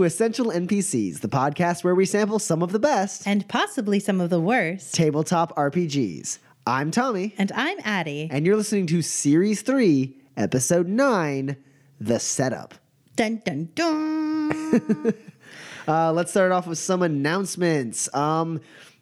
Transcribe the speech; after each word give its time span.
To 0.00 0.04
Essential 0.06 0.46
NPCs, 0.46 1.20
the 1.20 1.28
podcast 1.28 1.84
where 1.84 1.94
we 1.94 2.06
sample 2.06 2.38
some 2.38 2.62
of 2.62 2.72
the 2.72 2.78
best 2.78 3.26
And 3.26 3.46
possibly 3.48 4.00
some 4.00 4.18
of 4.18 4.30
the 4.30 4.40
worst. 4.40 4.94
tabletop 4.94 5.54
RPGs. 5.56 6.38
I'm 6.66 6.90
Tommy, 6.90 7.34
And 7.36 7.52
I'm 7.54 7.76
Addie. 7.84 8.26
and 8.30 8.46
you're 8.46 8.56
listening 8.56 8.86
to 8.86 9.02
Series 9.02 9.60
3, 9.60 10.16
Episode 10.38 10.88
9 10.88 11.54
The 12.00 12.18
Setup. 12.18 12.74
Dun 13.16 13.42
dun 13.44 13.68
dun. 13.74 15.14
Uh, 15.88 16.12
let's 16.12 16.30
start 16.30 16.52
off 16.52 16.66
with 16.68 16.78
some 16.78 17.02
announcements. 17.02 18.14
Um, 18.14 18.60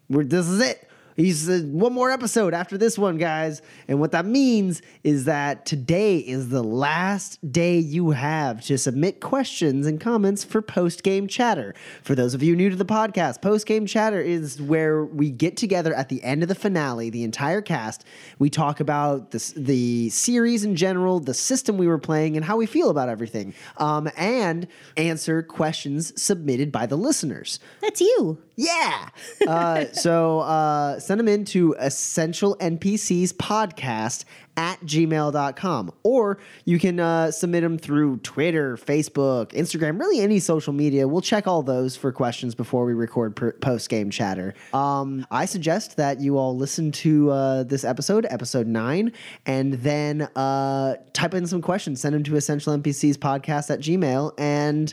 we're, 0.09 0.25
this 0.25 0.49
is 0.49 0.61
it. 0.61 0.88
He's 1.19 1.49
uh, 1.49 1.63
one 1.67 1.93
more 1.93 2.13
episode 2.13 2.55
after 2.55 2.79
this 2.79 2.97
one, 2.97 3.19
guys. 3.19 3.61
And 3.89 3.99
what 3.99 4.13
that 4.13 4.25
means 4.25 4.83
is 5.03 5.25
that 5.25 5.67
today 5.67 6.19
is 6.19 6.51
the 6.51 6.63
last 6.63 7.41
day 7.51 7.77
you 7.77 8.11
have 8.11 8.65
to 8.67 8.79
submit 8.79 9.21
questions 9.21 9.89
and 9.89 10.01
comments 10.01 10.45
for 10.45 10.63
post 10.63 11.03
game 11.03 11.27
chatter. 11.27 11.75
For 12.05 12.15
those 12.15 12.35
of 12.35 12.43
you 12.45 12.55
new 12.55 12.71
to 12.71 12.77
the 12.77 12.85
podcast, 12.85 13.43
post 13.43 13.67
game 13.67 13.85
chatter 13.85 14.21
is 14.21 14.63
where 14.63 15.05
we 15.05 15.33
get 15.33 15.57
together 15.57 15.93
at 15.93 16.09
the 16.09 16.23
end 16.23 16.45
of 16.45 16.49
the 16.49 16.55
finale, 16.55 17.11
the 17.11 17.25
entire 17.25 17.63
cast. 17.63 18.05
We 18.39 18.49
talk 18.49 18.79
about 18.79 19.33
the, 19.33 19.53
the 19.57 20.11
series 20.11 20.63
in 20.63 20.77
general, 20.77 21.19
the 21.19 21.35
system 21.35 21.79
we 21.79 21.89
were 21.89 21.99
playing, 21.99 22.37
and 22.37 22.45
how 22.45 22.57
we 22.57 22.67
feel 22.67 22.91
about 22.91 23.09
everything, 23.09 23.55
um, 23.79 24.09
and 24.17 24.69
answer 24.97 25.43
questions 25.43 26.13
submitted 26.23 26.71
by 26.71 26.87
the 26.87 26.97
listeners. 26.97 27.59
That's 27.81 28.01
you. 28.01 28.39
Yeah. 28.59 29.11
Uh, 29.47 29.85
so 29.93 30.41
uh, 30.41 30.99
send 30.99 31.21
them 31.21 31.29
in 31.29 31.45
to 31.47 31.77
essential 31.79 32.57
NPCs 32.57 33.33
podcast 33.35 34.25
at 34.57 34.81
gmail.com. 34.81 35.93
Or 36.03 36.39
you 36.65 36.81
can 36.81 36.99
uh, 36.99 37.31
submit 37.31 37.63
them 37.63 37.79
through 37.79 38.17
Twitter, 38.19 38.77
Facebook, 38.77 39.53
Instagram, 39.53 40.01
really 40.01 40.19
any 40.19 40.41
social 40.41 40.73
media. 40.73 41.07
We'll 41.07 41.21
check 41.21 41.47
all 41.47 41.63
those 41.63 41.97
for 41.97 42.11
questions 42.11 42.57
before 42.57 42.85
we 42.85 42.95
record 42.95 43.37
per- 43.37 43.53
post 43.53 43.89
game 43.89 44.11
chatter. 44.11 44.55
Um, 44.75 45.25
I 45.31 45.45
suggest 45.45 45.97
that 45.97 46.21
you 46.21 46.37
all 46.37 46.57
listen 46.57 46.91
to 46.93 47.31
uh, 47.31 47.63
this 47.63 47.85
episode, 47.85 48.27
episode 48.29 48.67
nine, 48.67 49.13
and 49.47 49.75
then 49.75 50.23
uh, 50.35 50.97
type 51.13 51.33
in 51.33 51.47
some 51.47 51.63
questions, 51.63 52.01
send 52.01 52.17
them 52.17 52.25
to 52.25 52.35
essential 52.35 52.77
NPCs 52.77 53.15
podcast 53.15 53.71
at 53.71 53.79
gmail. 53.79 54.33
And 54.37 54.93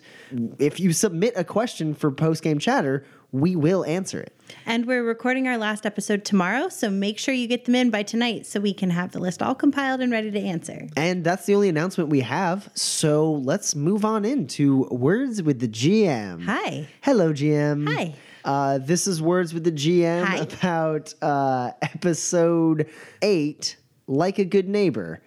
if 0.60 0.80
you 0.80 0.94
submit 0.94 1.34
a 1.36 1.44
question 1.44 1.96
for 1.96 2.12
post 2.12 2.44
game 2.44 2.60
chatter, 2.60 3.04
we 3.42 3.56
will 3.56 3.84
answer 3.86 4.20
it. 4.22 4.32
And 4.66 4.86
we're 4.86 5.04
recording 5.04 5.48
our 5.48 5.58
last 5.58 5.86
episode 5.86 6.24
tomorrow, 6.24 6.70
so 6.70 6.90
make 6.90 7.20
sure 7.20 7.34
you 7.34 7.48
get 7.48 7.66
them 7.66 7.76
in 7.76 7.90
by 7.90 8.04
tonight 8.04 8.46
so 8.46 8.60
we 8.60 8.74
can 8.74 8.90
have 8.92 9.12
the 9.12 9.20
list 9.20 9.42
all 9.42 9.56
compiled 9.56 10.02
and 10.02 10.12
ready 10.12 10.32
to 10.32 10.40
answer. 10.40 10.88
And 10.96 11.24
that's 11.24 11.46
the 11.46 11.56
only 11.56 11.68
announcement 11.70 12.10
we 12.10 12.22
have. 12.22 12.70
So 12.76 13.34
let's 13.34 13.76
move 13.76 14.06
on 14.06 14.24
into 14.26 14.84
Words 14.92 15.42
with 15.44 15.60
the 15.60 15.68
GM. 15.68 16.44
Hi. 16.44 16.88
Hello, 17.02 17.34
GM. 17.34 17.92
Hi. 17.94 18.16
Uh, 18.44 18.78
this 18.78 19.08
is 19.08 19.22
Words 19.22 19.54
with 19.54 19.64
the 19.64 19.72
GM 19.72 20.24
Hi. 20.24 20.38
about 20.38 21.14
uh, 21.22 21.72
episode 21.82 22.90
eight, 23.22 23.76
Like 24.08 24.40
a 24.40 24.46
Good 24.46 24.70
Neighbor. 24.70 25.22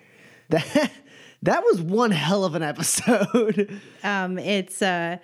That, 0.51 0.93
that 1.43 1.65
was 1.65 1.83
one 1.83 2.13
hell 2.13 2.45
of 2.45 2.55
an 2.55 2.63
episode. 2.63 3.81
Um, 4.05 4.39
it's 4.39 4.81
uh, 4.81 5.19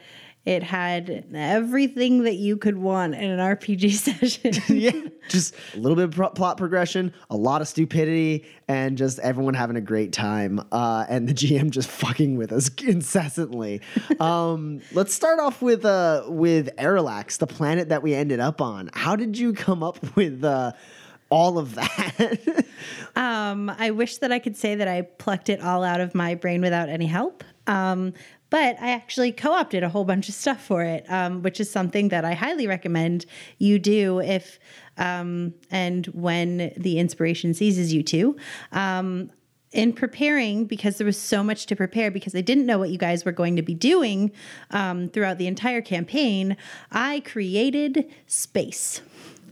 it 0.45 0.63
had 0.63 1.25
everything 1.35 2.25
that 2.25 2.35
you 2.35 2.59
could 2.59 2.77
want 2.77 3.15
in 3.15 3.31
an 3.31 3.39
RPG 3.39 3.93
session. 4.41 4.63
yeah. 4.77 5.09
Just 5.29 5.55
a 5.75 5.79
little 5.79 5.97
bit 5.97 6.05
of 6.05 6.11
pro- 6.11 6.31
plot 6.31 6.59
progression, 6.59 7.15
a 7.31 7.37
lot 7.37 7.63
of 7.63 7.69
stupidity, 7.69 8.45
and 8.69 8.99
just 8.99 9.19
everyone 9.21 9.55
having 9.55 9.77
a 9.77 9.81
great 9.81 10.13
time. 10.13 10.61
Uh, 10.71 11.07
and 11.09 11.27
the 11.27 11.33
GM 11.33 11.71
just 11.71 11.89
fucking 11.89 12.37
with 12.37 12.53
us 12.53 12.69
incessantly. 12.87 13.81
um, 14.21 14.83
let's 14.93 15.15
start 15.15 15.39
off 15.39 15.63
with 15.63 15.85
uh, 15.85 16.25
with 16.29 16.77
Arilax, 16.77 17.39
the 17.39 17.47
planet 17.47 17.89
that 17.89 18.03
we 18.03 18.15
ended 18.15 18.41
up 18.41 18.61
on. 18.61 18.91
How 18.93 19.17
did 19.17 19.39
you 19.39 19.55
come 19.55 19.83
up 19.83 20.15
with 20.15 20.45
uh, 20.45 20.73
all 21.31 21.59
of 21.59 21.75
that? 21.75 22.67
Um, 23.17 23.71
I 23.71 23.93
wish 23.93 24.19
that 24.19 24.33
I 24.33 24.39
could 24.39 24.57
say 24.57 24.75
that 24.75 24.89
I 24.89 25.03
plucked 25.03 25.49
it 25.49 25.63
all 25.63 25.85
out 25.85 26.01
of 26.01 26.15
my 26.15 26.35
brain 26.35 26.61
without 26.61 26.89
any 26.89 27.07
help. 27.07 27.45
Um, 27.67 28.13
but 28.55 28.81
I 28.81 28.93
actually 28.93 29.33
co 29.33 29.53
opted 29.53 29.83
a 29.83 29.89
whole 29.89 30.05
bunch 30.05 30.29
of 30.29 30.35
stuff 30.37 30.65
for 30.65 30.85
it, 30.85 31.05
um, 31.09 31.43
which 31.43 31.59
is 31.59 31.69
something 31.69 32.11
that 32.11 32.25
I 32.25 32.35
highly 32.35 32.69
recommend 32.69 33.27
you 33.59 33.81
do 33.81 34.21
if 34.21 34.61
um, 34.97 35.55
and 35.73 36.07
when 36.07 36.73
the 36.77 37.01
inspiration 37.01 37.53
seizes 37.53 37.93
you 37.93 38.05
to. 38.05 38.37
Um, 38.71 39.33
in 39.73 39.93
preparing, 39.93 40.67
because 40.67 40.99
there 40.99 41.05
was 41.05 41.19
so 41.19 41.43
much 41.43 41.67
to 41.67 41.75
prepare, 41.75 42.13
because 42.13 42.37
I 42.37 42.43
didn't 42.43 42.67
know 42.67 42.79
what 42.79 42.91
you 42.91 42.97
guys 42.97 43.25
were 43.25 43.33
going 43.33 43.57
to 43.57 43.63
be 43.63 43.75
doing 43.75 44.31
um, 44.71 45.09
throughout 45.09 45.39
the 45.39 45.49
entire 45.49 45.83
campaign, 45.83 46.57
I 46.93 47.25
created 47.27 48.09
space. 48.29 49.01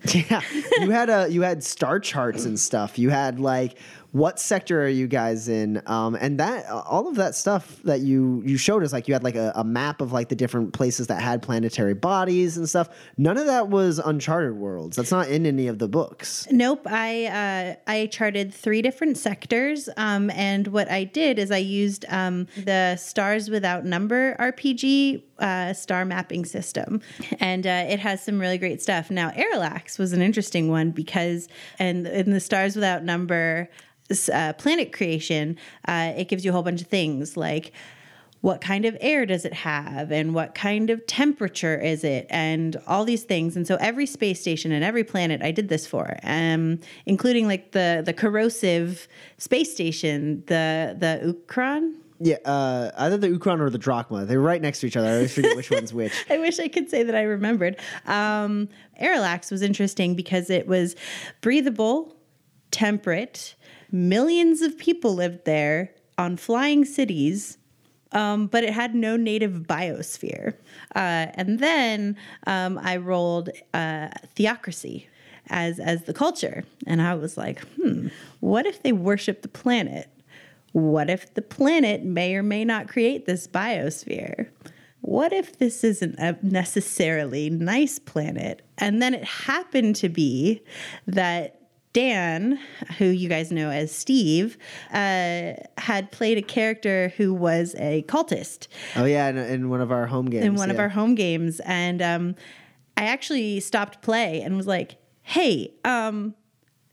yeah, 0.14 0.42
you 0.80 0.90
had 0.90 1.10
a 1.10 1.28
you 1.28 1.42
had 1.42 1.64
star 1.64 1.98
charts 1.98 2.44
and 2.44 2.58
stuff. 2.58 2.98
You 2.98 3.10
had 3.10 3.40
like 3.40 3.78
what 4.12 4.38
sector 4.38 4.82
are 4.82 4.88
you 4.88 5.06
guys 5.06 5.48
in? 5.48 5.82
Um, 5.86 6.14
and 6.14 6.38
that 6.38 6.68
all 6.68 7.08
of 7.08 7.16
that 7.16 7.34
stuff 7.34 7.80
that 7.84 8.00
you 8.00 8.42
you 8.44 8.58
showed 8.58 8.82
us 8.84 8.92
like 8.92 9.08
you 9.08 9.14
had 9.14 9.24
like 9.24 9.34
a, 9.34 9.52
a 9.54 9.64
map 9.64 10.02
of 10.02 10.12
like 10.12 10.28
the 10.28 10.36
different 10.36 10.74
places 10.74 11.06
that 11.06 11.20
had 11.20 11.42
planetary 11.42 11.94
bodies 11.94 12.58
and 12.58 12.68
stuff. 12.68 12.90
None 13.16 13.38
of 13.38 13.46
that 13.46 13.68
was 13.68 13.98
uncharted 13.98 14.54
worlds. 14.54 14.96
That's 14.96 15.10
not 15.10 15.28
in 15.28 15.46
any 15.46 15.66
of 15.66 15.78
the 15.78 15.88
books. 15.88 16.46
Nope. 16.50 16.86
I 16.86 17.26
uh, 17.26 17.90
I 17.90 18.06
charted 18.06 18.52
three 18.52 18.82
different 18.82 19.16
sectors, 19.16 19.88
um, 19.96 20.30
and 20.30 20.68
what 20.68 20.90
I 20.90 21.04
did 21.04 21.38
is 21.38 21.50
I 21.50 21.58
used 21.58 22.04
um, 22.08 22.46
the 22.64 22.96
Stars 22.96 23.48
Without 23.48 23.86
Number 23.86 24.36
RPG 24.38 25.22
uh, 25.42 25.72
star 25.74 26.04
mapping 26.04 26.44
system, 26.44 27.02
and 27.40 27.66
uh, 27.66 27.84
it 27.88 27.98
has 27.98 28.22
some 28.22 28.40
really 28.40 28.58
great 28.58 28.80
stuff. 28.80 29.10
Now, 29.10 29.30
Arilax 29.30 29.98
was 29.98 30.12
an 30.12 30.22
interesting 30.22 30.68
one 30.70 30.92
because, 30.92 31.48
and 31.78 32.06
in 32.06 32.30
the 32.30 32.40
Stars 32.40 32.76
Without 32.76 33.02
Number 33.02 33.68
uh, 34.32 34.52
planet 34.54 34.92
creation, 34.92 35.58
uh, 35.88 36.12
it 36.16 36.28
gives 36.28 36.44
you 36.44 36.52
a 36.52 36.54
whole 36.54 36.62
bunch 36.62 36.80
of 36.80 36.86
things 36.86 37.36
like 37.36 37.72
what 38.42 38.60
kind 38.60 38.84
of 38.84 38.96
air 39.00 39.24
does 39.24 39.44
it 39.44 39.54
have 39.54 40.10
and 40.10 40.34
what 40.34 40.54
kind 40.54 40.90
of 40.90 41.06
temperature 41.06 41.78
is 41.78 42.02
it 42.02 42.26
and 42.28 42.76
all 42.88 43.04
these 43.04 43.22
things 43.22 43.56
and 43.56 43.68
so 43.68 43.76
every 43.76 44.04
space 44.04 44.40
station 44.40 44.72
and 44.72 44.82
every 44.82 45.04
planet 45.04 45.40
i 45.42 45.52
did 45.52 45.68
this 45.68 45.86
for 45.86 46.18
um, 46.24 46.78
including 47.06 47.46
like 47.46 47.70
the 47.70 48.02
the 48.04 48.12
corrosive 48.12 49.06
space 49.38 49.72
station 49.72 50.42
the 50.48 50.96
the 50.98 51.32
ukron 51.32 51.94
yeah 52.22 52.36
uh, 52.44 52.90
either 52.98 53.16
the 53.16 53.28
ukron 53.28 53.60
or 53.60 53.70
the 53.70 53.78
drachma 53.78 54.24
they're 54.24 54.40
right 54.40 54.62
next 54.62 54.80
to 54.80 54.86
each 54.86 54.96
other 54.96 55.08
i 55.08 55.12
always 55.14 55.34
forget 55.34 55.56
which 55.56 55.70
one's 55.70 55.92
which 55.92 56.12
I 56.30 56.38
wish 56.38 56.58
I 56.58 56.68
could 56.68 56.88
say 56.88 57.02
that 57.02 57.14
I 57.14 57.22
remembered. 57.22 57.78
Um, 58.06 58.68
Arilax 59.00 59.50
was 59.50 59.62
interesting 59.62 60.14
because 60.14 60.50
it 60.50 60.66
was 60.66 60.96
breathable, 61.40 62.16
temperate. 62.70 63.54
Millions 63.90 64.62
of 64.62 64.78
people 64.78 65.14
lived 65.14 65.44
there 65.44 65.92
on 66.18 66.36
flying 66.36 66.84
cities, 66.84 67.58
um, 68.12 68.46
but 68.46 68.64
it 68.64 68.72
had 68.72 68.94
no 68.94 69.16
native 69.16 69.66
biosphere. 69.68 70.54
Uh, 70.94 71.26
and 71.34 71.58
then 71.58 72.16
um, 72.46 72.78
I 72.78 72.96
rolled 72.96 73.50
uh, 73.74 74.08
theocracy 74.34 75.06
as 75.50 75.80
as 75.80 76.04
the 76.04 76.14
culture, 76.14 76.64
and 76.86 77.02
I 77.02 77.14
was 77.14 77.36
like, 77.36 77.60
hmm, 77.76 78.08
what 78.40 78.64
if 78.64 78.82
they 78.82 78.92
worship 78.92 79.42
the 79.42 79.48
planet? 79.48 80.08
What 80.72 81.10
if 81.10 81.34
the 81.34 81.42
planet 81.42 82.02
may 82.02 82.34
or 82.34 82.42
may 82.42 82.64
not 82.64 82.88
create 82.88 83.26
this 83.26 83.46
biosphere? 83.46 84.48
What 85.02 85.32
if 85.32 85.58
this 85.58 85.84
isn't 85.84 86.18
a 86.18 86.38
necessarily 86.42 87.50
nice 87.50 87.98
planet? 87.98 88.62
And 88.78 89.02
then 89.02 89.14
it 89.14 89.24
happened 89.24 89.96
to 89.96 90.08
be 90.08 90.62
that 91.06 91.62
Dan, 91.92 92.58
who 92.98 93.06
you 93.06 93.28
guys 93.28 93.52
know 93.52 93.68
as 93.68 93.94
Steve, 93.94 94.56
uh, 94.92 95.52
had 95.76 96.10
played 96.10 96.38
a 96.38 96.42
character 96.42 97.12
who 97.16 97.34
was 97.34 97.74
a 97.78 98.02
cultist 98.08 98.68
oh 98.96 99.04
yeah 99.04 99.28
in, 99.28 99.36
in 99.36 99.68
one 99.68 99.82
of 99.82 99.92
our 99.92 100.06
home 100.06 100.26
games 100.26 100.44
in 100.44 100.54
one 100.54 100.70
of 100.70 100.78
our 100.78 100.88
home 100.88 101.14
games. 101.14 101.60
And 101.66 102.00
um, 102.00 102.34
I 102.96 103.04
actually 103.04 103.60
stopped 103.60 104.00
play 104.00 104.40
and 104.40 104.56
was 104.56 104.66
like, 104.66 104.96
hey, 105.22 105.74
um, 105.84 106.34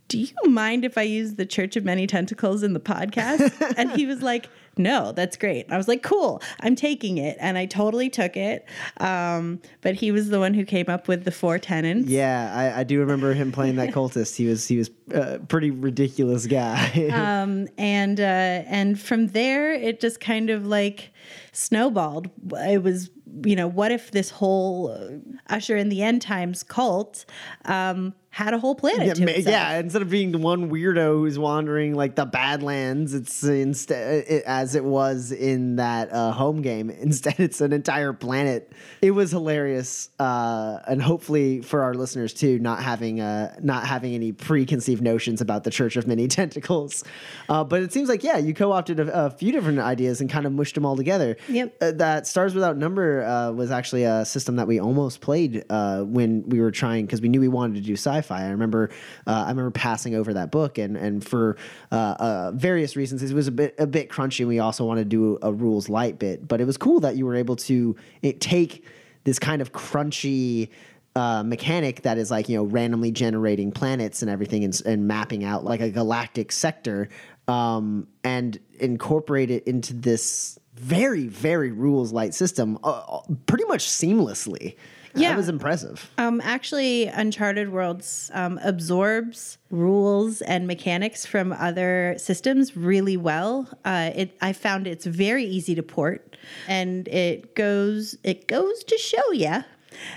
do 0.09 0.17
you 0.17 0.49
mind 0.49 0.83
if 0.83 0.97
I 0.97 1.03
use 1.03 1.35
the 1.35 1.45
Church 1.45 1.75
of 1.75 1.85
Many 1.85 2.07
Tentacles 2.07 2.63
in 2.63 2.73
the 2.73 2.79
podcast? 2.79 3.73
and 3.77 3.91
he 3.91 4.07
was 4.07 4.21
like, 4.23 4.49
no, 4.75 5.11
that's 5.11 5.37
great. 5.37 5.71
I 5.71 5.77
was 5.77 5.87
like, 5.87 6.01
cool, 6.01 6.41
I'm 6.61 6.75
taking 6.75 7.19
it. 7.19 7.37
And 7.39 7.57
I 7.57 7.67
totally 7.67 8.09
took 8.09 8.35
it. 8.35 8.65
Um, 8.97 9.61
but 9.81 9.95
he 9.95 10.11
was 10.11 10.29
the 10.29 10.39
one 10.39 10.55
who 10.55 10.65
came 10.65 10.89
up 10.89 11.07
with 11.07 11.25
the 11.25 11.31
four 11.31 11.59
tenants. 11.59 12.09
Yeah, 12.09 12.51
I, 12.55 12.79
I 12.79 12.83
do 12.83 12.99
remember 12.99 13.33
him 13.33 13.51
playing 13.51 13.75
that 13.75 13.89
cultist. 13.93 14.35
He 14.35 14.47
was 14.47 14.67
he 14.67 14.77
was 14.77 14.89
a 15.11 15.39
pretty 15.39 15.69
ridiculous 15.69 16.47
guy. 16.47 17.09
um, 17.13 17.67
and 17.77 18.19
uh, 18.19 18.23
and 18.23 18.99
from 18.99 19.27
there, 19.27 19.71
it 19.73 19.99
just 19.99 20.19
kind 20.19 20.49
of 20.49 20.65
like 20.65 21.11
snowballed. 21.51 22.29
It 22.51 22.81
was 22.81 23.11
you 23.43 23.55
know, 23.55 23.67
what 23.67 23.91
if 23.91 24.11
this 24.11 24.29
whole 24.29 24.91
uh, 24.91 25.53
Usher 25.53 25.77
in 25.77 25.89
the 25.89 26.01
End 26.01 26.21
Times 26.21 26.63
cult 26.63 27.25
um, 27.65 28.13
had 28.39 28.53
a 28.53 28.57
whole 28.57 28.73
planet 28.73 29.19
yeah, 29.19 29.37
yeah, 29.37 29.79
instead 29.79 30.01
of 30.01 30.09
being 30.09 30.31
the 30.31 30.37
one 30.37 30.69
weirdo 30.71 31.19
who's 31.19 31.37
wandering 31.37 31.93
like 31.93 32.15
the 32.15 32.25
Badlands, 32.25 33.13
it's 33.13 33.43
instead 33.43 34.23
it, 34.29 34.43
as 34.45 34.75
it 34.75 34.83
was 34.85 35.33
in 35.33 35.75
that 35.75 36.11
uh, 36.13 36.31
home 36.31 36.61
game. 36.61 36.89
Instead, 37.09 37.39
it's 37.39 37.59
an 37.59 37.73
entire 37.73 38.13
planet. 38.13 38.71
It 39.01 39.11
was 39.11 39.31
hilarious, 39.31 40.09
uh, 40.19 40.79
and 40.87 41.01
hopefully 41.01 41.61
for 41.61 41.83
our 41.83 41.93
listeners 41.93 42.33
too, 42.33 42.59
not 42.59 42.81
having 42.81 43.19
uh, 43.19 43.55
not 43.61 43.85
having 43.85 44.13
any 44.13 44.31
preconceived 44.31 45.01
notions 45.01 45.41
about 45.41 45.65
the 45.65 45.71
Church 45.71 45.97
of 45.97 46.07
Many 46.07 46.27
Tentacles. 46.39 47.03
Uh, 47.49 47.63
but 47.63 47.81
it 47.81 47.91
seems 47.91 48.07
like 48.07 48.23
yeah, 48.23 48.37
you 48.37 48.53
co-opted 48.53 48.99
a, 49.01 49.25
a 49.25 49.29
few 49.31 49.51
different 49.51 49.79
ideas 49.79 50.21
and 50.21 50.29
kind 50.29 50.45
of 50.45 50.53
mushed 50.53 50.75
them 50.75 50.85
all 50.85 50.95
together. 50.95 51.35
Yep. 51.49 51.75
Uh, 51.81 51.91
that 51.91 52.27
Stars 52.27 52.55
Without 52.55 52.77
Number 52.77 53.23
uh, 53.23 53.51
was 53.51 53.71
actually 53.71 54.03
a 54.03 54.23
system 54.23 54.55
that 54.57 54.67
we 54.67 54.79
almost 54.79 55.19
played 55.19 55.65
uh, 55.69 56.03
when 56.03 56.47
we 56.47 56.61
were 56.61 56.71
trying 56.71 57.05
because 57.05 57.21
we 57.21 57.27
knew 57.27 57.41
we 57.41 57.49
wanted 57.49 57.75
to 57.75 57.81
do 57.81 57.93
sci-fi. 57.93 58.28
I 58.31 58.49
remember 58.49 58.89
uh, 59.27 59.43
I 59.45 59.49
remember 59.49 59.71
passing 59.71 60.15
over 60.15 60.33
that 60.33 60.51
book 60.51 60.77
and 60.77 60.97
and 60.97 61.25
for 61.25 61.57
uh, 61.91 62.15
uh, 62.19 62.51
various 62.53 62.95
reasons 62.95 63.23
it 63.23 63.33
was 63.33 63.47
a 63.47 63.51
bit 63.51 63.75
a 63.77 63.87
bit 63.87 64.09
crunchy. 64.09 64.45
We 64.47 64.59
also 64.59 64.85
wanted 64.85 65.05
to 65.05 65.09
do 65.09 65.39
a 65.41 65.51
rules 65.51 65.89
light 65.89 66.19
bit, 66.19 66.47
but 66.47 66.61
it 66.61 66.65
was 66.65 66.77
cool 66.77 66.99
that 67.01 67.15
you 67.15 67.25
were 67.25 67.35
able 67.35 67.55
to 67.57 67.95
it, 68.21 68.41
take 68.41 68.85
this 69.23 69.39
kind 69.39 69.61
of 69.61 69.71
crunchy. 69.71 70.69
Uh, 71.15 71.41
mechanic 71.43 72.03
that 72.03 72.19
is 72.19 72.29
like 72.29 72.47
you 72.47 72.55
know 72.55 72.63
randomly 72.63 73.11
generating 73.11 73.71
planets 73.71 74.21
and 74.21 74.29
everything 74.29 74.63
and, 74.63 74.79
and 74.85 75.07
mapping 75.07 75.43
out 75.43 75.65
like 75.65 75.81
a 75.81 75.89
galactic 75.89 76.51
sector 76.51 77.09
um, 77.47 78.07
and 78.23 78.59
incorporate 78.79 79.49
it 79.49 79.63
into 79.67 79.93
this 79.95 80.59
very 80.75 81.27
very 81.27 81.71
rules 81.71 82.13
light 82.13 82.35
system 82.35 82.77
uh, 82.83 83.19
pretty 83.47 83.65
much 83.65 83.87
seamlessly 83.87 84.75
Yeah. 85.15 85.29
that 85.29 85.37
was 85.37 85.49
impressive 85.49 86.09
Um, 86.17 86.41
actually, 86.43 87.07
Uncharted 87.07 87.71
Worlds 87.71 88.29
um, 88.33 88.59
absorbs 88.63 89.57
rules 89.71 90.41
and 90.41 90.67
mechanics 90.67 91.25
from 91.25 91.51
other 91.53 92.15
systems 92.17 92.75
really 92.75 93.17
well. 93.17 93.67
Uh, 93.85 94.11
it, 94.15 94.37
I 94.41 94.53
found 94.53 94.87
it's 94.87 95.05
very 95.05 95.45
easy 95.45 95.75
to 95.75 95.83
port, 95.83 96.37
and 96.67 97.07
it 97.07 97.55
goes 97.55 98.15
it 98.23 98.47
goes 98.47 98.83
to 98.85 98.97
show 98.97 99.31
you 99.31 99.63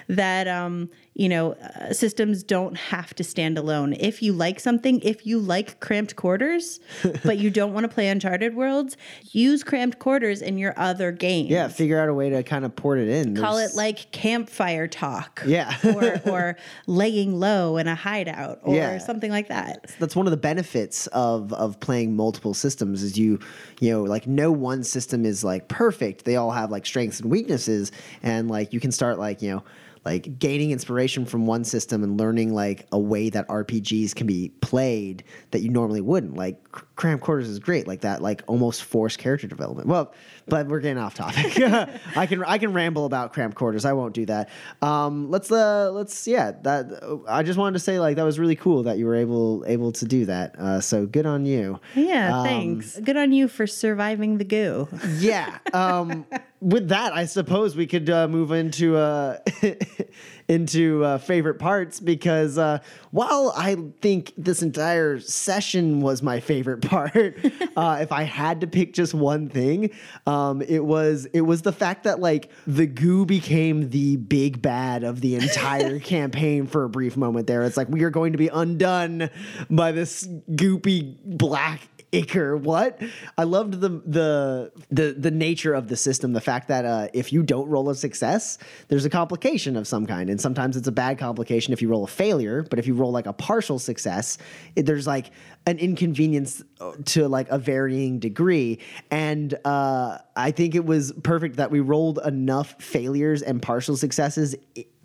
that 0.08 0.48
um, 0.48 0.90
you 1.14 1.28
know 1.28 1.52
uh, 1.52 1.92
systems 1.92 2.42
don't 2.42 2.76
have 2.76 3.14
to 3.14 3.24
stand 3.24 3.58
alone. 3.58 3.92
If 3.92 4.22
you 4.22 4.32
like 4.32 4.58
something, 4.60 5.00
if 5.00 5.26
you 5.26 5.38
like 5.38 5.78
cramped 5.80 6.16
quarters, 6.16 6.80
but 7.24 7.38
you 7.38 7.50
don't 7.50 7.72
want 7.74 7.84
to 7.84 7.88
play 7.88 8.08
Uncharted 8.08 8.54
Worlds, 8.54 8.96
use 9.30 9.62
cramped 9.62 9.98
quarters 9.98 10.40
in 10.42 10.56
your 10.58 10.72
other 10.78 11.12
games. 11.12 11.50
yeah 11.50 11.68
figure 11.68 12.00
out 12.00 12.08
a 12.08 12.14
way 12.14 12.30
to 12.30 12.42
kind 12.42 12.64
of 12.64 12.74
port 12.74 12.98
it 12.98 13.08
in 13.08 13.36
Call 13.36 13.56
There's- 13.56 13.74
it 13.74 13.76
like 13.76 14.10
campfire 14.12 14.88
talk. 14.88 15.42
Yeah. 15.46 15.74
or, 15.84 16.20
or 16.30 16.56
laying 16.86 17.38
low 17.38 17.76
in 17.76 17.88
a 17.88 17.94
hideout 17.94 18.60
or 18.62 18.74
Yeah. 18.74 18.98
something 18.98 19.30
like 19.30 19.48
that. 19.48 19.90
that's 19.98 20.16
one 20.16 20.26
of 20.26 20.30
the 20.30 20.36
benefits 20.36 21.06
of 21.08 21.52
of 21.52 21.78
playing 21.80 22.16
multiple 22.16 22.54
systems 22.54 23.02
is 23.02 23.18
you 23.18 23.38
you 23.80 23.90
know 23.90 24.02
like 24.04 24.26
no 24.26 24.50
one 24.50 24.82
system 24.82 25.24
is 25.26 25.44
like 25.44 25.68
perfect 25.68 26.24
they 26.24 26.36
all 26.36 26.50
have 26.50 26.70
like 26.70 26.86
strengths 26.86 27.20
and 27.20 27.30
weaknesses 27.30 27.92
and 28.22 28.48
like 28.50 28.72
you 28.72 28.80
can 28.80 28.90
start 28.92 29.18
like 29.18 29.42
you 29.42 29.50
know 29.50 29.62
like 30.04 30.38
gaining 30.38 30.70
inspiration 30.72 31.24
from 31.24 31.46
one 31.46 31.64
system 31.64 32.02
and 32.02 32.18
learning 32.18 32.52
like 32.52 32.86
a 32.92 32.98
way 32.98 33.30
that 33.30 33.46
RPGs 33.48 34.14
can 34.14 34.26
be 34.26 34.50
played 34.60 35.22
that 35.52 35.60
you 35.60 35.68
normally 35.70 36.00
wouldn't. 36.00 36.36
Like 36.36 36.62
Cr- 36.72 36.84
Cram 36.96 37.18
Quarters 37.18 37.48
is 37.48 37.58
great, 37.58 37.86
like 37.86 38.00
that, 38.00 38.20
like 38.22 38.42
almost 38.46 38.82
forced 38.84 39.18
character 39.18 39.46
development. 39.46 39.88
Well, 39.88 40.12
but 40.48 40.66
we're 40.66 40.80
getting 40.80 40.98
off 40.98 41.14
topic. 41.14 41.56
I 42.16 42.26
can 42.26 42.42
I 42.44 42.58
can 42.58 42.72
ramble 42.72 43.04
about 43.06 43.32
Cramped 43.32 43.56
Quarters. 43.56 43.84
I 43.84 43.92
won't 43.92 44.14
do 44.14 44.26
that. 44.26 44.48
Um, 44.82 45.30
let's 45.30 45.50
uh 45.52 45.90
let's 45.92 46.26
yeah 46.26 46.52
that 46.62 47.22
I 47.28 47.42
just 47.44 47.58
wanted 47.58 47.74
to 47.74 47.78
say 47.80 48.00
like 48.00 48.16
that 48.16 48.24
was 48.24 48.38
really 48.40 48.56
cool 48.56 48.82
that 48.84 48.98
you 48.98 49.06
were 49.06 49.14
able 49.14 49.64
able 49.68 49.92
to 49.92 50.04
do 50.04 50.26
that. 50.26 50.58
Uh, 50.58 50.80
so 50.80 51.06
good 51.06 51.26
on 51.26 51.46
you. 51.46 51.78
Yeah, 51.94 52.38
Um, 52.40 52.44
thanks. 52.46 52.98
Good 52.98 53.16
on 53.16 53.30
you 53.32 53.46
for 53.48 53.66
surviving 53.68 54.38
the 54.38 54.44
goo. 54.44 54.88
yeah. 55.18 55.58
Um, 55.72 56.26
with 56.60 56.88
that, 56.88 57.12
I 57.12 57.26
suppose 57.26 57.74
we 57.76 57.86
could 57.88 58.08
uh, 58.08 58.28
move 58.28 58.52
into 58.52 58.96
uh, 58.96 59.38
into 60.48 61.04
uh, 61.04 61.18
favorite 61.18 61.58
parts 61.58 62.00
because 62.00 62.58
uh, 62.58 62.78
while 63.10 63.52
I 63.56 63.76
think 64.00 64.32
this 64.36 64.62
entire 64.62 65.20
session 65.20 66.00
was 66.00 66.22
my 66.22 66.40
favorite 66.40 66.82
part, 66.88 67.38
uh, 67.76 67.98
if 68.00 68.12
I 68.12 68.22
had 68.22 68.60
to 68.62 68.66
pick 68.66 68.92
just 68.92 69.14
one 69.14 69.48
thing, 69.48 69.90
um, 70.26 70.62
it 70.62 70.84
was 70.84 71.26
it 71.26 71.42
was 71.42 71.62
the 71.62 71.72
fact 71.72 72.04
that 72.04 72.20
like 72.20 72.50
the 72.66 72.86
goo 72.86 73.24
became 73.24 73.90
the 73.90 74.16
big 74.16 74.62
bad 74.62 75.04
of 75.04 75.20
the 75.20 75.36
entire 75.36 75.98
campaign 76.00 76.66
for 76.66 76.84
a 76.84 76.88
brief 76.88 77.16
moment. 77.16 77.46
There, 77.46 77.62
it's 77.62 77.76
like 77.76 77.88
we 77.88 78.02
are 78.04 78.10
going 78.10 78.32
to 78.32 78.38
be 78.38 78.48
undone 78.48 79.30
by 79.70 79.92
this 79.92 80.26
goopy 80.50 81.16
black 81.24 81.91
ichor. 82.12 82.56
What? 82.56 83.00
I 83.38 83.44
loved 83.44 83.80
the 83.80 83.88
the 83.88 84.72
the 84.90 85.12
the 85.18 85.30
nature 85.30 85.74
of 85.74 85.88
the 85.88 85.96
system. 85.96 86.32
The 86.32 86.40
fact 86.40 86.68
that 86.68 86.84
uh, 86.84 87.08
if 87.12 87.32
you 87.32 87.42
don't 87.42 87.68
roll 87.68 87.88
a 87.90 87.94
success, 87.94 88.58
there's 88.88 89.04
a 89.04 89.10
complication 89.10 89.76
of 89.76 89.86
some 89.86 90.06
kind, 90.06 90.28
and 90.30 90.40
sometimes 90.40 90.76
it's 90.76 90.88
a 90.88 90.92
bad 90.92 91.18
complication 91.18 91.72
if 91.72 91.82
you 91.82 91.88
roll 91.88 92.04
a 92.04 92.08
failure. 92.08 92.62
But 92.62 92.78
if 92.78 92.86
you 92.86 92.94
roll 92.94 93.10
like 93.10 93.26
a 93.26 93.32
partial 93.32 93.78
success, 93.78 94.38
it, 94.76 94.86
there's 94.86 95.06
like 95.06 95.30
an 95.66 95.78
inconvenience 95.78 96.62
uh, 96.80 96.92
to 97.06 97.28
like 97.28 97.48
a 97.48 97.58
varying 97.58 98.18
degree. 98.18 98.78
And 99.10 99.54
uh, 99.64 100.18
I 100.36 100.50
think 100.50 100.74
it 100.74 100.84
was 100.84 101.12
perfect 101.22 101.56
that 101.56 101.70
we 101.70 101.80
rolled 101.80 102.18
enough 102.24 102.74
failures 102.82 103.42
and 103.42 103.62
partial 103.62 103.96
successes, 103.96 104.56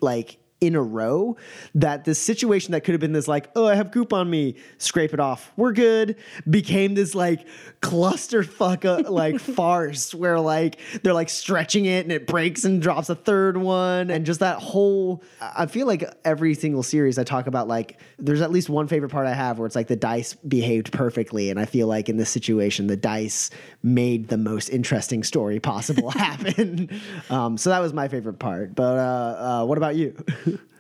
like 0.02 0.40
in 0.60 0.76
a 0.76 0.82
row 0.82 1.36
that 1.76 2.04
this 2.06 2.20
situation 2.20 2.72
that 2.72 2.82
could 2.82 2.94
have 2.94 3.02
been 3.02 3.14
this 3.14 3.28
like 3.28 3.50
oh 3.56 3.68
i 3.68 3.76
have 3.76 3.92
goop 3.92 4.12
on 4.12 4.30
me 4.30 4.56
scrape 4.78 5.14
it 5.14 5.20
off 5.20 5.52
we're 5.56 5.72
good 5.72 6.16
became 6.50 6.96
this 6.96 7.14
like 7.14 7.48
clusterfuck 7.82 8.84
uh, 8.86 9.10
like 9.12 9.40
farce 9.40 10.16
where 10.16 10.40
like 10.40 10.80
they're 11.04 11.14
like 11.14 11.30
stretching 11.30 11.86
it 11.86 12.06
and 12.06 12.12
it 12.12 12.26
breaks 12.26 12.64
and 12.64 12.82
drops 12.82 13.10
a 13.10 13.16
third 13.16 13.56
one 13.58 14.10
and 14.10 14.26
just 14.26 14.40
that 14.40 14.58
whole 14.58 15.24
i 15.42 15.66
feel 15.66 15.86
like 15.86 16.04
every 16.26 16.54
single 16.54 16.82
series 16.82 17.20
i 17.20 17.24
talk 17.24 17.46
about 17.46 17.68
like 17.68 18.00
there's 18.18 18.42
at 18.42 18.52
least 18.52 18.70
one 18.70 18.88
favorite 18.88 19.10
part 19.10 19.28
i 19.28 19.34
have 19.34 19.60
where 19.60 19.68
it's 19.68 19.76
like 19.76 19.88
the 19.88 19.96
dice 19.96 20.34
behaved 20.34 20.92
perfectly 20.92 21.50
and 21.52 21.60
i 21.60 21.66
feel 21.66 21.88
like 21.88 22.10
in 22.10 22.18
this 22.18 22.30
situation 22.30 22.88
the 22.88 22.98
dice 22.98 23.52
made 23.84 24.28
the 24.28 24.38
most 24.38 24.70
interesting 24.70 25.24
story 25.24 25.60
possible 25.60 26.10
happen. 26.26 26.90
Um, 27.30 27.58
so 27.58 27.70
that 27.72 27.80
was 27.80 27.94
my 27.94 28.08
favorite 28.08 28.40
part. 28.40 28.76
But 28.76 28.98
uh, 28.98 29.62
uh, 29.62 29.66
what 29.66 29.78
about 29.78 29.96
you 29.96 30.16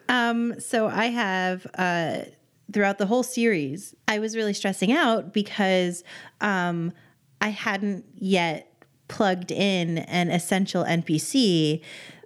Um, 0.10 0.60
so 0.60 0.88
I 0.88 1.06
have 1.06 1.68
uh, 1.78 2.20
throughout 2.72 2.98
the 2.98 3.06
whole 3.06 3.24
series, 3.24 3.96
I 4.08 4.20
was 4.20 4.36
really 4.36 4.54
stressing 4.54 4.92
out 4.92 5.34
because 5.34 6.04
um, 6.42 6.94
I 7.42 7.50
hadn't 7.50 8.06
yet 8.16 8.86
plugged 9.08 9.52
in 9.52 10.00
an 10.00 10.30
essential 10.30 10.84
NPC, 10.84 11.82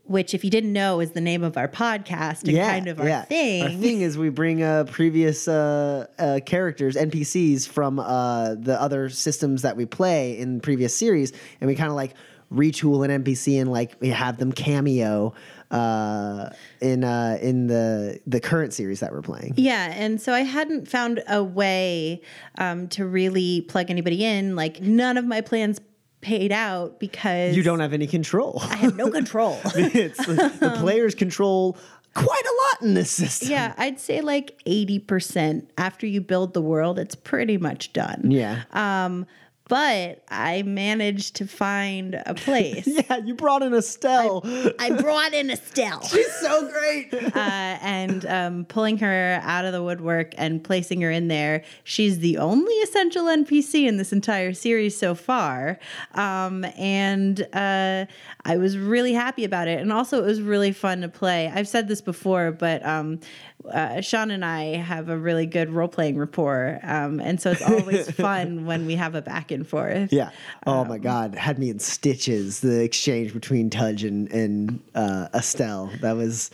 which, 0.05 0.33
if 0.33 0.43
you 0.43 0.49
didn't 0.49 0.73
know, 0.73 0.99
is 0.99 1.11
the 1.11 1.21
name 1.21 1.43
of 1.43 1.57
our 1.57 1.67
podcast 1.67 2.47
and 2.47 2.57
kind 2.57 2.87
of 2.87 2.99
our 2.99 3.23
thing. 3.23 3.63
Our 3.63 3.69
thing 3.69 4.01
is 4.01 4.17
we 4.17 4.29
bring 4.29 4.61
uh, 4.63 4.85
previous 4.85 5.47
uh, 5.47 6.07
uh, 6.17 6.39
characters, 6.45 6.95
NPCs 6.95 7.67
from 7.67 7.99
uh, 7.99 8.55
the 8.55 8.81
other 8.81 9.09
systems 9.09 9.61
that 9.61 9.77
we 9.77 9.85
play 9.85 10.37
in 10.37 10.59
previous 10.59 10.95
series, 10.95 11.33
and 11.61 11.67
we 11.67 11.75
kind 11.75 11.89
of 11.89 11.95
like 11.95 12.13
retool 12.51 13.07
an 13.07 13.23
NPC 13.23 13.59
and 13.59 13.71
like 13.71 14.01
have 14.03 14.37
them 14.37 14.51
cameo 14.51 15.33
uh, 15.71 16.49
in 16.81 17.03
uh, 17.03 17.37
in 17.41 17.67
the 17.67 18.19
the 18.27 18.39
current 18.39 18.73
series 18.73 18.99
that 18.99 19.11
we're 19.11 19.21
playing. 19.21 19.53
Yeah, 19.57 19.91
and 19.93 20.21
so 20.21 20.33
I 20.33 20.41
hadn't 20.41 20.87
found 20.87 21.23
a 21.27 21.43
way 21.43 22.21
um, 22.57 22.87
to 22.89 23.05
really 23.05 23.61
plug 23.61 23.89
anybody 23.89 24.23
in. 24.23 24.55
Like 24.55 24.81
none 24.81 25.17
of 25.17 25.25
my 25.25 25.41
plans 25.41 25.79
paid 26.19 26.51
out 26.51 26.99
because 26.99 27.55
You 27.55 27.63
don't 27.63 27.79
have 27.79 27.93
any 27.93 28.07
control. 28.07 28.59
I 28.63 28.75
have 28.75 28.95
no 28.95 29.09
control. 29.09 29.59
it's 29.75 30.23
the, 30.25 30.55
the 30.59 30.75
players 30.79 31.15
control 31.15 31.77
quite 32.13 32.43
a 32.45 32.55
lot 32.63 32.87
in 32.87 32.93
this 32.93 33.09
system. 33.09 33.49
yeah, 33.49 33.73
I'd 33.77 33.99
say 33.99 34.21
like 34.21 34.61
eighty 34.65 34.99
percent 34.99 35.71
after 35.77 36.05
you 36.05 36.21
build 36.21 36.53
the 36.53 36.61
world, 36.61 36.99
it's 36.99 37.15
pretty 37.15 37.57
much 37.57 37.93
done. 37.93 38.29
Yeah. 38.29 38.63
Um, 38.71 39.25
but 39.71 40.21
I 40.27 40.63
managed 40.63 41.37
to 41.37 41.47
find 41.47 42.21
a 42.25 42.33
place. 42.35 42.85
Yeah, 42.85 43.19
you 43.23 43.33
brought 43.33 43.63
in 43.63 43.73
Estelle. 43.73 44.41
I 44.77 44.91
brought 45.01 45.33
in 45.33 45.49
Estelle. 45.49 46.01
She's 46.07 46.35
so 46.41 46.69
great. 46.69 47.13
uh, 47.13 47.29
and 47.33 48.25
um, 48.25 48.65
pulling 48.65 48.97
her 48.97 49.39
out 49.41 49.63
of 49.63 49.71
the 49.71 49.81
woodwork 49.81 50.33
and 50.37 50.61
placing 50.61 50.99
her 50.99 51.09
in 51.09 51.29
there. 51.29 51.63
She's 51.85 52.19
the 52.19 52.37
only 52.37 52.73
essential 52.79 53.27
NPC 53.27 53.87
in 53.87 53.95
this 53.95 54.11
entire 54.11 54.51
series 54.51 54.97
so 54.97 55.15
far. 55.15 55.79
Um, 56.15 56.65
and 56.77 57.41
uh, 57.53 58.07
I 58.43 58.57
was 58.57 58.77
really 58.77 59.13
happy 59.13 59.45
about 59.45 59.69
it. 59.69 59.79
And 59.79 59.93
also, 59.93 60.21
it 60.21 60.25
was 60.25 60.41
really 60.41 60.73
fun 60.73 60.99
to 60.99 61.07
play. 61.07 61.47
I've 61.47 61.69
said 61.69 61.87
this 61.87 62.01
before, 62.01 62.51
but 62.51 62.85
um, 62.85 63.21
uh, 63.69 64.01
Sean 64.01 64.31
and 64.31 64.43
I 64.43 64.75
have 64.77 65.09
a 65.09 65.17
really 65.17 65.45
good 65.45 65.69
role 65.69 65.87
playing 65.87 66.17
rapport. 66.17 66.79
Um, 66.83 67.19
and 67.19 67.39
so 67.39 67.51
it's 67.51 67.61
always 67.61 68.09
fun 68.11 68.65
when 68.65 68.85
we 68.85 68.95
have 68.95 69.15
a 69.15 69.21
back 69.21 69.51
and 69.51 69.60
forth. 69.67 70.11
Yeah. 70.11 70.31
Oh 70.65 70.85
my 70.85 70.97
God, 70.97 71.35
had 71.35 71.59
me 71.59 71.69
in 71.69 71.79
stitches. 71.79 72.59
The 72.59 72.83
exchange 72.83 73.33
between 73.33 73.69
Tudge 73.69 74.03
and 74.03 74.31
and 74.31 74.81
uh, 74.95 75.27
Estelle. 75.33 75.91
That 76.01 76.15
was 76.15 76.51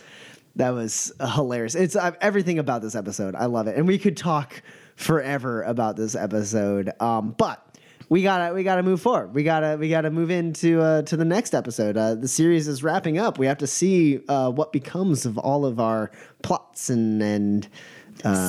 that 0.56 0.70
was 0.70 1.12
hilarious. 1.34 1.74
It's 1.74 1.96
uh, 1.96 2.12
everything 2.20 2.58
about 2.58 2.82
this 2.82 2.94
episode. 2.94 3.34
I 3.34 3.46
love 3.46 3.66
it, 3.68 3.76
and 3.76 3.86
we 3.86 3.98
could 3.98 4.16
talk 4.16 4.62
forever 4.96 5.62
about 5.62 5.96
this 5.96 6.14
episode. 6.14 6.90
Um, 7.00 7.34
but 7.38 7.64
we 8.08 8.22
gotta 8.22 8.54
we 8.54 8.62
gotta 8.64 8.82
move 8.82 9.00
forward. 9.00 9.34
We 9.34 9.44
gotta 9.44 9.76
we 9.78 9.88
gotta 9.88 10.10
move 10.10 10.30
into 10.30 10.80
uh, 10.80 11.02
to 11.02 11.16
the 11.16 11.24
next 11.24 11.54
episode. 11.54 11.96
Uh, 11.96 12.14
the 12.14 12.28
series 12.28 12.66
is 12.66 12.82
wrapping 12.82 13.18
up. 13.18 13.38
We 13.38 13.46
have 13.46 13.58
to 13.58 13.66
see 13.66 14.20
uh, 14.28 14.50
what 14.50 14.72
becomes 14.72 15.26
of 15.26 15.38
all 15.38 15.64
of 15.64 15.78
our 15.78 16.10
plots 16.42 16.90
and 16.90 17.22
and 17.22 17.68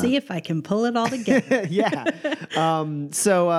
See 0.01 0.15
if 0.15 0.31
I 0.31 0.39
can 0.39 0.63
pull 0.63 0.85
it 0.85 0.97
all 0.97 1.07
together. 1.07 1.67
yeah. 1.69 2.05
Um, 2.57 3.11
so 3.13 3.49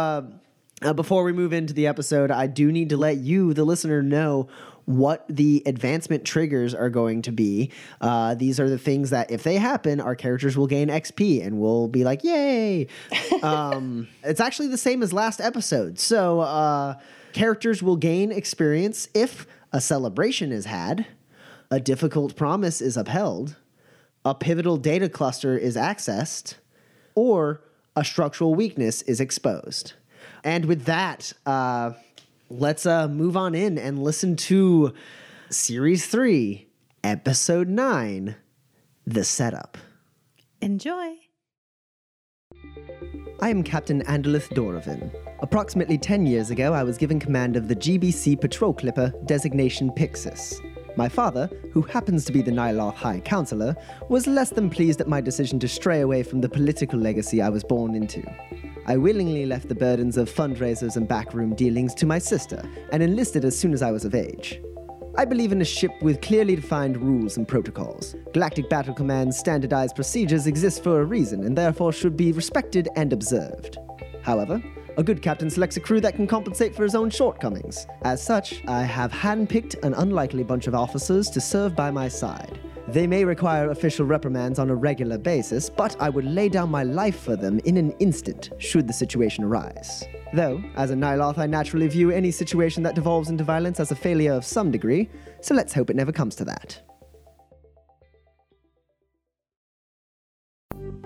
uh, 0.83 0.93
before 0.93 1.25
we 1.25 1.33
move 1.33 1.53
into 1.53 1.75
the 1.75 1.87
episode, 1.87 2.31
I 2.31 2.47
do 2.47 2.73
need 2.73 2.89
to 2.91 2.97
let 2.97 3.19
you, 3.19 3.53
the 3.55 3.65
listener, 3.65 4.03
know 4.03 4.49
what 4.87 5.25
the 5.29 5.63
advancement 5.67 6.25
triggers 6.25 6.75
are 6.75 6.91
going 6.91 7.23
to 7.23 7.33
be. 7.33 7.71
Uh, 8.01 8.35
these 8.35 8.59
are 8.59 8.69
the 8.69 8.79
things 8.79 9.11
that, 9.11 9.31
if 9.31 9.43
they 9.43 9.57
happen, 9.57 10.01
our 10.01 10.15
characters 10.15 10.57
will 10.57 10.67
gain 10.67 10.89
XP 10.89 11.45
and 11.45 11.61
we'll 11.61 11.87
be 11.87 12.03
like, 12.03 12.25
yay. 12.25 12.89
um, 13.43 14.09
it's 14.25 14.41
actually 14.41 14.69
the 14.69 14.79
same 14.79 15.03
as 15.03 15.13
last 15.13 15.41
episode. 15.41 15.99
So 15.99 16.41
uh, 16.41 16.95
characters 17.33 17.83
will 17.83 17.97
gain 17.97 18.33
experience 18.33 19.09
if 19.15 19.47
a 19.73 19.81
celebration 19.81 20.51
is 20.51 20.65
had, 20.65 21.07
a 21.71 21.79
difficult 21.79 22.35
promise 22.35 22.81
is 22.81 22.97
upheld, 22.97 23.57
a 24.25 24.35
pivotal 24.35 24.77
data 24.77 25.09
cluster 25.09 25.57
is 25.57 25.77
accessed, 25.77 26.55
or 27.15 27.63
a 27.95 28.05
structural 28.05 28.55
weakness 28.55 29.03
is 29.03 29.21
exposed. 29.21 29.95
And 30.45 30.65
with 30.65 30.85
that, 30.85 31.33
uh, 31.47 31.93
let's 32.49 32.87
uh, 32.87 33.09
move 33.09 33.37
on 33.37 33.55
in 33.55 33.79
and 33.79 34.03
listen 34.03 34.37
to 34.37 34.95
Series 35.51 36.07
3, 36.07 36.67
Episode 37.05 37.69
9 37.69 38.37
The 39.07 39.25
Setup. 39.25 39.77
Enjoy. 40.61 41.15
I 43.43 43.49
am 43.49 43.63
Captain 43.63 44.03
Andalith 44.05 44.49
Dorovan. 44.51 45.11
Approximately 45.41 45.99
10 45.99 46.27
years 46.27 46.51
ago, 46.51 46.75
I 46.75 46.83
was 46.83 46.99
given 46.99 47.19
command 47.19 47.57
of 47.57 47.69
the 47.69 47.77
GBC 47.77 48.41
patrol 48.41 48.75
clipper 48.75 49.13
designation 49.25 49.91
Pixis. 49.91 50.55
My 50.97 51.09
father, 51.09 51.49
who 51.73 51.83
happens 51.83 52.25
to 52.27 52.33
be 52.33 52.43
the 52.43 52.51
Nyloth 52.51 52.95
High 52.95 53.21
Counselor, 53.21 53.75
was 54.09 54.27
less 54.27 54.51
than 54.51 54.69
pleased 54.69 55.01
at 55.01 55.09
my 55.09 55.21
decision 55.21 55.59
to 55.61 55.69
stray 55.69 56.01
away 56.01 56.23
from 56.23 56.41
the 56.41 56.49
political 56.49 56.99
legacy 56.99 57.41
I 57.41 57.49
was 57.49 57.65
born 57.65 57.95
into. 57.95 58.23
I 58.91 58.97
willingly 58.97 59.47
left 59.47 59.69
the 59.69 59.75
burdens 59.77 60.17
of 60.17 60.29
fundraisers 60.29 60.97
and 60.97 61.07
backroom 61.07 61.55
dealings 61.55 61.95
to 61.95 62.07
my 62.07 62.19
sister 62.19 62.69
and 62.91 63.05
enlisted 63.05 63.45
as 63.45 63.57
soon 63.57 63.73
as 63.73 63.83
I 63.83 63.93
was 63.93 64.05
of 64.05 64.17
age. 64.17 64.61
I 65.17 65.25
believe 65.25 65.53
in 65.53 65.61
a 65.61 65.65
ship 65.65 65.93
with 66.03 66.21
clearly 66.21 66.57
defined 66.57 66.97
rules 66.97 67.37
and 67.37 67.47
protocols. 67.47 68.17
Galactic 68.35 68.69
Battle 68.69 68.93
Command's 68.93 69.39
standardized 69.39 69.95
procedures 69.95 70.49
exist 70.49 70.83
for 70.83 71.01
a 71.01 71.05
reason 71.05 71.45
and 71.45 71.57
therefore 71.57 71.93
should 71.93 72.17
be 72.17 72.33
respected 72.33 72.89
and 72.97 73.13
observed. 73.13 73.79
However, 74.23 74.61
a 74.97 75.05
good 75.05 75.23
captain 75.23 75.51
selects 75.51 75.77
a 75.77 75.81
crew 75.81 76.01
that 76.01 76.17
can 76.17 76.27
compensate 76.27 76.75
for 76.75 76.83
his 76.83 76.97
own 76.97 77.11
shortcomings. 77.11 77.87
As 78.03 78.21
such, 78.21 78.61
I 78.67 78.83
have 78.83 79.13
handpicked 79.13 79.81
an 79.85 79.95
unlikely 79.95 80.43
bunch 80.43 80.67
of 80.67 80.75
officers 80.75 81.31
to 81.31 81.41
serve 81.41 81.77
by 81.77 81.93
my 81.93 82.09
side. 82.09 82.59
They 82.93 83.07
may 83.07 83.25
require 83.25 83.71
official 83.71 84.05
reprimands 84.05 84.59
on 84.59 84.69
a 84.69 84.75
regular 84.75 85.17
basis, 85.17 85.71
but 85.71 85.95
I 86.01 86.11
would 86.11 86.25
lay 86.25 86.49
down 86.49 86.71
my 86.71 86.83
life 86.83 87.21
for 87.21 87.37
them 87.37 87.61
in 87.61 87.77
an 87.77 87.93
instant 88.01 88.51
should 88.59 88.89
the 88.89 88.93
situation 88.93 89.45
arise. 89.45 90.03
Though, 90.35 90.61
as 90.75 90.91
a 90.91 90.97
Nyloth, 90.97 91.39
I 91.39 91.47
naturally 91.47 91.87
view 91.87 92.11
any 92.11 92.33
situation 92.33 92.83
that 92.83 92.97
devolves 92.97 93.29
into 93.29 93.45
violence 93.45 93.79
as 93.79 93.93
a 93.93 93.95
failure 93.95 94.33
of 94.33 94.45
some 94.45 94.73
degree, 94.73 95.09
so 95.41 95.55
let's 95.55 95.73
hope 95.73 95.89
it 95.89 95.95
never 95.95 96.11
comes 96.11 96.35
to 96.37 96.45
that. 96.47 96.81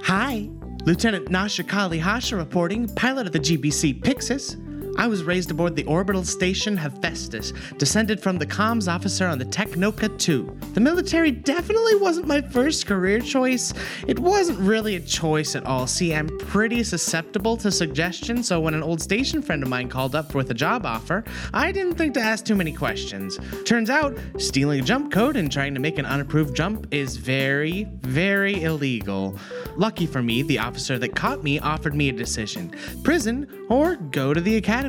Hi, 0.05 0.49
Lieutenant 0.87 1.31
Nasha 1.31 1.64
Kali 1.64 1.99
Hasha 1.99 2.35
reporting, 2.35 2.88
pilot 2.95 3.26
of 3.26 3.35
the 3.35 3.41
GBC 3.41 4.00
Pixis. 4.00 4.57
I 4.96 5.06
was 5.06 5.24
raised 5.24 5.50
aboard 5.50 5.74
the 5.74 5.84
orbital 5.84 6.24
station 6.24 6.76
Hephaestus, 6.76 7.52
descended 7.78 8.20
from 8.20 8.38
the 8.38 8.46
comms 8.46 8.92
officer 8.92 9.26
on 9.26 9.38
the 9.38 9.44
Technoka 9.44 10.16
2. 10.18 10.58
The 10.74 10.80
military 10.80 11.30
definitely 11.30 11.96
wasn't 11.96 12.28
my 12.28 12.40
first 12.40 12.86
career 12.86 13.20
choice. 13.20 13.74
It 14.06 14.18
wasn't 14.18 14.60
really 14.60 14.96
a 14.96 15.00
choice 15.00 15.56
at 15.56 15.66
all. 15.66 15.86
See, 15.86 16.14
I'm 16.14 16.28
pretty 16.38 16.84
susceptible 16.84 17.56
to 17.58 17.72
suggestion, 17.72 18.42
so 18.42 18.60
when 18.60 18.74
an 18.74 18.82
old 18.82 19.02
station 19.02 19.42
friend 19.42 19.62
of 19.62 19.68
mine 19.68 19.88
called 19.88 20.14
up 20.14 20.34
with 20.34 20.50
a 20.50 20.54
job 20.54 20.86
offer, 20.86 21.24
I 21.52 21.72
didn't 21.72 21.96
think 21.96 22.14
to 22.14 22.20
ask 22.20 22.44
too 22.44 22.54
many 22.54 22.72
questions. 22.72 23.38
Turns 23.64 23.90
out, 23.90 24.16
stealing 24.38 24.80
a 24.80 24.82
jump 24.84 25.12
code 25.12 25.36
and 25.36 25.50
trying 25.50 25.74
to 25.74 25.80
make 25.80 25.98
an 25.98 26.06
unapproved 26.06 26.54
jump 26.54 26.86
is 26.92 27.16
very, 27.16 27.84
very 28.00 28.62
illegal. 28.62 29.36
Lucky 29.76 30.06
for 30.06 30.22
me, 30.22 30.42
the 30.42 30.60
officer 30.60 30.98
that 30.98 31.16
caught 31.16 31.42
me 31.42 31.58
offered 31.58 31.94
me 31.94 32.08
a 32.08 32.12
decision 32.12 32.72
prison 33.02 33.66
or 33.68 33.96
go 33.96 34.32
to 34.32 34.40
the 34.40 34.56
academy. 34.56 34.84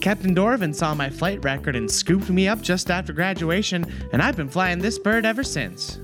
Captain 0.00 0.34
Dorvan 0.34 0.74
saw 0.74 0.94
my 0.94 1.08
flight 1.08 1.42
record 1.42 1.76
and 1.76 1.90
scooped 1.90 2.28
me 2.28 2.46
up 2.46 2.60
just 2.60 2.90
after 2.90 3.12
graduation, 3.12 3.84
and 4.12 4.20
I've 4.20 4.36
been 4.36 4.48
flying 4.48 4.78
this 4.78 4.98
bird 4.98 5.24
ever 5.24 5.42
since. 5.42 5.98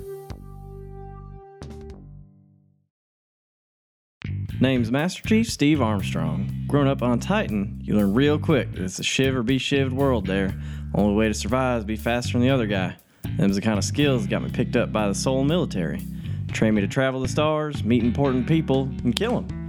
Name's 4.61 4.91
Master 4.91 5.23
Chief 5.27 5.51
Steve 5.51 5.81
Armstrong. 5.81 6.65
Growing 6.67 6.89
up 6.89 7.03
on 7.03 7.19
Titan, 7.19 7.81
you 7.83 7.95
learn 7.95 8.15
real 8.15 8.39
quick 8.39 8.73
that 8.73 8.83
it's 8.83 8.99
a 8.99 9.03
shiv 9.03 9.37
or 9.37 9.43
be 9.43 9.59
shivved 9.59 9.93
world 9.93 10.27
there. 10.27 10.55
Only 10.95 11.15
way 11.15 11.29
to 11.29 11.35
survive 11.35 11.79
is 11.79 11.85
be 11.85 11.97
faster 11.97 12.33
than 12.33 12.43
the 12.43 12.51
other 12.51 12.67
guy. 12.67 12.97
Them's 13.37 13.57
the 13.57 13.63
kind 13.63 13.79
of 13.79 13.85
skills 13.85 14.23
that 14.23 14.31
got 14.31 14.43
me 14.43 14.51
picked 14.51 14.77
up 14.77 14.93
by 14.93 15.09
the 15.09 15.15
Sol 15.15 15.45
military. 15.45 16.03
Trained 16.49 16.75
me 16.75 16.83
to 16.83 16.89
travel 16.89 17.21
the 17.21 17.29
stars, 17.29 17.85
meet 17.85 18.03
important 18.03 18.47
people, 18.47 18.83
and 19.05 19.15
kill 19.15 19.41
them. 19.41 19.60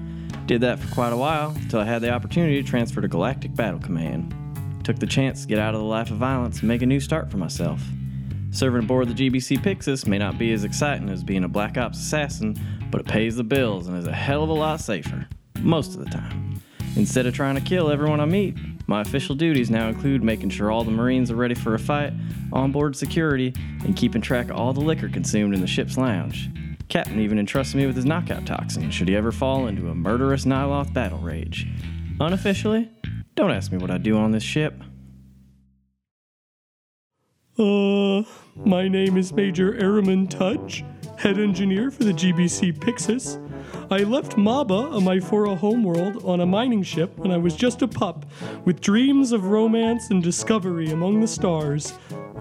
Did 0.51 0.60
that 0.63 0.79
for 0.79 0.93
quite 0.93 1.13
a 1.13 1.15
while 1.15 1.51
until 1.51 1.79
I 1.79 1.86
had 1.86 2.01
the 2.01 2.12
opportunity 2.12 2.62
to 2.62 2.70
transfer 2.70 3.00
to 3.00 3.08
Galactic 3.08 3.55
Battle 3.55 3.79
Command. 3.79 4.36
Took 4.84 5.00
the 5.00 5.08
chance 5.08 5.43
to 5.43 5.48
get 5.48 5.60
out 5.60 5.74
of 5.74 5.79
the 5.79 5.88
life 5.88 6.12
of 6.12 6.17
violence 6.17 6.60
and 6.60 6.67
make 6.67 6.81
a 6.81 6.86
new 6.86 7.00
start 7.00 7.31
for 7.31 7.38
myself. 7.38 7.81
Serving 8.51 8.84
aboard 8.84 9.08
the 9.08 9.13
GBC 9.13 9.60
Pixis 9.60 10.05
may 10.05 10.17
not 10.17 10.38
be 10.38 10.51
as 10.51 10.65
exciting 10.65 11.08
as 11.08 11.24
being 11.24 11.46
a 11.46 11.48
Black 11.48 11.77
Ops 11.77 12.00
assassin, 12.00 12.60
but 12.91 13.00
it 13.00 13.08
pays 13.08 13.38
the 13.38 13.46
bills 13.46 13.88
and 13.88 13.98
is 13.98 14.08
a 14.08 14.12
hell 14.12 14.43
of 14.43 14.50
a 14.50 14.53
lot 14.53 14.81
safer. 14.81 15.25
Most 15.62 15.96
of 15.96 16.03
the 16.03 16.12
time. 16.12 16.62
Instead 16.98 17.27
of 17.27 17.34
trying 17.34 17.55
to 17.55 17.62
kill 17.62 17.89
everyone 17.89 18.20
I 18.20 18.25
meet, 18.25 18.58
my 18.88 19.00
official 19.00 19.36
duties 19.36 19.72
now 19.72 19.88
include 19.88 20.22
making 20.22 20.50
sure 20.50 20.70
all 20.70 20.84
the 20.84 20.91
Marines 20.91 21.31
are 21.31 21.38
ready 21.38 21.55
for 21.55 21.75
a 21.75 21.79
fight, 21.79 22.12
onboard 22.51 22.98
security, 22.98 23.53
and 23.86 23.96
keeping 23.96 24.22
track 24.22 24.50
of 24.50 24.58
all 24.58 24.74
the 24.74 24.81
liquor 24.81 25.08
consumed 25.08 25.53
in 25.53 25.62
the 25.62 25.65
ship's 25.67 25.98
lounge. 25.98 26.50
Captain 26.91 27.21
even 27.21 27.39
entrusted 27.39 27.77
me 27.77 27.86
with 27.86 27.95
his 27.95 28.03
knockout 28.03 28.45
toxin 28.45 28.91
should 28.91 29.07
he 29.07 29.15
ever 29.15 29.31
fall 29.31 29.65
into 29.67 29.88
a 29.88 29.95
murderous 29.95 30.43
Nyloth 30.43 30.93
battle 30.93 31.19
rage. 31.19 31.65
Unofficially, 32.19 32.91
don't 33.33 33.50
ask 33.50 33.71
me 33.71 33.77
what 33.77 33.89
I 33.89 33.98
do 33.98 34.17
on 34.17 34.31
this 34.31 34.43
ship. 34.43 34.74
Uh, 37.57 38.24
my 38.57 38.89
name 38.89 39.15
is 39.15 39.31
Major 39.31 39.71
Araman 39.71 40.29
Tudge, 40.29 40.83
head 41.17 41.39
engineer 41.39 41.91
for 41.91 42.03
the 42.03 42.12
GBC 42.12 42.77
Pixis. 42.79 43.39
I 43.89 44.00
left 44.00 44.36
Maba, 44.36 44.93
a 44.93 45.00
Myphora 45.00 45.57
homeworld, 45.57 46.25
on 46.25 46.41
a 46.41 46.45
mining 46.45 46.83
ship 46.83 47.17
when 47.17 47.31
I 47.31 47.38
was 47.38 47.55
just 47.55 47.81
a 47.81 47.88
pup, 47.88 48.25
with 48.65 48.81
dreams 48.81 49.31
of 49.31 49.45
romance 49.45 50.10
and 50.10 50.21
discovery 50.21 50.91
among 50.91 51.21
the 51.21 51.27
stars. 51.27 51.93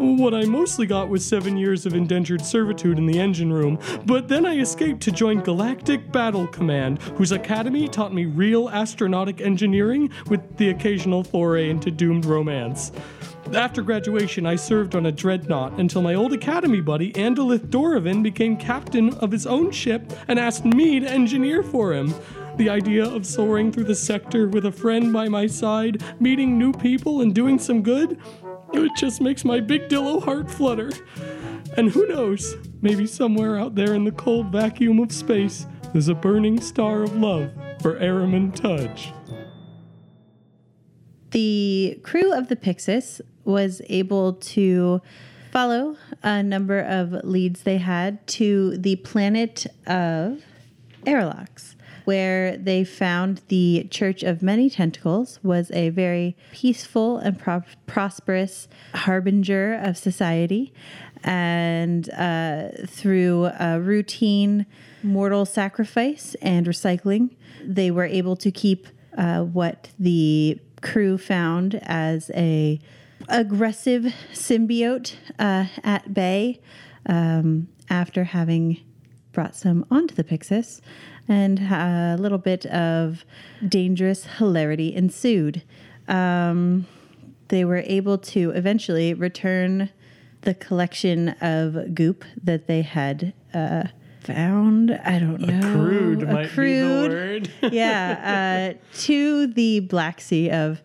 What 0.03 0.33
I 0.33 0.47
mostly 0.47 0.87
got 0.87 1.11
was 1.11 1.27
seven 1.27 1.59
years 1.59 1.85
of 1.85 1.93
indentured 1.93 2.41
servitude 2.41 2.97
in 2.97 3.05
the 3.05 3.21
engine 3.21 3.53
room, 3.53 3.79
but 4.07 4.29
then 4.29 4.47
I 4.47 4.59
escaped 4.59 5.03
to 5.03 5.13
join 5.13 5.41
Galactic 5.41 6.11
Battle 6.11 6.47
Command, 6.47 7.03
whose 7.19 7.33
academy 7.33 7.87
taught 7.87 8.15
me 8.15 8.25
real 8.25 8.71
astronautic 8.71 9.43
engineering 9.43 10.11
with 10.31 10.57
the 10.57 10.71
occasional 10.71 11.23
foray 11.23 11.69
into 11.69 11.91
doomed 11.91 12.25
romance. 12.25 12.93
After 13.53 13.83
graduation, 13.83 14.47
I 14.47 14.57
served 14.57 14.95
on 14.95 15.05
a 15.05 15.13
dreadnought 15.13 15.79
until 15.79 16.01
my 16.01 16.15
old 16.15 16.33
academy 16.33 16.81
buddy, 16.81 17.13
Andalith 17.13 17.69
Dorovan, 17.69 18.23
became 18.23 18.57
captain 18.57 19.13
of 19.19 19.31
his 19.31 19.47
own 19.47 19.71
ship 19.71 20.15
and 20.29 20.39
asked 20.39 20.65
me 20.65 21.01
to 21.01 21.11
engineer 21.11 21.63
for 21.63 21.93
him. 21.93 22.15
The 22.57 22.69
idea 22.69 23.05
of 23.05 23.25
soaring 23.25 23.73
through 23.73 23.85
the 23.85 23.95
sector 23.95 24.49
with 24.49 24.67
a 24.67 24.73
friend 24.73 25.13
by 25.13 25.29
my 25.29 25.47
side, 25.47 26.03
meeting 26.21 26.59
new 26.59 26.73
people, 26.73 27.23
and 27.23 27.35
doing 27.35 27.59
some 27.59 27.83
good, 27.83 28.19
it 28.73 28.93
just 28.97 29.21
makes 29.21 29.45
my 29.45 29.61
big 29.61 29.89
dillo 29.89 30.23
heart 30.23 30.51
flutter. 30.51 30.91
And 31.77 31.91
who 31.91 32.07
knows, 32.09 32.57
maybe 32.83 33.07
somewhere 33.07 33.59
out 33.59 33.75
there 33.75 33.95
in 33.95 34.05
the 34.05 34.13
cold 34.13 34.47
vacuum 34.47 34.99
of 35.01 35.13
space, 35.13 35.67
there's 35.93 36.09
a 36.09 36.15
burning 36.15 36.61
star 36.61 37.03
of 37.03 37.15
love 37.17 37.51
for 37.81 37.99
Araman 38.01 38.55
Tudge. 38.55 39.13
The 41.31 42.01
crew 42.03 42.33
of 42.33 42.49
the 42.49 42.57
Pixis 42.57 43.21
was 43.45 43.81
able 43.89 44.35
to 44.35 45.01
follow 45.53 45.97
a 46.23 46.43
number 46.43 46.81
of 46.81 47.13
leads 47.25 47.63
they 47.63 47.79
had 47.79 48.27
to 48.27 48.77
the 48.77 48.97
planet 48.97 49.67
of 49.87 50.43
Arilax, 51.05 51.75
where 52.11 52.57
they 52.57 52.83
found 52.83 53.41
the 53.47 53.87
Church 53.89 54.25
of 54.25 54.43
Many 54.43 54.69
Tentacles 54.69 55.39
was 55.45 55.71
a 55.71 55.91
very 55.91 56.37
peaceful 56.51 57.19
and 57.19 57.39
pro- 57.39 57.63
prosperous 57.87 58.67
harbinger 58.93 59.75
of 59.75 59.97
society. 59.97 60.73
And 61.23 62.11
uh, 62.11 62.71
through 62.89 63.51
routine 63.79 64.67
mortal 65.05 65.47
sacrifice 65.47 66.35
and 66.43 66.67
recycling, 66.67 67.37
they 67.65 67.93
were 67.93 68.07
able 68.07 68.35
to 68.39 68.51
keep 68.51 68.89
uh, 69.17 69.43
what 69.45 69.91
the 69.97 70.59
crew 70.83 71.17
found 71.17 71.77
as 71.85 72.33
a 72.35 72.81
aggressive 73.29 74.13
symbiote 74.33 75.15
uh, 75.39 75.67
at 75.85 76.13
bay 76.13 76.61
um, 77.07 77.69
after 77.89 78.25
having 78.25 78.81
brought 79.33 79.55
some 79.55 79.87
onto 79.93 80.15
the 80.15 80.25
Pixis, 80.25 80.81
and 81.29 81.59
a 81.61 82.17
little 82.19 82.39
bit 82.39 82.67
of 82.67 83.25
dangerous 83.67 84.27
hilarity 84.39 84.95
ensued. 84.95 85.63
Um, 86.09 86.87
they 87.49 87.65
were 87.65 87.83
able 87.87 88.19
to 88.19 88.51
eventually 88.51 89.15
return 89.15 89.91
the 90.43 90.55
collection 90.55 91.31
of 91.41 91.95
goop 91.95 92.25
that 92.43 92.67
they 92.67 92.83
had 92.83 93.33
uh, 93.53 93.85
found. 94.21 94.93
I 95.05 95.19
don't 95.19 95.41
know. 95.41 95.61
Crude 95.61 96.29
might 96.29 96.47
Accrued. 96.47 97.43
be 97.43 97.49
the 97.51 97.69
word. 97.69 97.73
yeah, 97.73 98.73
uh, 98.75 98.99
to 99.03 99.47
the 99.49 99.81
Black 99.81 100.21
Sea 100.21 100.51
of 100.51 100.81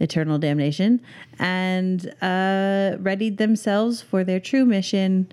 eternal 0.00 0.38
damnation 0.38 1.00
and 1.38 2.14
uh, 2.22 2.96
readied 3.00 3.38
themselves 3.38 4.00
for 4.02 4.24
their 4.24 4.40
true 4.40 4.64
mission, 4.64 5.30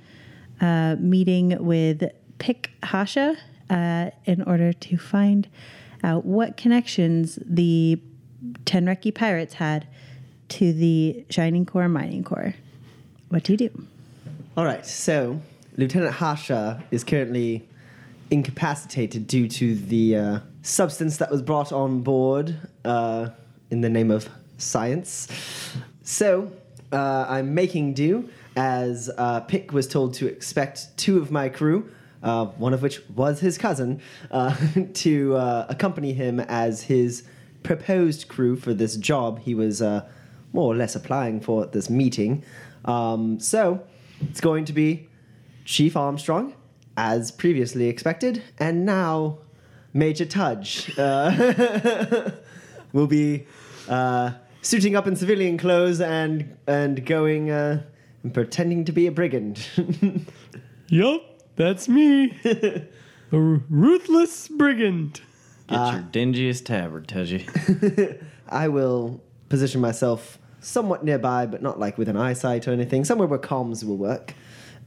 uh, 0.61 0.95
meeting 0.99 1.63
with 1.63 2.03
Pick 2.39 2.71
Hasha 2.83 3.37
uh, 3.69 4.11
in 4.25 4.41
order 4.43 4.73
to 4.73 4.97
find 4.97 5.47
out 6.03 6.25
what 6.25 6.57
connections 6.57 7.39
the 7.45 7.99
Tenreki 8.65 9.13
pirates 9.13 9.55
had 9.55 9.87
to 10.49 10.73
the 10.73 11.25
Shining 11.29 11.65
Core 11.65 11.89
Mining 11.89 12.23
Core. 12.23 12.53
What 13.29 13.43
do 13.43 13.53
you 13.53 13.57
do? 13.57 13.87
All 14.55 14.65
right, 14.65 14.85
so 14.85 15.41
Lieutenant 15.77 16.13
Hasha 16.13 16.83
is 16.91 17.03
currently 17.03 17.67
incapacitated 18.31 19.27
due 19.27 19.47
to 19.47 19.75
the 19.75 20.15
uh, 20.15 20.39
substance 20.61 21.17
that 21.17 21.29
was 21.29 21.41
brought 21.41 21.71
on 21.71 22.01
board 22.01 22.55
uh, 22.83 23.29
in 23.71 23.81
the 23.81 23.89
name 23.89 24.11
of 24.11 24.29
science. 24.57 25.27
So 26.03 26.51
uh, 26.91 27.25
I'm 27.27 27.53
making 27.53 27.93
do 27.93 28.29
as 28.55 29.11
uh, 29.17 29.41
Pick 29.41 29.73
was 29.73 29.87
told 29.87 30.13
to 30.15 30.27
expect 30.27 30.97
two 30.97 31.17
of 31.17 31.31
my 31.31 31.49
crew. 31.49 31.89
Uh, 32.25 32.47
one 32.57 32.73
of 32.73 32.81
which 32.81 32.99
was 33.15 33.39
his 33.39 33.57
cousin, 33.57 34.01
uh, 34.31 34.55
to 34.93 35.35
uh, 35.35 35.67
accompany 35.69 36.11
him 36.11 36.39
as 36.39 36.81
his 36.81 37.23
proposed 37.61 38.27
crew 38.27 38.55
for 38.55 38.73
this 38.73 38.97
job 38.97 39.39
he 39.39 39.55
was 39.55 39.81
uh, 39.81 40.07
more 40.51 40.73
or 40.73 40.75
less 40.75 40.95
applying 40.95 41.39
for 41.39 41.63
at 41.63 41.71
this 41.71 41.89
meeting. 41.89 42.43
Um, 42.85 43.39
so 43.39 43.81
it's 44.21 44.41
going 44.41 44.65
to 44.65 44.73
be 44.73 45.07
Chief 45.65 45.97
Armstrong, 45.97 46.53
as 46.97 47.31
previously 47.31 47.87
expected, 47.87 48.41
and 48.59 48.85
now 48.85 49.39
Major 49.93 50.25
Tudge 50.25 50.97
uh, 50.97 52.31
will 52.93 53.07
be 53.07 53.45
uh, 53.89 54.31
suiting 54.61 54.95
up 54.95 55.07
in 55.07 55.15
civilian 55.15 55.57
clothes 55.57 56.01
and 56.01 56.55
and 56.67 57.05
going 57.05 57.49
uh, 57.49 57.83
and 58.23 58.33
pretending 58.33 58.85
to 58.85 58.91
be 58.91 59.07
a 59.07 59.11
brigand. 59.11 59.67
Yup, 60.89 61.34
that's 61.55 61.87
me. 61.87 62.37
a 63.31 63.39
ruthless 63.39 64.47
brigand. 64.47 65.21
Get 65.67 65.93
your 65.93 66.01
dingiest 66.11 66.65
tabard, 66.65 67.07
Tudgy. 67.07 68.23
I 68.49 68.67
will 68.67 69.21
position 69.49 69.81
myself 69.81 70.37
somewhat 70.59 71.03
nearby, 71.03 71.45
but 71.45 71.61
not 71.61 71.79
like 71.79 71.97
with 71.97 72.09
an 72.09 72.17
eyesight 72.17 72.67
or 72.67 72.71
anything, 72.71 73.03
somewhere 73.03 73.27
where 73.27 73.39
comms 73.39 73.83
will 73.83 73.97
work, 73.97 74.33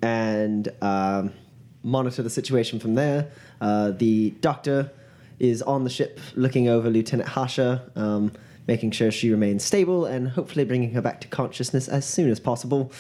and 0.03 0.69
um, 0.83 1.33
monitor 1.83 2.23
the 2.23 2.31
situation 2.31 2.79
from 2.79 2.95
there. 2.95 3.31
Uh, 3.61 3.91
the 3.91 4.31
doctor 4.41 4.91
is 5.39 5.63
on 5.63 5.85
the 5.85 5.91
ship 5.91 6.21
looking 6.35 6.69
over 6.69 6.91
Lieutenant 6.91 7.29
Hasha, 7.29 7.91
um, 7.97 8.33
making 8.67 8.91
sure 8.91 9.11
she 9.11 9.31
remains 9.31 9.65
stable 9.65 10.05
and 10.05 10.29
hopefully 10.29 10.65
bringing 10.65 10.93
her 10.93 11.01
back 11.01 11.21
to 11.23 11.29
consciousness 11.29 11.89
as 11.89 12.07
soon 12.07 12.31
as 12.31 12.39
possible. 12.39 12.93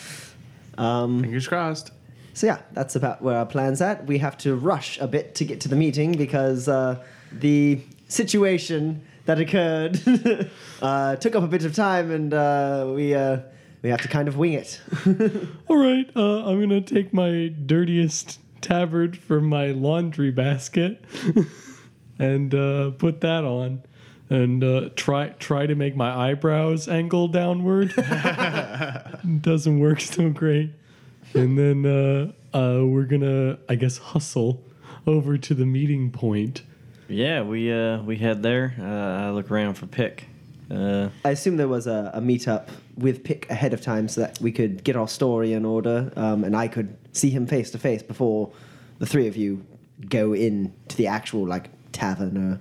Um, 0.78 1.20
Fingers 1.20 1.48
crossed. 1.48 1.90
So 2.38 2.46
yeah, 2.46 2.58
that's 2.70 2.94
about 2.94 3.20
where 3.20 3.36
our 3.36 3.46
plan's 3.46 3.80
at. 3.80 4.06
We 4.06 4.18
have 4.18 4.38
to 4.38 4.54
rush 4.54 4.96
a 5.00 5.08
bit 5.08 5.34
to 5.36 5.44
get 5.44 5.60
to 5.62 5.68
the 5.68 5.74
meeting 5.74 6.12
because 6.12 6.68
uh, 6.68 7.04
the 7.32 7.80
situation 8.06 9.02
that 9.24 9.40
occurred 9.40 10.00
uh, 10.82 11.16
took 11.16 11.34
up 11.34 11.42
a 11.42 11.48
bit 11.48 11.64
of 11.64 11.74
time, 11.74 12.12
and 12.12 12.32
uh, 12.32 12.92
we 12.94 13.12
uh, 13.12 13.38
we 13.82 13.90
have 13.90 14.00
to 14.02 14.08
kind 14.08 14.28
of 14.28 14.36
wing 14.36 14.52
it. 14.52 14.80
All 15.66 15.78
right, 15.78 16.08
uh, 16.14 16.48
I'm 16.48 16.60
gonna 16.60 16.80
take 16.80 17.12
my 17.12 17.52
dirtiest 17.66 18.38
tabard 18.60 19.18
from 19.18 19.46
my 19.46 19.72
laundry 19.72 20.30
basket 20.30 21.04
and 22.20 22.54
uh, 22.54 22.92
put 22.92 23.20
that 23.22 23.42
on, 23.42 23.82
and 24.30 24.62
uh, 24.62 24.90
try 24.94 25.30
try 25.40 25.66
to 25.66 25.74
make 25.74 25.96
my 25.96 26.30
eyebrows 26.30 26.86
angle 26.86 27.26
downward. 27.26 27.92
Doesn't 29.40 29.80
work 29.80 30.00
so 30.00 30.30
great. 30.30 30.70
And 31.34 31.58
then 31.58 31.84
uh, 31.86 32.32
uh, 32.56 32.84
we're 32.86 33.04
gonna, 33.04 33.58
I 33.68 33.74
guess, 33.74 33.98
hustle 33.98 34.64
over 35.06 35.38
to 35.38 35.54
the 35.54 35.66
meeting 35.66 36.10
point. 36.10 36.62
yeah, 37.08 37.42
we 37.42 37.72
uh, 37.72 38.02
we 38.02 38.16
head 38.16 38.42
there. 38.42 38.74
Uh, 38.78 39.28
I 39.28 39.30
look 39.30 39.50
around 39.50 39.74
for 39.74 39.86
Pick. 39.86 40.26
Uh, 40.70 41.08
I 41.24 41.30
assume 41.30 41.56
there 41.56 41.68
was 41.68 41.86
a, 41.86 42.10
a 42.14 42.20
meetup 42.20 42.68
with 42.96 43.24
Pick 43.24 43.48
ahead 43.50 43.72
of 43.72 43.80
time 43.80 44.08
so 44.08 44.20
that 44.22 44.38
we 44.40 44.52
could 44.52 44.84
get 44.84 44.96
our 44.96 45.08
story 45.08 45.52
in 45.54 45.64
order, 45.64 46.12
um, 46.16 46.44
and 46.44 46.54
I 46.56 46.68
could 46.68 46.96
see 47.12 47.30
him 47.30 47.46
face 47.46 47.70
to 47.70 47.78
face 47.78 48.02
before 48.02 48.50
the 48.98 49.06
three 49.06 49.26
of 49.28 49.36
you 49.36 49.64
go 50.08 50.34
in 50.34 50.72
to 50.88 50.96
the 50.96 51.06
actual 51.06 51.46
like 51.46 51.70
tavern 51.92 52.36
or 52.36 52.60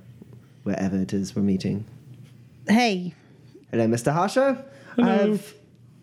wherever 0.64 0.98
it 0.98 1.14
is 1.14 1.36
we're 1.36 1.42
meeting. 1.42 1.86
Hey, 2.68 3.14
Hello, 3.72 3.86
Mr. 3.88 4.14
Hasha. 4.14 4.66
I 4.98 5.02
Hello. 5.02 5.32
have 5.32 5.54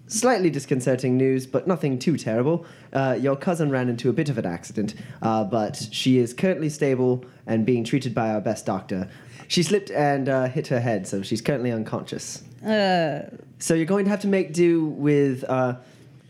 slightly 0.07 0.51
disconcerting 0.51 1.17
news, 1.17 1.47
but 1.47 1.67
nothing 1.67 1.99
too 1.99 2.17
terrible. 2.17 2.67
Uh, 2.93 3.17
your 3.21 3.37
cousin 3.37 3.71
ran 3.71 3.89
into 3.89 4.09
a 4.09 4.13
bit 4.13 4.29
of 4.29 4.39
an 4.39 4.47
accident, 4.47 4.95
uh, 5.23 5.45
but 5.45 5.89
she 5.91 6.19
is 6.19 6.35
currently 6.35 6.69
stable 6.69 7.25
and 7.47 7.65
being 7.65 7.85
treated 7.85 8.15
by 8.15 8.31
our 8.31 8.41
best 8.41 8.67
doctor. 8.67 9.09
She 9.49 9.63
slipped 9.63 9.91
and 9.91 10.29
uh, 10.29 10.47
hit 10.49 10.69
her 10.69 10.81
head, 10.81 11.07
so 11.07 11.23
she's 11.23 11.41
currently 11.41 11.71
unconscious. 11.73 12.43
uh, 12.65 13.23
So 13.59 13.75
you're 13.75 13.87
going 13.87 14.05
to 14.05 14.11
have 14.11 14.21
to 14.21 14.29
make 14.29 14.53
do 14.53 14.87
with 14.87 15.45
uh, 15.49 15.77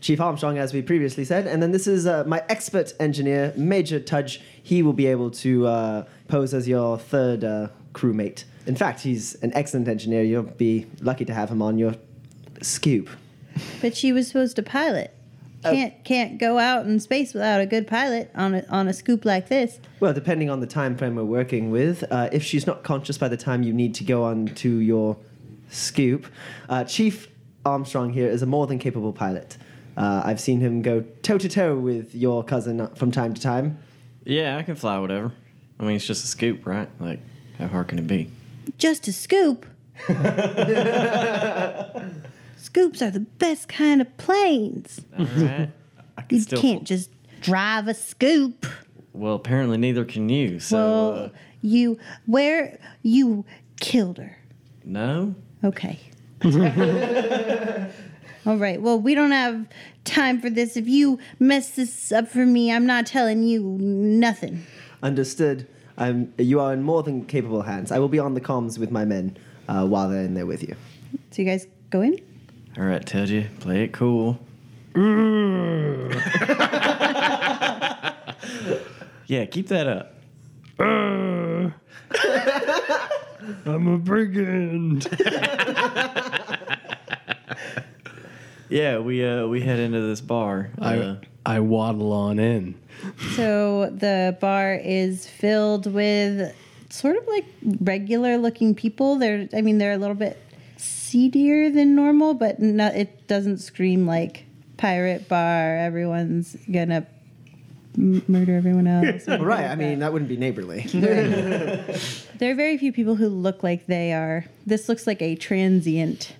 Chief 0.01 0.19
Armstrong, 0.21 0.57
as 0.57 0.73
we 0.73 0.81
previously 0.81 1.25
said, 1.25 1.47
and 1.47 1.61
then 1.61 1.71
this 1.71 1.87
is 1.87 2.05
uh, 2.05 2.23
my 2.27 2.43
expert 2.49 2.93
engineer, 2.99 3.53
Major 3.55 3.99
Tudge. 3.99 4.41
He 4.61 4.83
will 4.83 4.93
be 4.93 5.07
able 5.07 5.31
to 5.31 5.67
uh, 5.67 6.05
pose 6.27 6.53
as 6.53 6.67
your 6.67 6.97
third 6.97 7.43
uh, 7.43 7.69
crewmate. 7.93 8.43
In 8.67 8.75
fact, 8.75 9.01
he's 9.01 9.35
an 9.35 9.51
excellent 9.53 9.87
engineer. 9.87 10.23
You'll 10.23 10.43
be 10.43 10.87
lucky 11.01 11.25
to 11.25 11.33
have 11.33 11.49
him 11.49 11.61
on 11.61 11.77
your 11.77 11.95
scoop. 12.61 13.09
But 13.81 13.95
she 13.95 14.11
was 14.11 14.27
supposed 14.27 14.55
to 14.57 14.63
pilot. 14.63 15.11
Can't 15.63 16.03
can't 16.03 16.37
go 16.37 16.59
out 16.59 16.85
in 16.85 16.99
space 16.99 17.33
without 17.33 17.59
a 17.59 17.65
good 17.65 17.87
pilot 17.87 18.29
on 18.35 18.53
a 18.53 18.63
on 18.69 18.87
a 18.87 18.93
scoop 18.93 19.25
like 19.25 19.49
this. 19.49 19.79
Well, 19.99 20.13
depending 20.13 20.47
on 20.47 20.59
the 20.59 20.67
time 20.67 20.95
frame 20.95 21.15
we're 21.15 21.23
working 21.23 21.71
with, 21.71 22.03
uh, 22.11 22.29
if 22.31 22.43
she's 22.43 22.67
not 22.67 22.83
conscious 22.83 23.17
by 23.17 23.29
the 23.29 23.37
time 23.37 23.63
you 23.63 23.73
need 23.73 23.95
to 23.95 24.03
go 24.03 24.23
on 24.23 24.45
to 24.45 24.69
your 24.69 25.17
scoop, 25.71 26.27
uh, 26.69 26.83
Chief 26.83 27.29
Armstrong 27.65 28.13
here 28.13 28.29
is 28.29 28.43
a 28.43 28.45
more 28.45 28.67
than 28.67 28.77
capable 28.77 29.11
pilot. 29.11 29.57
Uh, 29.97 30.21
I've 30.23 30.39
seen 30.39 30.59
him 30.59 30.83
go 30.83 31.01
toe 31.23 31.39
to 31.39 31.49
toe 31.49 31.75
with 31.75 32.13
your 32.13 32.43
cousin 32.43 32.87
from 32.95 33.09
time 33.11 33.33
to 33.33 33.41
time. 33.41 33.79
yeah, 34.23 34.57
I 34.57 34.63
can 34.63 34.75
fly 34.75 34.99
whatever. 34.99 35.31
I 35.79 35.83
mean, 35.83 35.95
it's 35.95 36.05
just 36.05 36.23
a 36.23 36.27
scoop, 36.27 36.67
right? 36.67 36.89
Like, 36.99 37.21
how 37.57 37.65
hard 37.67 37.87
can 37.87 37.97
it 37.97 38.05
be? 38.05 38.29
Just 38.77 39.07
a 39.07 39.13
scoop. 39.13 39.65
Scoops 42.65 43.01
are 43.03 43.11
the 43.11 43.19
best 43.19 43.67
kind 43.69 44.01
of 44.01 44.17
planes. 44.17 45.01
All 45.17 45.25
right. 45.25 45.69
I 46.17 46.21
can 46.23 46.37
You 46.37 46.41
still. 46.41 46.59
can't 46.61 46.83
just 46.83 47.11
drive 47.41 47.87
a 47.87 47.93
scoop. 47.93 48.65
Well, 49.13 49.35
apparently 49.35 49.77
neither 49.77 50.03
can 50.03 50.29
you. 50.29 50.59
So. 50.59 50.77
well, 50.77 51.13
uh, 51.25 51.29
You 51.61 51.99
where 52.25 52.79
you 53.03 53.45
killed 53.79 54.17
her. 54.17 54.37
No? 54.83 55.35
Okay. 55.63 55.99
All 58.45 58.57
right. 58.57 58.81
Well, 58.81 58.99
we 58.99 59.15
don't 59.15 59.31
have 59.31 59.67
time 60.03 60.39
for 60.41 60.49
this. 60.49 60.75
If 60.75 60.87
you 60.87 61.19
mess 61.39 61.71
this 61.71 62.11
up 62.11 62.27
for 62.27 62.45
me, 62.45 62.71
I'm 62.71 62.85
not 62.85 63.05
telling 63.05 63.43
you 63.43 63.61
nothing. 63.63 64.65
Understood. 65.01 65.67
I'm, 65.97 66.33
you 66.37 66.59
are 66.59 66.73
in 66.73 66.83
more 66.83 67.03
than 67.03 67.25
capable 67.25 67.61
hands. 67.61 67.91
I 67.91 67.99
will 67.99 68.09
be 68.09 68.19
on 68.19 68.33
the 68.33 68.41
comms 68.41 68.77
with 68.77 68.91
my 68.91 69.05
men 69.05 69.37
uh, 69.67 69.85
while 69.87 70.09
they're 70.09 70.23
in 70.23 70.33
there 70.33 70.45
with 70.45 70.61
you. 70.61 70.75
So 71.31 71.41
you 71.41 71.47
guys 71.47 71.67
go 71.89 72.01
in? 72.01 72.19
All 72.77 72.83
right, 72.83 73.05
Ted, 73.05 73.29
you 73.29 73.47
play 73.59 73.83
it 73.85 73.93
cool. 73.93 74.39
yeah, 79.27 79.45
keep 79.45 79.67
that 79.69 79.87
up. 79.87 80.13
I'm 83.65 83.87
a 83.87 83.97
brigand. 83.97 85.07
Yeah, 88.67 88.97
we 88.99 89.23
uh 89.23 89.45
we 89.45 89.61
head 89.61 89.79
into 89.79 90.01
this 90.01 90.21
bar. 90.21 90.71
Uh, 90.81 91.17
I 91.45 91.55
I 91.57 91.59
waddle 91.59 92.11
on 92.11 92.39
in. 92.39 92.75
So 93.35 93.89
the 93.91 94.35
bar 94.41 94.73
is 94.73 95.27
filled 95.27 95.85
with 95.91 96.53
sort 96.89 97.15
of 97.15 97.27
like 97.27 97.45
regular 97.79 98.37
looking 98.37 98.73
people. 98.73 99.17
They're, 99.17 99.47
I 99.53 99.61
mean, 99.61 99.77
they're 99.77 99.93
a 99.93 99.97
little 99.97 100.15
bit 100.15 100.41
seedier 101.15 101.69
than 101.69 101.95
normal, 101.95 102.33
but 102.33 102.59
no, 102.59 102.87
it 102.87 103.25
doesn't 103.27 103.59
scream 103.59 104.05
like 104.05 104.43
pirate 104.75 105.29
bar. 105.29 105.77
Everyone's 105.77 106.57
gonna 106.69 107.07
m- 107.97 108.21
murder 108.27 108.57
everyone 108.57 108.85
else. 108.87 109.25
or 109.29 109.37
Right. 109.45 109.59
anything 109.59 109.65
I 109.65 109.69
like 109.69 109.77
mean, 109.77 109.99
that. 109.99 110.05
that 110.07 110.13
wouldn't 110.13 110.27
be 110.29 110.35
neighborly. 110.35 110.81
there 110.93 112.51
are 112.51 112.55
very 112.55 112.77
few 112.77 112.91
people 112.91 113.15
who 113.15 113.29
look 113.29 113.63
like 113.63 113.85
they 113.85 114.11
are. 114.11 114.45
This 114.65 114.89
looks 114.89 115.07
like 115.07 115.21
a 115.21 115.35
transient 115.35 116.33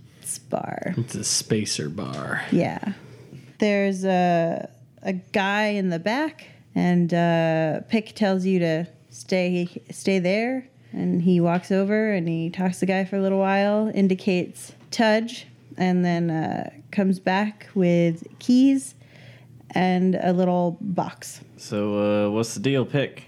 bar. 0.50 0.94
It's 0.98 1.16
a 1.16 1.24
spacer 1.24 1.88
bar. 1.88 2.44
Yeah. 2.52 2.94
There's 3.60 4.04
a 4.04 4.70
a 5.04 5.14
guy 5.14 5.68
in 5.68 5.90
the 5.90 6.00
back, 6.00 6.48
and 6.74 7.14
uh, 7.14 7.80
Pick 7.88 8.14
tells 8.16 8.44
you 8.46 8.60
to 8.60 8.88
stay 9.10 9.70
stay 9.92 10.20
there, 10.20 10.68
and 10.96 11.22
he 11.22 11.40
walks 11.40 11.72
over 11.72 12.12
and 12.12 12.28
he 12.28 12.50
talks 12.50 12.76
to 12.76 12.80
the 12.82 12.86
guy 12.86 13.04
for 13.06 13.18
a 13.18 13.22
little 13.22 13.40
while, 13.40 13.92
indicates 13.94 14.72
Tudge, 14.92 15.46
and 15.78 16.06
then 16.06 16.30
uh, 16.32 16.70
comes 16.92 17.20
back 17.20 17.68
with 17.76 18.26
keys 18.40 18.96
and 19.72 20.16
a 20.24 20.32
little 20.32 20.78
box. 20.80 21.42
so 21.58 22.26
uh 22.28 22.30
what's 22.32 22.54
the 22.54 22.60
deal, 22.62 22.86
pick? 22.86 23.24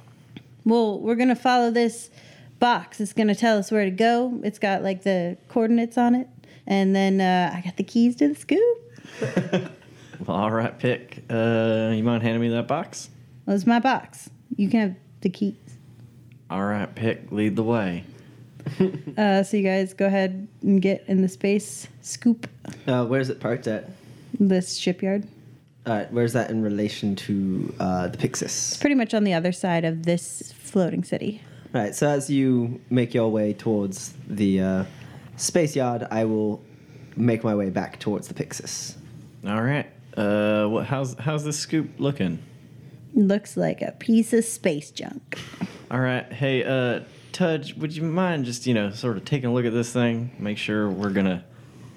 Well, 0.65 0.99
we're 0.99 1.15
gonna 1.15 1.35
follow 1.35 1.71
this 1.71 2.09
box. 2.59 3.01
It's 3.01 3.11
gonna 3.13 3.35
tell 3.35 3.57
us 3.57 3.69
where 3.71 3.83
to 3.85 3.91
go. 3.91 4.39
It's 4.43 4.59
got 4.59 4.81
like 4.81 5.03
the 5.03 5.37
coordinates 5.49 5.97
on 5.97 6.15
it, 6.15 6.27
and 6.65 6.95
then 6.95 7.19
uh, 7.19 7.53
I 7.53 7.61
got 7.61 7.75
the 7.75 7.83
keys 7.83 8.15
to 8.17 8.29
the 8.29 8.35
scoop. 8.35 8.77
Well, 10.25 10.37
all 10.37 10.51
right, 10.51 10.77
pick. 10.79 11.23
Uh 11.29 11.91
you 11.93 12.03
mind 12.03 12.23
handing 12.23 12.41
me 12.41 12.49
that 12.49 12.67
box? 12.67 13.09
Well, 13.45 13.55
it's 13.55 13.65
my 13.65 13.79
box. 13.79 14.29
You 14.55 14.69
can 14.69 14.79
have 14.79 14.95
the 15.21 15.29
keys. 15.29 15.55
All 16.49 16.63
right, 16.63 16.93
pick, 16.93 17.31
lead 17.31 17.55
the 17.55 17.63
way. 17.63 18.03
Uh, 19.17 19.41
so 19.41 19.57
you 19.57 19.63
guys 19.63 19.93
go 19.93 20.05
ahead 20.05 20.47
and 20.61 20.79
get 20.81 21.03
in 21.07 21.21
the 21.21 21.27
space 21.29 21.87
scoop 22.01 22.47
uh, 22.85 23.03
where's 23.05 23.29
it 23.29 23.39
parked 23.39 23.65
at? 23.65 23.89
this 24.39 24.75
shipyard. 24.77 25.27
All 25.87 25.93
right. 25.93 26.11
Where's 26.11 26.33
that 26.33 26.49
in 26.51 26.61
relation 26.61 27.15
to 27.15 27.73
uh, 27.79 28.07
the 28.09 28.17
Pixis? 28.17 28.79
Pretty 28.79 28.93
much 28.95 29.13
on 29.13 29.23
the 29.23 29.33
other 29.33 29.51
side 29.51 29.85
of 29.85 30.03
this 30.03 30.53
floating 30.59 31.03
city. 31.03 31.41
Right. 31.73 31.95
So 31.95 32.07
as 32.09 32.29
you 32.29 32.79
make 32.89 33.13
your 33.13 33.31
way 33.31 33.53
towards 33.53 34.13
the 34.27 34.61
uh, 34.61 34.83
space 35.37 35.75
yard, 35.75 36.05
I 36.11 36.25
will 36.25 36.61
make 37.15 37.43
my 37.43 37.55
way 37.55 37.69
back 37.69 37.99
towards 37.99 38.27
the 38.27 38.33
Pixis. 38.33 38.95
All 39.47 39.61
right. 39.63 39.87
Uh 40.15 40.65
what 40.67 40.85
how's 40.87 41.13
how's 41.19 41.43
this 41.45 41.57
scoop 41.57 41.89
looking? 41.99 42.39
Looks 43.13 43.55
like 43.55 43.81
a 43.81 43.91
piece 43.93 44.33
of 44.33 44.43
space 44.45 44.91
junk. 44.91 45.39
All 45.89 45.99
right. 45.99 46.31
Hey, 46.31 46.63
uh 46.63 47.01
Tudge, 47.31 47.75
would 47.75 47.95
you 47.95 48.03
mind 48.03 48.45
just, 48.45 48.65
you 48.65 48.73
know, 48.73 48.89
sort 48.89 49.15
of 49.15 49.23
taking 49.23 49.49
a 49.49 49.53
look 49.53 49.65
at 49.65 49.71
this 49.71 49.93
thing, 49.93 50.35
make 50.39 50.57
sure 50.57 50.89
we're 50.89 51.11
going 51.11 51.27
to 51.27 51.43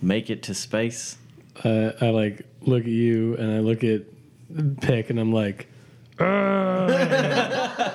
make 0.03 0.29
it 0.29 0.43
to 0.45 0.55
space? 0.55 1.17
Uh, 1.65 1.93
I 2.01 2.11
like 2.11 2.47
look 2.61 2.83
at 2.83 2.89
you 2.91 3.37
and 3.37 3.51
I 3.51 3.61
look 3.61 3.83
at 3.83 4.03
Pick 4.83 5.09
and 5.09 5.19
I'm 5.19 5.33
like, 5.33 5.67
"Ugh." 6.19 6.91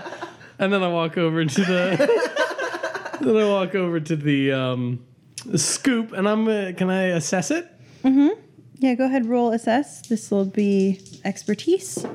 and 0.60 0.73
then 0.73 0.81
I 0.81 0.88
walk 0.88 1.19
over 1.19 1.45
to 1.45 1.62
the, 1.62 3.17
then 3.21 3.38
I 3.38 3.47
walk 3.47 3.75
over 3.75 3.99
to 3.99 4.15
the 4.15 4.51
um, 4.51 5.05
scoop 5.55 6.13
and 6.13 6.27
I'm, 6.27 6.47
uh, 6.47 6.71
can 6.75 6.89
I 6.89 7.03
assess 7.10 7.51
it? 7.51 7.67
Yeah, 8.79 8.95
go 8.95 9.05
ahead, 9.05 9.27
roll 9.27 9.51
assess. 9.51 10.01
This 10.08 10.31
will 10.31 10.45
be 10.45 10.99
expertise. 11.23 12.05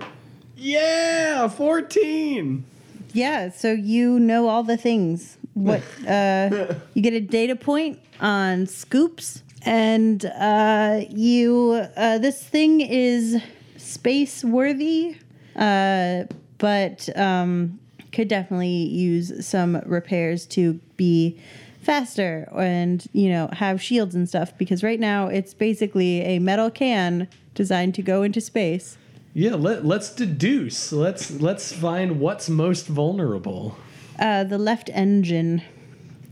Yeah, 0.56 1.48
14. 1.48 2.64
Yeah, 3.12 3.50
so 3.50 3.72
you 3.72 4.18
know 4.20 4.48
all 4.48 4.62
the 4.62 4.76
things. 4.76 5.36
What 5.54 5.82
uh, 6.08 6.74
you 6.94 7.02
get 7.02 7.12
a 7.12 7.20
data 7.20 7.56
point 7.56 7.98
on 8.20 8.66
scoops, 8.66 9.42
and 9.62 10.24
uh, 10.24 11.02
you 11.10 11.86
uh, 11.96 12.18
this 12.18 12.42
thing 12.42 12.80
is 12.80 13.42
space 13.76 14.44
worthy, 14.44 15.16
uh, 15.56 16.24
but 16.58 17.08
um, 17.16 17.78
could 18.12 18.28
definitely 18.28 18.68
use 18.68 19.46
some 19.46 19.80
repairs 19.86 20.46
to 20.46 20.74
be 20.96 21.38
faster 21.82 22.48
and 22.56 23.06
you 23.12 23.28
know 23.30 23.48
have 23.52 23.82
shields 23.82 24.14
and 24.14 24.28
stuff 24.28 24.56
because 24.58 24.82
right 24.82 25.00
now 25.00 25.26
it's 25.26 25.54
basically 25.54 26.20
a 26.20 26.38
metal 26.38 26.70
can 26.70 27.26
designed 27.54 27.94
to 27.94 28.02
go 28.02 28.22
into 28.22 28.40
space. 28.40 28.96
Yeah, 29.32 29.54
let, 29.54 29.84
let's 29.84 30.10
deduce. 30.10 30.92
Let's 30.92 31.30
let's 31.30 31.72
find 31.72 32.20
what's 32.20 32.48
most 32.48 32.86
vulnerable. 32.86 33.76
Uh, 34.18 34.44
the 34.44 34.58
left 34.58 34.90
engine 34.92 35.62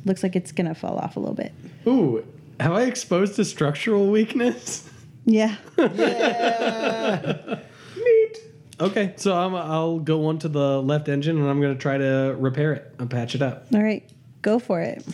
looks 0.04 0.22
like 0.22 0.34
it's 0.34 0.52
gonna 0.52 0.74
fall 0.74 0.98
off 0.98 1.16
a 1.16 1.20
little 1.20 1.34
bit. 1.34 1.52
Ooh, 1.86 2.24
have 2.60 2.72
I 2.72 2.82
exposed 2.82 3.38
a 3.38 3.44
structural 3.44 4.10
weakness? 4.10 4.88
Yeah. 5.24 5.56
yeah. 5.78 7.58
Neat. 7.96 8.38
Okay, 8.80 9.12
so 9.16 9.36
I'm, 9.36 9.54
I'll 9.54 9.98
go 9.98 10.26
onto 10.26 10.48
the 10.48 10.80
left 10.80 11.08
engine 11.08 11.36
and 11.38 11.48
I'm 11.48 11.60
going 11.60 11.74
to 11.74 11.80
try 11.80 11.98
to 11.98 12.34
repair 12.38 12.72
it 12.72 12.94
and 12.98 13.10
patch 13.10 13.34
it 13.34 13.42
up. 13.42 13.66
All 13.74 13.82
right, 13.82 14.08
go 14.40 14.58
for 14.58 14.80
it. 14.80 15.04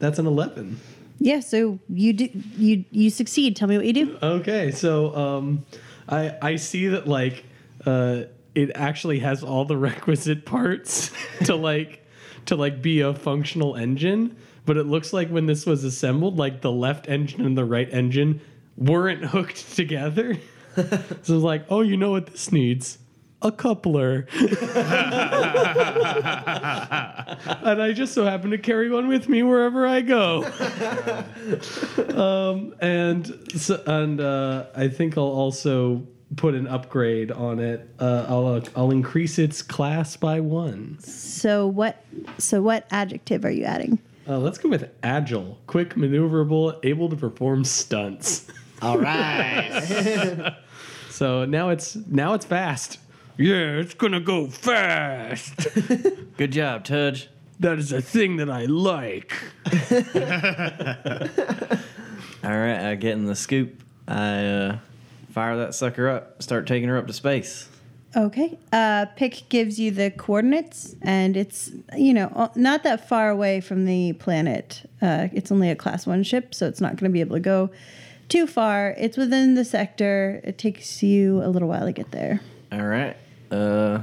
That's 0.00 0.18
an 0.18 0.26
11. 0.26 0.80
Yeah, 1.20 1.40
so 1.40 1.78
you 1.88 2.12
do 2.12 2.28
you 2.56 2.84
you 2.92 3.10
succeed. 3.10 3.56
Tell 3.56 3.66
me 3.66 3.76
what 3.76 3.86
you 3.86 3.92
do. 3.92 4.18
Okay, 4.22 4.70
so 4.70 5.14
um, 5.16 5.64
I 6.08 6.36
I 6.40 6.56
see 6.56 6.88
that 6.88 7.06
like 7.06 7.44
uh, 7.86 8.22
it 8.54 8.70
actually 8.74 9.20
has 9.20 9.42
all 9.42 9.64
the 9.64 9.76
requisite 9.88 10.44
parts 10.44 11.10
to 11.44 11.54
like 11.54 12.04
to 12.46 12.56
like 12.56 12.82
be 12.82 13.00
a 13.00 13.14
functional 13.14 13.76
engine, 13.76 14.36
but 14.64 14.76
it 14.76 14.84
looks 14.84 15.12
like 15.12 15.28
when 15.28 15.46
this 15.46 15.66
was 15.66 15.84
assembled, 15.84 16.36
like 16.36 16.60
the 16.62 16.72
left 16.72 17.08
engine 17.08 17.44
and 17.44 17.56
the 17.56 17.64
right 17.64 17.88
engine 17.92 18.40
weren't 18.76 19.24
hooked 19.34 19.74
together. 19.76 20.36
so 20.76 20.86
it's 21.22 21.28
like, 21.28 21.64
oh, 21.68 21.80
you 21.80 21.96
know 21.96 22.10
what 22.12 22.26
this 22.26 22.52
needs? 22.52 22.98
A 23.40 23.52
coupler. 23.52 24.26
and 24.32 24.58
I 27.80 27.92
just 27.94 28.12
so 28.12 28.24
happen 28.24 28.50
to 28.50 28.58
carry 28.58 28.90
one 28.90 29.06
with 29.06 29.28
me 29.28 29.44
wherever 29.44 29.86
I 29.86 30.00
go. 30.00 30.42
um, 32.16 32.74
and 32.80 33.32
so, 33.54 33.80
and 33.86 34.20
uh, 34.20 34.66
I 34.74 34.88
think 34.88 35.16
I'll 35.16 35.24
also 35.24 36.04
put 36.36 36.54
an 36.54 36.66
upgrade 36.66 37.30
on 37.30 37.60
it. 37.60 37.88
Uh, 38.00 38.26
I'll 38.28 38.46
uh, 38.46 38.60
I'll 38.74 38.90
increase 38.90 39.38
its 39.38 39.62
class 39.62 40.16
by 40.16 40.40
one. 40.40 40.98
So 40.98 41.66
what 41.66 42.04
so 42.38 42.60
what 42.60 42.86
adjective 42.90 43.44
are 43.44 43.50
you 43.52 43.64
adding? 43.64 44.00
Uh, 44.28 44.38
let's 44.38 44.58
go 44.58 44.68
with 44.68 44.90
agile, 45.04 45.58
quick, 45.68 45.94
maneuverable, 45.94 46.78
able 46.82 47.08
to 47.08 47.16
perform 47.16 47.64
stunts. 47.64 48.46
All 48.82 48.98
right. 48.98 50.54
So 51.10 51.44
now 51.44 51.70
it's 51.70 51.96
now 51.96 52.34
it's 52.34 52.44
fast. 52.44 52.98
Yeah, 53.38 53.78
it's 53.78 53.94
gonna 53.94 54.20
go 54.20 54.48
fast. 54.48 55.68
Good 56.36 56.50
job, 56.50 56.84
Tudge. 56.84 57.28
that 57.60 57.78
is 57.78 57.92
a 57.92 58.02
thing 58.02 58.36
that 58.38 58.50
I 58.50 58.64
like. 58.64 59.32
All 62.44 62.56
right, 62.56 62.80
I 62.90 62.94
get 62.96 63.12
in 63.12 63.26
the 63.26 63.36
scoop. 63.36 63.80
I 64.08 64.44
uh, 64.44 64.78
fire 65.30 65.56
that 65.56 65.74
sucker 65.76 66.08
up, 66.08 66.42
start 66.42 66.66
taking 66.66 66.88
her 66.88 66.98
up 66.98 67.06
to 67.06 67.12
space. 67.12 67.68
Okay. 68.16 68.58
Uh, 68.72 69.06
Pick 69.16 69.48
gives 69.50 69.78
you 69.78 69.92
the 69.92 70.10
coordinates, 70.10 70.96
and 71.02 71.36
it's 71.36 71.70
you 71.96 72.14
know 72.14 72.50
not 72.56 72.82
that 72.82 73.08
far 73.08 73.30
away 73.30 73.60
from 73.60 73.84
the 73.84 74.14
planet. 74.14 74.82
Uh, 75.00 75.28
it's 75.32 75.52
only 75.52 75.70
a 75.70 75.76
class 75.76 76.08
one 76.08 76.24
ship, 76.24 76.56
so 76.56 76.66
it's 76.66 76.80
not 76.80 76.96
going 76.96 77.08
to 77.08 77.12
be 77.12 77.20
able 77.20 77.36
to 77.36 77.40
go 77.40 77.70
too 78.28 78.48
far. 78.48 78.96
It's 78.98 79.16
within 79.16 79.54
the 79.54 79.64
sector. 79.64 80.40
It 80.42 80.58
takes 80.58 81.04
you 81.04 81.40
a 81.44 81.48
little 81.48 81.68
while 81.68 81.86
to 81.86 81.92
get 81.92 82.10
there. 82.10 82.40
All 82.72 82.84
right. 82.84 83.16
Uh, 83.50 84.00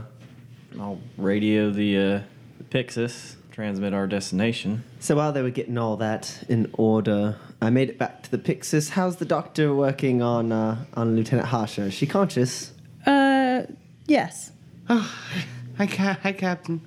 I'll 0.80 1.00
radio 1.18 1.70
the, 1.70 1.98
uh, 1.98 2.22
the 2.58 2.64
Pixis, 2.66 3.36
transmit 3.52 3.94
our 3.94 4.08
destination. 4.08 4.84
So 5.00 5.16
while 5.16 5.32
they 5.32 5.42
were 5.42 5.50
getting 5.52 5.78
all 5.78 5.98
that 5.98 6.44
in 6.50 6.70
order, 6.74 7.38
I 7.62 7.70
made 7.70 7.90
it 7.90 7.98
back 7.98 8.24
to 8.24 8.32
the 8.32 8.38
Pixis. 8.38 8.90
How's 8.92 9.18
the 9.18 9.26
doctor 9.26 9.74
working 9.74 10.22
on 10.22 10.52
uh, 10.52 10.84
on 10.96 11.16
Lieutenant 11.16 11.48
Hasha? 11.50 11.84
Is 11.84 11.94
she 11.94 12.06
conscious? 12.08 12.74
Uh, 13.06 13.64
yes. 14.08 14.52
Hi, 14.90 15.88
Ca- 15.88 16.18
hi, 16.22 16.32
Captain. 16.34 16.82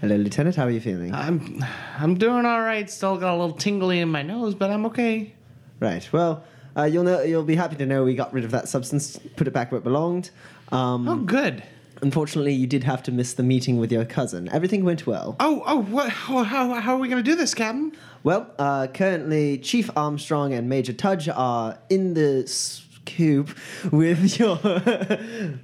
Hello, 0.00 0.16
Lieutenant. 0.16 0.56
How 0.56 0.64
are 0.64 0.70
you 0.70 0.80
feeling? 0.80 1.14
I'm 1.14 1.62
I'm 1.98 2.14
doing 2.16 2.46
all 2.46 2.62
right. 2.62 2.88
Still 2.90 3.18
got 3.18 3.34
a 3.34 3.36
little 3.36 3.56
tingly 3.56 4.00
in 4.00 4.08
my 4.08 4.22
nose, 4.22 4.54
but 4.54 4.70
I'm 4.70 4.86
okay. 4.86 5.34
Right. 5.78 6.08
Well, 6.12 6.44
uh, 6.76 6.84
you'll 6.84 7.04
know. 7.04 7.20
You'll 7.22 7.42
be 7.42 7.56
happy 7.56 7.76
to 7.76 7.84
know 7.86 8.04
we 8.04 8.14
got 8.14 8.32
rid 8.32 8.44
of 8.44 8.50
that 8.52 8.68
substance, 8.68 9.18
put 9.36 9.46
it 9.46 9.52
back 9.52 9.70
where 9.72 9.78
it 9.78 9.84
belonged. 9.84 10.30
Um, 10.72 11.06
Oh, 11.08 11.16
good. 11.16 11.62
Unfortunately, 12.02 12.52
you 12.52 12.66
did 12.66 12.84
have 12.84 13.02
to 13.04 13.12
miss 13.12 13.34
the 13.34 13.42
meeting 13.42 13.78
with 13.78 13.92
your 13.92 14.04
cousin. 14.04 14.48
Everything 14.52 14.84
went 14.84 15.06
well. 15.06 15.36
Oh, 15.40 15.62
oh, 15.66 15.82
what? 15.82 16.10
How, 16.10 16.44
how, 16.44 16.94
are 16.94 16.98
we 16.98 17.08
gonna 17.08 17.22
do 17.22 17.34
this, 17.34 17.54
Captain? 17.54 17.92
Well, 18.22 18.50
uh, 18.58 18.86
currently, 18.88 19.58
Chief 19.58 19.90
Armstrong 19.96 20.52
and 20.52 20.68
Major 20.68 20.92
Tudge 20.92 21.28
are 21.28 21.78
in 21.88 22.14
the 22.14 22.46
scoop 22.46 23.56
with 23.92 24.38
your 24.38 24.58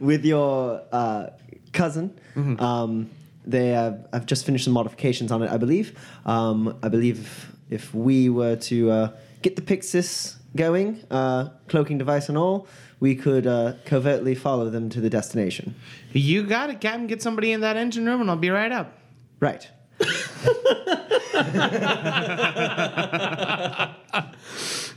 with 0.00 0.24
your 0.24 0.82
uh, 0.92 1.28
cousin. 1.72 2.18
Um, 2.58 3.10
they 3.46 3.68
have, 3.68 4.08
have 4.12 4.26
just 4.26 4.44
finished 4.44 4.64
some 4.64 4.74
modifications 4.74 5.30
on 5.30 5.42
it, 5.42 5.50
I 5.50 5.56
believe. 5.56 5.98
Um, 6.26 6.76
I 6.82 6.88
believe 6.88 7.54
if 7.70 7.94
we 7.94 8.28
were 8.28 8.56
to 8.56 8.90
uh, 8.90 9.10
get 9.42 9.56
the 9.56 9.62
Pixis 9.62 10.36
going, 10.56 11.02
uh, 11.10 11.50
cloaking 11.68 11.98
device 11.98 12.28
and 12.28 12.36
all, 12.36 12.66
we 13.00 13.14
could 13.14 13.46
uh, 13.46 13.74
covertly 13.84 14.34
follow 14.34 14.70
them 14.70 14.88
to 14.90 15.00
the 15.00 15.10
destination. 15.10 15.74
You 16.12 16.44
got 16.44 16.70
it, 16.70 16.80
Captain. 16.80 17.06
Get 17.06 17.22
somebody 17.22 17.52
in 17.52 17.60
that 17.60 17.76
engine 17.76 18.06
room, 18.06 18.20
and 18.20 18.30
I'll 18.30 18.36
be 18.36 18.50
right 18.50 18.72
up. 18.72 18.98
Right. 19.40 19.68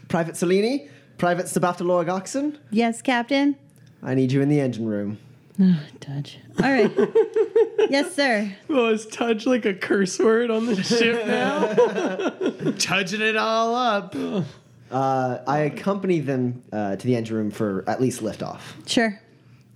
Private 0.07 0.35
Cellini, 0.35 0.89
Private 1.17 1.45
Sabatalorg 1.45 2.09
Oxen, 2.09 2.57
Yes, 2.71 3.01
Captain. 3.01 3.55
I 4.01 4.15
need 4.15 4.31
you 4.31 4.41
in 4.41 4.49
the 4.49 4.59
engine 4.59 4.87
room. 4.87 5.17
Oh, 5.61 5.77
Touch. 5.99 6.37
All 6.63 6.71
right. 6.71 6.91
yes, 7.89 8.15
sir. 8.15 8.49
Well, 8.69 8.87
is 8.87 9.05
touch 9.05 9.45
like 9.45 9.65
a 9.65 9.73
curse 9.73 10.17
word 10.17 10.49
on 10.49 10.67
the 10.67 10.81
ship 10.81 11.27
now? 11.27 12.71
Touching 12.79 13.19
it 13.21 13.35
all 13.35 13.75
up. 13.75 14.15
Uh, 14.91 15.39
I 15.47 15.59
accompany 15.59 16.19
them 16.19 16.63
uh, 16.73 16.95
to 16.95 17.05
the 17.07 17.15
engine 17.15 17.35
room 17.35 17.51
for 17.51 17.83
at 17.87 18.01
least 18.01 18.21
liftoff. 18.21 18.61
Sure. 18.87 19.19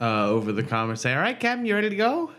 Uh, 0.02 0.28
over 0.28 0.52
the 0.52 0.64
comm 0.64 0.90
and 0.90 1.00
say, 1.00 1.14
"All 1.14 1.20
right, 1.22 1.40
Captain, 1.40 1.66
you 1.66 1.76
ready 1.76 1.90
to 1.90 1.96
go?" 1.96 2.32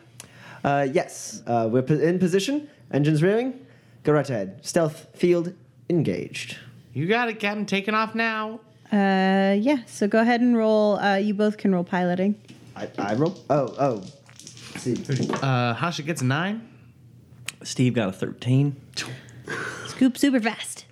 Uh, 0.65 0.87
yes, 0.91 1.43
uh, 1.47 1.69
we're 1.71 1.83
po- 1.83 1.95
in 1.95 2.19
position. 2.19 2.69
Engines 2.93 3.23
rearing. 3.23 3.65
Go 4.03 4.13
right 4.13 4.29
ahead. 4.29 4.59
Stealth 4.65 5.07
field 5.15 5.53
engaged. 5.89 6.59
You 6.93 7.07
got 7.07 7.29
it, 7.29 7.39
Captain. 7.39 7.65
Taking 7.67 7.95
off 7.95 8.15
now. 8.15 8.61
Uh, 8.93 9.57
yeah. 9.59 9.79
So 9.87 10.07
go 10.07 10.21
ahead 10.21 10.41
and 10.41 10.57
roll. 10.57 10.99
Uh, 10.99 11.17
you 11.17 11.35
both 11.35 11.57
can 11.57 11.73
roll 11.75 11.85
piloting. 11.85 12.41
I, 12.77 12.89
I 12.99 13.15
roll. 13.15 13.37
Oh, 13.51 13.75
oh. 13.79 13.95
Let's 14.75 14.83
see. 14.83 15.29
Uh, 15.43 15.75
Hasha 15.75 16.03
gets 16.03 16.23
a 16.23 16.25
nine. 16.25 16.69
Steve 17.63 17.95
got 17.95 18.09
a 18.09 18.13
13. 18.13 18.77
Scoop 19.87 20.19
super 20.19 20.41
fast. 20.41 20.85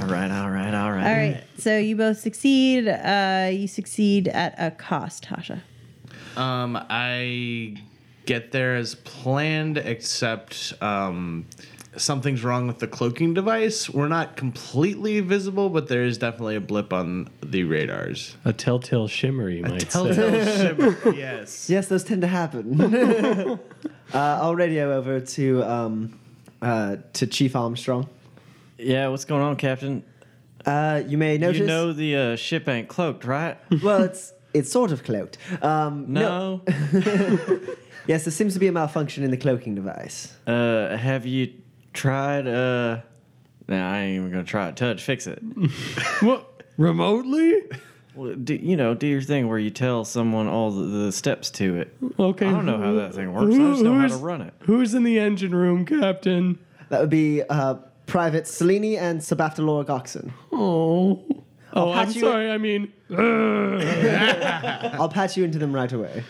All 0.00 0.06
right, 0.06 0.30
all 0.30 0.50
right, 0.50 0.74
all 0.74 0.92
right. 0.92 1.06
All 1.06 1.16
right. 1.16 1.42
So 1.58 1.76
you 1.76 1.96
both 1.96 2.18
succeed. 2.18 2.88
Uh, 2.88 3.50
you 3.52 3.66
succeed 3.66 4.28
at 4.28 4.54
a 4.58 4.70
cost, 4.70 5.24
Tasha. 5.24 5.60
Um, 6.36 6.78
I 6.88 7.76
get 8.26 8.52
there 8.52 8.76
as 8.76 8.94
planned, 8.94 9.76
except 9.78 10.74
um, 10.80 11.46
something's 11.96 12.44
wrong 12.44 12.66
with 12.66 12.78
the 12.78 12.86
cloaking 12.86 13.34
device. 13.34 13.90
We're 13.90 14.08
not 14.08 14.36
completely 14.36 15.20
visible, 15.20 15.68
but 15.68 15.88
there 15.88 16.04
is 16.04 16.18
definitely 16.18 16.56
a 16.56 16.60
blip 16.60 16.92
on 16.92 17.28
the 17.42 17.64
radars. 17.64 18.36
A 18.44 18.52
telltale 18.52 19.08
shimmer, 19.08 19.48
you 19.48 19.62
might 19.62 19.90
say. 19.90 20.14
Telltale 20.14 20.44
shimmer. 20.56 21.14
Yes. 21.14 21.68
Yes, 21.68 21.88
those 21.88 22.04
tend 22.04 22.22
to 22.22 22.28
happen. 22.28 22.80
uh, 22.92 23.58
I'll 24.14 24.54
radio 24.54 24.94
over 24.94 25.20
to 25.20 25.62
um, 25.64 26.20
uh, 26.62 26.96
to 27.14 27.26
Chief 27.26 27.56
Armstrong. 27.56 28.08
Yeah, 28.78 29.08
what's 29.08 29.24
going 29.24 29.42
on, 29.42 29.56
Captain? 29.56 30.04
Uh, 30.64 31.02
you 31.06 31.18
may 31.18 31.38
notice. 31.38 31.60
You 31.60 31.66
know 31.66 31.92
the 31.92 32.16
uh, 32.16 32.36
ship 32.36 32.68
ain't 32.68 32.88
cloaked, 32.88 33.24
right? 33.24 33.58
well, 33.82 34.02
it's 34.02 34.32
it's 34.54 34.70
sort 34.70 34.92
of 34.92 35.04
cloaked. 35.04 35.38
Um, 35.62 36.12
No. 36.12 36.62
Yes, 38.06 38.24
there 38.24 38.32
seems 38.32 38.54
to 38.54 38.58
be 38.58 38.68
a 38.68 38.72
malfunction 38.72 39.22
in 39.22 39.30
the 39.30 39.36
cloaking 39.36 39.74
device. 39.74 40.32
Uh, 40.46 40.96
have 40.96 41.26
you 41.26 41.52
tried? 41.92 42.46
Uh, 42.48 43.02
nah, 43.68 43.92
I 43.92 43.98
ain't 43.98 44.16
even 44.16 44.30
gonna 44.30 44.44
try 44.44 44.68
it. 44.68 44.76
Tudge, 44.76 45.02
fix 45.02 45.26
it. 45.26 45.42
What? 46.20 46.62
Remotely? 46.78 47.64
Well, 48.14 48.34
do, 48.34 48.54
you 48.54 48.76
know, 48.76 48.94
do 48.94 49.06
your 49.06 49.20
thing 49.20 49.46
where 49.48 49.58
you 49.58 49.68
tell 49.68 50.06
someone 50.06 50.48
all 50.48 50.70
the, 50.70 50.84
the 50.84 51.12
steps 51.12 51.50
to 51.50 51.76
it. 51.76 51.94
Okay. 52.18 52.46
I 52.46 52.50
don't 52.50 52.64
know 52.64 52.78
how 52.78 52.94
that 52.94 53.14
thing 53.14 53.30
works. 53.34 53.54
I 53.54 53.58
just 53.58 53.82
know 53.82 53.98
how 53.98 54.08
to 54.08 54.16
run 54.16 54.40
it. 54.40 54.54
Who's 54.60 54.94
in 54.94 55.02
the 55.02 55.18
engine 55.18 55.54
room, 55.54 55.84
Captain? 55.84 56.58
That 56.88 57.00
would 57.02 57.10
be 57.10 57.42
uh, 57.42 57.74
Private 58.08 58.46
Cellini 58.46 58.96
and 58.96 59.20
Sabaftalor 59.20 59.88
Oxen. 59.88 60.32
Oh. 60.50 61.22
Oh, 61.74 61.92
I'm 61.92 62.06
patch 62.06 62.16
you- 62.16 62.22
sorry. 62.22 62.50
I 62.50 62.56
mean, 62.58 62.90
I'll 64.98 65.10
patch 65.10 65.36
you 65.36 65.44
into 65.44 65.58
them 65.58 65.72
right 65.74 65.92
away. 65.92 66.24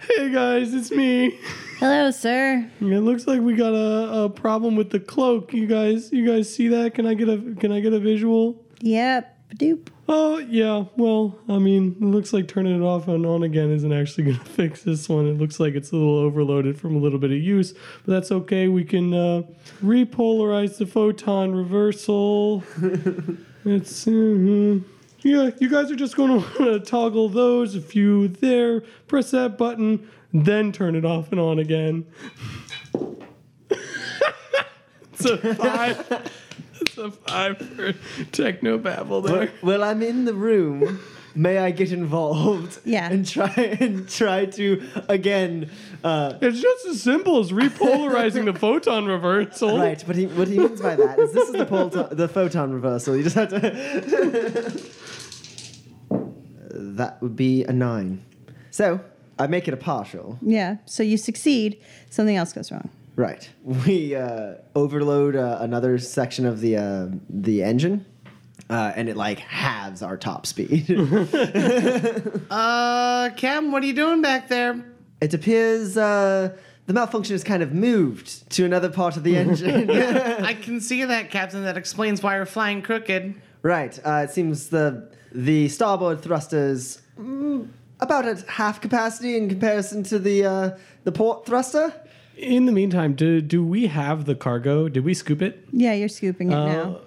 hey 0.00 0.30
guys, 0.32 0.74
it's 0.74 0.90
me. 0.90 1.38
Hello, 1.78 2.10
sir. 2.10 2.68
It 2.80 2.84
looks 2.84 3.28
like 3.28 3.40
we 3.40 3.54
got 3.54 3.72
a, 3.72 4.24
a 4.24 4.28
problem 4.30 4.74
with 4.74 4.90
the 4.90 4.98
cloak. 4.98 5.54
You 5.54 5.68
guys, 5.68 6.12
you 6.12 6.26
guys 6.26 6.52
see 6.52 6.66
that? 6.68 6.94
Can 6.94 7.06
I 7.06 7.14
get 7.14 7.28
a 7.28 7.38
Can 7.60 7.70
I 7.70 7.78
get 7.78 7.92
a 7.92 8.00
visual? 8.00 8.60
Yep. 8.80 9.38
Doop. 9.56 9.88
Oh 10.08 10.38
yeah. 10.38 10.84
Well, 10.96 11.38
I 11.48 11.58
mean, 11.58 11.96
it 12.00 12.04
looks 12.04 12.32
like 12.32 12.48
turning 12.48 12.80
it 12.80 12.84
off 12.84 13.08
and 13.08 13.24
on 13.26 13.42
again 13.42 13.70
isn't 13.70 13.92
actually 13.92 14.24
going 14.32 14.38
to 14.38 14.44
fix 14.44 14.82
this 14.82 15.08
one. 15.08 15.26
It 15.26 15.38
looks 15.38 15.60
like 15.60 15.74
it's 15.74 15.92
a 15.92 15.96
little 15.96 16.18
overloaded 16.18 16.78
from 16.78 16.96
a 16.96 16.98
little 16.98 17.18
bit 17.18 17.30
of 17.30 17.38
use, 17.38 17.72
but 17.72 18.12
that's 18.12 18.32
okay. 18.32 18.68
We 18.68 18.84
can 18.84 19.12
uh, 19.12 19.42
repolarize 19.82 20.78
the 20.78 20.86
photon 20.86 21.54
reversal. 21.54 22.64
it's 23.64 24.06
uh, 24.06 24.10
yeah. 24.10 25.50
You 25.58 25.68
guys 25.68 25.90
are 25.90 25.96
just 25.96 26.16
going 26.16 26.42
to 26.58 26.80
toggle 26.80 27.28
those. 27.28 27.74
A 27.74 27.80
few 27.80 28.28
there. 28.28 28.82
Press 29.06 29.30
that 29.32 29.58
button, 29.58 30.08
then 30.32 30.72
turn 30.72 30.96
it 30.96 31.04
off 31.04 31.30
and 31.30 31.40
on 31.40 31.58
again. 31.58 32.06
it's 35.12 35.24
a 35.24 35.54
five. 35.54 36.32
It's 36.94 36.98
a 36.98 37.10
five 37.10 37.56
for 37.58 37.94
techno 38.32 38.76
babble 38.76 39.22
there. 39.22 39.50
Well, 39.62 39.82
I'm 39.82 40.02
in 40.02 40.26
the 40.26 40.34
room. 40.34 41.00
May 41.34 41.56
I 41.56 41.70
get 41.70 41.90
involved? 41.92 42.80
Yeah. 42.84 43.10
And 43.10 43.26
try 43.26 43.48
and 43.80 44.06
try 44.06 44.44
to 44.44 44.82
again. 45.08 45.70
Uh, 46.04 46.34
It's 46.42 46.60
just 46.60 46.84
as 46.86 47.00
simple 47.00 47.38
as 47.40 47.50
repolarizing 47.50 48.44
the 48.44 48.52
photon 48.58 49.06
reversal. 49.06 49.78
right, 49.78 50.02
but 50.06 50.16
he, 50.16 50.26
what 50.26 50.48
he 50.48 50.58
means 50.58 50.82
by 50.82 50.94
that 50.96 51.18
is 51.18 51.32
this 51.32 51.48
is 51.48 51.54
the 51.54 51.64
photon, 51.64 52.08
the 52.14 52.28
photon 52.28 52.72
reversal. 52.74 53.16
You 53.16 53.22
just 53.22 53.36
have 53.36 53.48
to. 53.48 53.60
that 56.70 57.22
would 57.22 57.36
be 57.36 57.64
a 57.64 57.72
nine. 57.72 58.22
So 58.70 59.00
I 59.38 59.46
make 59.46 59.66
it 59.66 59.72
a 59.72 59.78
partial. 59.78 60.38
Yeah. 60.42 60.76
So 60.84 61.02
you 61.02 61.16
succeed. 61.16 61.80
Something 62.10 62.36
else 62.36 62.52
goes 62.52 62.70
wrong. 62.70 62.90
Right. 63.16 63.48
We 63.62 64.14
uh, 64.16 64.54
overload 64.74 65.36
uh, 65.36 65.58
another 65.60 65.98
section 65.98 66.46
of 66.46 66.60
the 66.60 66.76
uh, 66.78 67.06
the 67.28 67.62
engine, 67.62 68.06
uh, 68.70 68.92
and 68.96 69.08
it 69.08 69.16
like 69.16 69.38
halves 69.38 70.02
our 70.02 70.16
top 70.16 70.46
speed. 70.46 70.86
Uh, 72.50 73.30
Cam, 73.36 73.72
what 73.72 73.82
are 73.82 73.86
you 73.86 73.92
doing 73.94 74.22
back 74.22 74.48
there? 74.48 74.84
it 75.20 75.32
appears 75.34 75.96
uh, 75.96 76.56
the 76.86 76.92
malfunction 76.92 77.32
has 77.34 77.44
kind 77.44 77.62
of 77.62 77.72
moved 77.72 78.50
to 78.50 78.64
another 78.64 78.88
part 78.90 79.16
of 79.16 79.22
the 79.22 79.36
engine. 79.36 79.88
I 79.90 80.54
can 80.54 80.80
see 80.80 81.04
that, 81.04 81.30
Captain. 81.30 81.62
That 81.62 81.76
explains 81.76 82.22
why 82.22 82.38
we're 82.38 82.44
flying 82.46 82.82
crooked. 82.82 83.34
right. 83.62 83.98
Uh, 84.04 84.26
it 84.28 84.30
seems 84.30 84.68
the 84.68 85.10
the 85.30 85.68
starboard 85.68 86.20
thrusters 86.20 87.00
mm, 87.18 87.68
about 88.00 88.26
at 88.26 88.42
half 88.48 88.80
capacity 88.80 89.36
in 89.36 89.48
comparison 89.48 90.02
to 90.04 90.18
the 90.18 90.44
uh, 90.44 90.70
the 91.04 91.12
port 91.12 91.46
thruster. 91.46 91.94
In 92.36 92.66
the 92.66 92.72
meantime, 92.72 93.14
do, 93.14 93.40
do 93.40 93.64
we 93.64 93.86
have 93.86 94.24
the 94.24 94.34
cargo? 94.34 94.88
Did 94.88 95.04
we 95.04 95.14
scoop 95.14 95.42
it? 95.42 95.66
Yeah, 95.72 95.92
you're 95.92 96.08
scooping 96.08 96.50
it 96.50 96.54
Uh, 96.54 96.98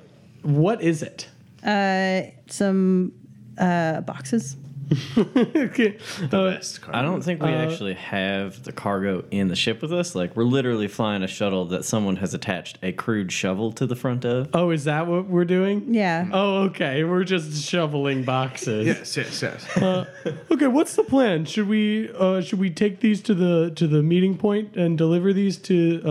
what 0.43 0.81
is 0.81 1.01
it? 1.01 1.27
Uh, 1.63 2.21
some 2.47 3.11
uh, 3.57 4.01
boxes. 4.01 4.55
okay. 5.17 5.97
Uh, 6.23 6.27
Best 6.51 6.79
I 6.89 7.01
don't 7.01 7.21
think 7.23 7.41
we 7.41 7.49
actually 7.49 7.95
have 7.95 8.63
the 8.63 8.71
cargo 8.71 9.23
in 9.31 9.47
the 9.47 9.55
ship 9.55 9.81
with 9.81 9.91
us. 9.91 10.13
Like 10.15 10.35
we're 10.35 10.43
literally 10.43 10.87
flying 10.87 11.23
a 11.23 11.27
shuttle 11.27 11.65
that 11.65 11.85
someone 11.85 12.17
has 12.17 12.33
attached 12.33 12.77
a 12.83 12.91
crude 12.91 13.31
shovel 13.31 13.71
to 13.73 13.85
the 13.87 13.95
front 13.95 14.25
of. 14.25 14.49
oh, 14.53 14.69
is 14.69 14.83
that 14.83 15.07
what 15.07 15.25
we're 15.27 15.45
doing? 15.45 15.93
Yeah. 15.93 16.27
Oh, 16.31 16.63
okay. 16.65 17.03
We're 17.03 17.23
just 17.23 17.63
shoveling 17.63 18.23
boxes. 18.23 18.85
Yes, 18.85 19.17
yes, 19.17 19.41
yes. 19.41 19.77
Uh, 19.77 20.05
okay, 20.51 20.67
what's 20.67 20.95
the 20.95 21.03
plan? 21.03 21.45
Should 21.45 21.67
we 21.67 22.11
uh, 22.13 22.41
should 22.41 22.59
we 22.59 22.69
take 22.69 22.99
these 22.99 23.21
to 23.23 23.33
the 23.33 23.71
to 23.75 23.87
the 23.87 24.03
meeting 24.03 24.37
point 24.37 24.75
and 24.75 24.97
deliver 24.97 25.33
these 25.33 25.57
to 25.57 26.01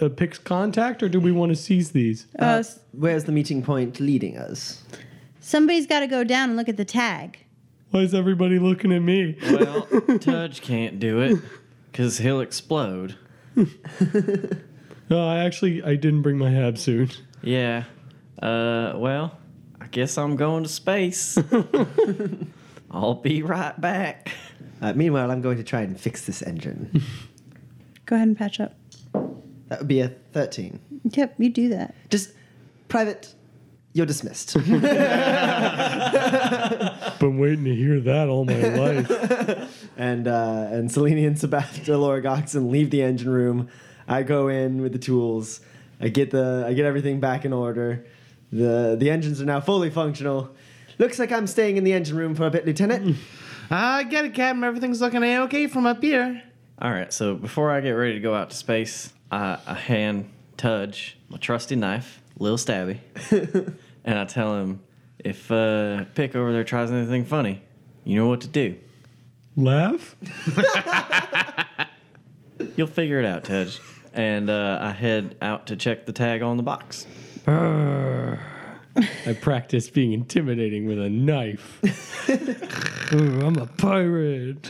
uh, 0.00 0.04
a 0.04 0.08
Pix 0.08 0.38
contact, 0.38 1.02
or 1.02 1.08
do 1.08 1.18
we 1.18 1.32
want 1.32 1.50
to 1.50 1.56
seize 1.56 1.90
these? 1.90 2.26
Uh, 2.38 2.58
s- 2.60 2.78
Where's 2.92 3.24
the 3.24 3.32
meeting 3.32 3.62
point 3.62 3.98
leading 4.00 4.36
us? 4.38 4.82
somebody's 5.40 5.86
got 5.86 6.00
to 6.00 6.06
go 6.06 6.22
down 6.24 6.50
and 6.50 6.58
look 6.58 6.68
at 6.68 6.76
the 6.76 6.84
tag. 6.84 7.38
Why 7.90 8.00
is 8.00 8.14
everybody 8.14 8.58
looking 8.58 8.92
at 8.92 9.00
me? 9.02 9.36
Well, 9.50 9.82
Tudge 10.20 10.60
can't 10.60 10.98
do 10.98 11.20
it 11.20 11.38
because 11.90 12.18
he'll 12.18 12.40
explode. 12.40 13.16
No, 15.10 15.26
I 15.26 15.38
actually 15.38 15.82
I 15.82 15.96
didn't 15.96 16.20
bring 16.20 16.36
my 16.36 16.50
hab 16.50 16.76
suit. 16.76 17.22
Yeah. 17.40 17.84
Uh, 18.42 18.92
well, 18.96 19.38
I 19.80 19.86
guess 19.86 20.18
I'm 20.18 20.36
going 20.36 20.64
to 20.64 20.68
space. 20.68 21.38
I'll 22.90 23.14
be 23.14 23.42
right 23.42 23.78
back. 23.80 24.32
Uh, 24.82 24.92
meanwhile, 24.92 25.30
I'm 25.30 25.40
going 25.40 25.56
to 25.56 25.64
try 25.64 25.80
and 25.80 25.98
fix 25.98 26.26
this 26.26 26.42
engine. 26.42 27.02
Go 28.04 28.16
ahead 28.16 28.28
and 28.28 28.36
patch 28.36 28.60
up. 28.60 28.74
that 29.68 29.78
would 29.78 29.88
be 29.88 30.00
a 30.00 30.08
13. 30.32 30.78
Yep, 31.04 31.36
you 31.38 31.48
do 31.48 31.70
that. 31.70 31.94
Just 32.10 32.32
private, 32.88 33.34
you're 33.98 34.06
dismissed. 34.06 34.54
Been 34.54 34.62
waiting 37.38 37.64
to 37.64 37.74
hear 37.74 38.00
that 38.00 38.28
all 38.28 38.44
my 38.44 38.54
life. 38.54 39.90
and 39.98 40.28
uh, 40.28 40.68
and 40.70 40.90
Selene 40.90 41.18
and 41.18 41.38
Sebastian 41.38 41.84
Lorigoxen 41.96 42.70
leave 42.70 42.90
the 42.90 43.02
engine 43.02 43.28
room. 43.28 43.68
I 44.06 44.22
go 44.22 44.46
in 44.48 44.80
with 44.80 44.92
the 44.92 44.98
tools. 44.98 45.60
I 46.00 46.08
get 46.08 46.30
the 46.30 46.64
I 46.66 46.74
get 46.74 46.86
everything 46.86 47.18
back 47.18 47.44
in 47.44 47.52
order. 47.52 48.06
The 48.52 48.96
the 48.98 49.10
engines 49.10 49.42
are 49.42 49.46
now 49.46 49.60
fully 49.60 49.90
functional. 49.90 50.54
Looks 50.98 51.18
like 51.18 51.32
I'm 51.32 51.48
staying 51.48 51.76
in 51.76 51.82
the 51.84 51.92
engine 51.92 52.16
room 52.16 52.36
for 52.36 52.46
a 52.46 52.50
bit, 52.50 52.64
Lieutenant. 52.66 53.16
I 53.70 54.04
get 54.04 54.24
it, 54.24 54.34
Captain. 54.34 54.64
Everything's 54.64 55.00
looking 55.00 55.22
a-okay 55.22 55.66
from 55.66 55.86
up 55.86 56.02
here. 56.02 56.42
All 56.80 56.90
right, 56.90 57.12
so 57.12 57.34
before 57.34 57.70
I 57.70 57.80
get 57.80 57.90
ready 57.90 58.14
to 58.14 58.20
go 58.20 58.34
out 58.34 58.50
to 58.50 58.56
space, 58.56 59.12
I, 59.30 59.58
I 59.66 59.74
hand 59.74 60.30
Tudge 60.56 61.16
my 61.28 61.38
trusty 61.38 61.76
knife, 61.76 62.20
little 62.38 62.56
Stabby, 62.56 62.98
and 64.04 64.18
I 64.18 64.24
tell 64.24 64.56
him 64.56 64.80
if 65.18 65.50
uh, 65.50 66.04
Pick 66.14 66.36
over 66.36 66.52
there 66.52 66.64
tries 66.64 66.90
anything 66.90 67.24
funny, 67.24 67.62
you 68.04 68.16
know 68.16 68.28
what 68.28 68.40
to 68.42 68.48
do. 68.48 68.76
Laugh? 69.56 70.16
You'll 72.76 72.86
figure 72.86 73.18
it 73.18 73.24
out, 73.24 73.44
Tudge. 73.44 73.80
And 74.14 74.50
uh, 74.50 74.78
I 74.80 74.92
head 74.92 75.36
out 75.42 75.66
to 75.68 75.76
check 75.76 76.06
the 76.06 76.12
tag 76.12 76.42
on 76.42 76.56
the 76.56 76.62
box. 76.62 77.06
I 77.46 79.32
practice 79.40 79.90
being 79.90 80.12
intimidating 80.12 80.86
with 80.86 80.98
a 80.98 81.08
knife. 81.08 81.80
Ooh, 83.12 83.40
I'm 83.46 83.56
a 83.56 83.66
pirate. 83.66 84.68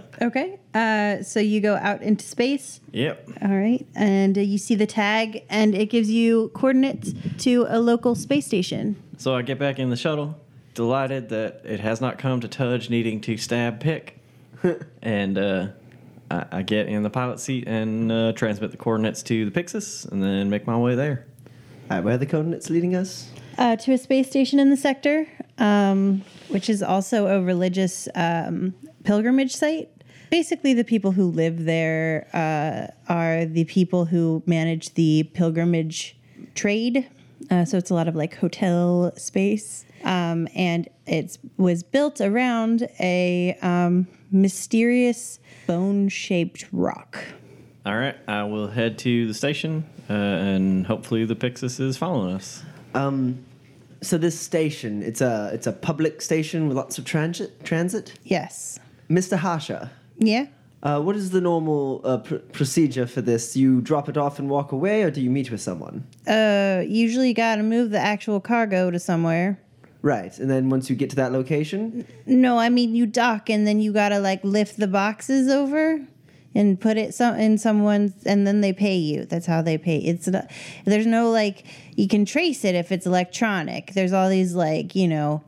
Okay. 0.20 0.58
Uh, 0.74 1.22
so 1.22 1.40
you 1.40 1.60
go 1.60 1.76
out 1.76 2.02
into 2.02 2.24
space. 2.24 2.80
Yep. 2.92 3.28
All 3.42 3.56
right. 3.56 3.86
And 3.94 4.36
uh, 4.36 4.40
you 4.40 4.58
see 4.58 4.74
the 4.74 4.86
tag, 4.86 5.44
and 5.48 5.74
it 5.74 5.86
gives 5.86 6.10
you 6.10 6.50
coordinates 6.54 7.12
to 7.38 7.66
a 7.68 7.78
local 7.78 8.14
space 8.14 8.46
station. 8.46 8.96
So 9.18 9.34
I 9.34 9.42
get 9.42 9.58
back 9.58 9.78
in 9.78 9.90
the 9.90 9.96
shuttle, 9.96 10.38
delighted 10.74 11.28
that 11.30 11.62
it 11.64 11.80
has 11.80 12.00
not 12.00 12.18
come 12.18 12.40
to 12.40 12.48
Tudge 12.48 12.90
needing 12.90 13.20
to 13.22 13.36
stab 13.36 13.80
Pick. 13.80 14.20
and 15.02 15.38
uh, 15.38 15.68
I, 16.30 16.46
I 16.52 16.62
get 16.62 16.88
in 16.88 17.02
the 17.02 17.10
pilot 17.10 17.40
seat 17.40 17.64
and 17.66 18.10
uh, 18.10 18.32
transmit 18.32 18.70
the 18.70 18.76
coordinates 18.76 19.22
to 19.24 19.48
the 19.48 19.50
Pixis 19.50 20.10
and 20.10 20.22
then 20.22 20.50
make 20.50 20.66
my 20.66 20.76
way 20.76 20.94
there. 20.94 21.26
Uh, 21.88 22.00
where 22.00 22.14
are 22.14 22.18
the 22.18 22.26
coordinates 22.26 22.68
leading 22.68 22.96
us? 22.96 23.30
Uh, 23.58 23.76
to 23.76 23.92
a 23.92 23.98
space 23.98 24.28
station 24.28 24.58
in 24.58 24.70
the 24.70 24.76
sector, 24.76 25.26
um, 25.58 26.22
which 26.48 26.68
is 26.68 26.82
also 26.82 27.26
a 27.26 27.40
religious 27.40 28.08
um, 28.14 28.74
pilgrimage 29.04 29.54
site. 29.54 29.88
Basically, 30.30 30.74
the 30.74 30.84
people 30.84 31.12
who 31.12 31.30
live 31.30 31.64
there 31.64 32.26
uh, 32.32 33.12
are 33.12 33.44
the 33.44 33.64
people 33.64 34.06
who 34.06 34.42
manage 34.46 34.94
the 34.94 35.24
pilgrimage 35.34 36.16
trade. 36.54 37.08
Uh, 37.50 37.64
so 37.64 37.78
it's 37.78 37.90
a 37.90 37.94
lot 37.94 38.08
of 38.08 38.16
like 38.16 38.36
hotel 38.36 39.12
space. 39.16 39.84
Um, 40.04 40.48
and 40.54 40.88
it 41.06 41.38
was 41.56 41.82
built 41.82 42.20
around 42.20 42.88
a 43.00 43.56
um, 43.62 44.06
mysterious 44.30 45.38
bone 45.66 46.08
shaped 46.08 46.66
rock. 46.72 47.18
All 47.84 47.96
right, 47.96 48.16
I 48.26 48.42
will 48.44 48.66
head 48.68 48.98
to 49.00 49.28
the 49.28 49.34
station 49.34 49.84
uh, 50.10 50.12
and 50.12 50.86
hopefully 50.86 51.24
the 51.24 51.36
Pixis 51.36 51.80
is 51.80 51.96
following 51.96 52.34
us. 52.34 52.64
Um, 52.94 53.44
so 54.02 54.18
this 54.18 54.38
station, 54.38 55.02
it's 55.02 55.20
a 55.20 55.50
it's 55.52 55.66
a 55.66 55.72
public 55.72 56.20
station 56.20 56.68
with 56.68 56.76
lots 56.76 56.98
of 56.98 57.04
transit. 57.04 57.64
Transit, 57.64 58.14
Yes. 58.24 58.78
Mr. 59.10 59.38
Hasha. 59.38 59.90
Yeah. 60.18 60.46
Uh, 60.82 61.00
what 61.00 61.16
is 61.16 61.30
the 61.30 61.40
normal 61.40 62.00
uh, 62.04 62.18
pr- 62.18 62.36
procedure 62.36 63.06
for 63.06 63.20
this? 63.20 63.56
You 63.56 63.80
drop 63.80 64.08
it 64.08 64.16
off 64.16 64.38
and 64.38 64.48
walk 64.48 64.72
away, 64.72 65.02
or 65.02 65.10
do 65.10 65.20
you 65.20 65.30
meet 65.30 65.50
with 65.50 65.60
someone? 65.60 66.06
Uh, 66.28 66.82
usually 66.86 67.28
you 67.28 67.34
got 67.34 67.56
to 67.56 67.62
move 67.62 67.90
the 67.90 67.98
actual 67.98 68.40
cargo 68.40 68.90
to 68.90 68.98
somewhere. 69.00 69.58
Right, 70.02 70.38
and 70.38 70.48
then 70.48 70.70
once 70.70 70.88
you 70.88 70.94
get 70.94 71.10
to 71.10 71.16
that 71.16 71.32
location, 71.32 72.06
No, 72.26 72.58
I 72.58 72.68
mean 72.68 72.94
you 72.94 73.06
dock 73.06 73.50
and 73.50 73.66
then 73.66 73.80
you 73.80 73.92
gotta 73.92 74.20
like 74.20 74.44
lift 74.44 74.76
the 74.76 74.86
boxes 74.86 75.48
over 75.50 76.00
and 76.54 76.80
put 76.80 76.96
it 76.96 77.12
some 77.12 77.34
in 77.34 77.58
someone's 77.58 78.12
and 78.24 78.46
then 78.46 78.60
they 78.60 78.72
pay 78.72 78.94
you. 78.96 79.24
That's 79.24 79.46
how 79.46 79.62
they 79.62 79.78
pay. 79.78 79.96
It's 79.98 80.28
not, 80.28 80.48
there's 80.84 81.06
no 81.06 81.30
like 81.30 81.64
you 81.96 82.06
can 82.06 82.24
trace 82.24 82.64
it 82.64 82.76
if 82.76 82.92
it's 82.92 83.04
electronic. 83.06 83.94
There's 83.94 84.12
all 84.12 84.28
these 84.28 84.54
like 84.54 84.94
you 84.94 85.08
know 85.08 85.42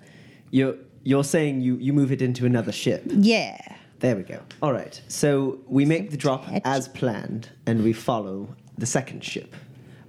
you're 0.50 0.74
you're 1.04 1.22
saying 1.22 1.61
you 1.61 1.76
you 1.76 1.92
move 1.92 2.11
it 2.11 2.20
into 2.20 2.44
another 2.44 2.72
ship. 2.72 3.04
yeah. 3.07 3.76
There 4.00 4.16
we 4.16 4.22
go. 4.22 4.40
All 4.62 4.72
right. 4.72 5.00
So 5.08 5.58
we 5.66 5.84
make 5.84 6.11
the 6.11 6.16
drop 6.16 6.46
as 6.64 6.88
planned, 6.88 7.50
and 7.66 7.82
we 7.82 7.92
follow 7.92 8.54
the 8.76 8.87
second 8.87 9.24
ship. 9.24 9.56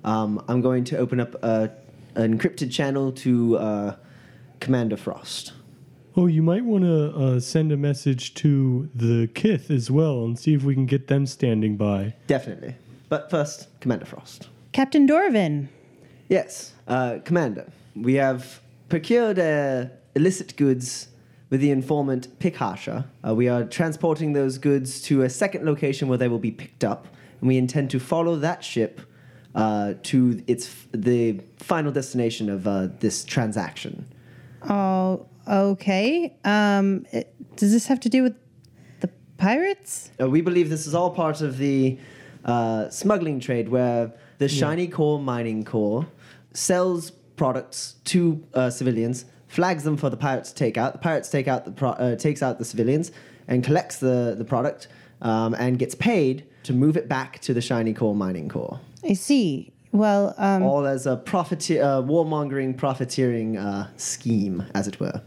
Um, 0.04 0.44
I'm 0.48 0.62
going 0.62 0.84
to 0.86 0.98
open 0.98 1.20
up 1.20 1.36
a, 1.44 1.72
an 2.16 2.38
encrypted 2.38 2.72
channel 2.72 3.12
to 3.14 3.58
uh, 3.58 3.96
Commander 4.60 4.98
Frost. 4.98 5.54
Oh, 6.16 6.28
you 6.28 6.42
might 6.42 6.66
want 6.66 6.84
to 6.84 7.16
uh, 7.16 7.40
send 7.40 7.72
a 7.72 7.78
message 7.78 8.34
to 8.36 8.90
the 8.94 9.28
Kith 9.34 9.72
as 9.72 9.90
well 9.90 10.24
and 10.24 10.38
see 10.38 10.54
if 10.54 10.64
we 10.64 10.74
can 10.74 10.86
get 10.86 11.08
them 11.08 11.26
standing 11.26 11.78
by. 11.78 12.14
Definitely. 12.28 12.76
But 13.10 13.30
first, 13.30 13.68
Commander 13.80 14.06
Frost. 14.06 14.50
Captain 14.72 15.08
Dorvin. 15.08 15.68
Yes, 16.28 16.74
uh, 16.88 17.20
Commander. 17.26 17.72
We 17.96 18.16
have 18.16 18.62
procured 18.88 19.40
uh, 19.40 19.86
illicit 20.16 20.56
goods 20.58 21.09
with 21.50 21.62
the 21.62 21.72
informant 21.72 22.40
Pikasha. 22.40 23.06
Uh, 23.28 23.34
we 23.34 23.48
are 23.48 23.64
transporting 23.64 24.34
those 24.34 24.58
goods 24.58 25.02
to 25.04 25.24
a 25.24 25.30
second 25.30 25.66
location 25.66 26.08
where 26.08 26.18
they 26.18 26.28
will 26.28 26.40
be 26.40 26.52
picked 26.52 26.84
up, 26.84 27.08
and 27.40 27.48
we 27.48 27.58
intend 27.58 27.90
to 27.92 28.00
follow 28.00 28.36
that 28.38 28.64
ship 28.64 29.02
uh, 29.56 29.94
to 30.04 30.44
its 30.48 30.88
the 30.92 31.40
final 31.58 31.92
destination 31.92 32.50
of 32.50 32.68
uh, 32.68 32.88
this 33.00 33.24
transaction. 33.24 34.06
Oh, 34.70 35.28
okay. 35.48 36.36
Um, 36.44 37.06
it, 37.12 37.34
does 37.56 37.72
this 37.72 37.88
have 37.88 38.00
to 38.02 38.10
do 38.10 38.24
with 38.24 38.36
the 39.00 39.10
pirates? 39.38 40.12
Uh, 40.22 40.30
we 40.30 40.42
believe 40.42 40.70
this 40.70 40.86
is 40.86 40.94
all 40.94 41.10
part 41.10 41.42
of 41.42 41.58
the 41.58 41.98
uh, 42.46 42.90
smuggling 42.90 43.40
trade 43.40 43.70
where 43.70 44.14
the 44.38 44.48
Shiny 44.48 44.88
Core 44.88 45.20
Mining 45.20 45.66
Corps 45.66 46.06
sells 46.54 47.12
products 47.36 47.96
to 48.06 48.44
uh, 48.54 48.70
civilians, 48.70 49.26
flags 49.50 49.84
them 49.84 49.98
for 49.98 50.10
the 50.10 50.16
pirates 50.18 50.50
to 50.52 50.56
take 50.56 50.78
out. 50.78 50.94
The 50.94 51.00
pirates 51.00 51.30
take 51.30 51.48
out 51.50 51.66
the 51.66 51.72
pro- 51.72 51.90
uh, 51.92 52.16
takes 52.16 52.42
out 52.42 52.58
the 52.58 52.66
civilians 52.66 53.12
and 53.50 53.64
collects 53.64 53.98
the, 53.98 54.36
the 54.38 54.46
product 54.46 54.88
um, 55.22 55.54
and 55.56 55.78
gets 55.78 55.94
paid 55.96 56.46
to 56.64 56.72
move 56.74 56.96
it 56.96 57.10
back 57.10 57.40
to 57.42 57.54
the 57.54 57.62
Shiny 57.62 57.94
Core 57.94 58.16
Mining 58.16 58.48
core. 58.48 58.80
I 59.04 59.14
see. 59.14 59.74
Well, 59.92 60.36
um, 60.38 60.62
All 60.64 60.86
as 60.86 61.06
a 61.08 61.18
profiteer, 61.18 61.84
uh, 61.84 62.02
warmongering, 62.04 62.78
profiteering 62.78 63.58
uh, 63.58 63.90
scheme, 63.98 64.64
as 64.76 64.88
it 64.88 65.00
were. 65.00 65.20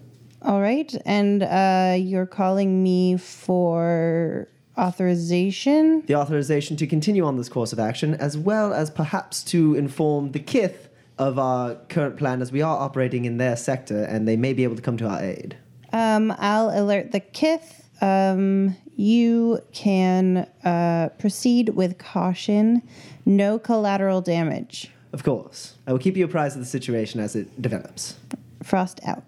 all 0.42 0.60
right. 0.60 0.94
And 1.04 1.42
uh, 1.42 1.96
you're 1.98 2.26
calling 2.26 2.80
me 2.82 3.16
for 3.16 4.46
authorization? 4.78 6.02
the 6.06 6.14
authorization 6.14 6.76
to 6.76 6.86
continue 6.86 7.24
on 7.24 7.36
this 7.36 7.48
course 7.48 7.72
of 7.72 7.78
action, 7.80 8.14
as 8.14 8.38
well 8.38 8.72
as 8.72 8.90
perhaps 8.90 9.42
to 9.44 9.74
inform 9.74 10.30
the 10.32 10.38
Kith 10.38 10.88
of 11.18 11.38
our 11.38 11.74
current 11.88 12.16
plan 12.16 12.42
as 12.42 12.52
we 12.52 12.62
are 12.62 12.78
operating 12.78 13.24
in 13.24 13.36
their 13.36 13.56
sector 13.56 14.04
and 14.04 14.26
they 14.26 14.36
may 14.36 14.52
be 14.52 14.64
able 14.64 14.76
to 14.76 14.82
come 14.82 14.96
to 14.96 15.06
our 15.06 15.22
aid. 15.22 15.56
Um, 15.92 16.34
I'll 16.38 16.70
alert 16.70 17.12
the 17.12 17.20
Kith. 17.20 17.88
Um, 18.00 18.76
you 18.96 19.60
can 19.72 20.48
uh, 20.64 21.10
proceed 21.18 21.70
with 21.70 21.98
caution. 21.98 22.82
No 23.24 23.58
collateral 23.58 24.20
damage. 24.20 24.90
Of 25.12 25.22
course. 25.22 25.74
I 25.86 25.92
will 25.92 25.98
keep 25.98 26.16
you 26.16 26.24
apprised 26.24 26.56
of 26.56 26.62
the 26.62 26.66
situation 26.68 27.20
as 27.20 27.36
it 27.36 27.60
develops. 27.60 28.16
Frost 28.62 29.00
out. 29.06 29.22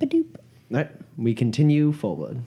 Badoop. 0.00 0.26
right, 0.70 0.90
we 1.16 1.34
continue 1.34 1.92
forward. 1.92 2.40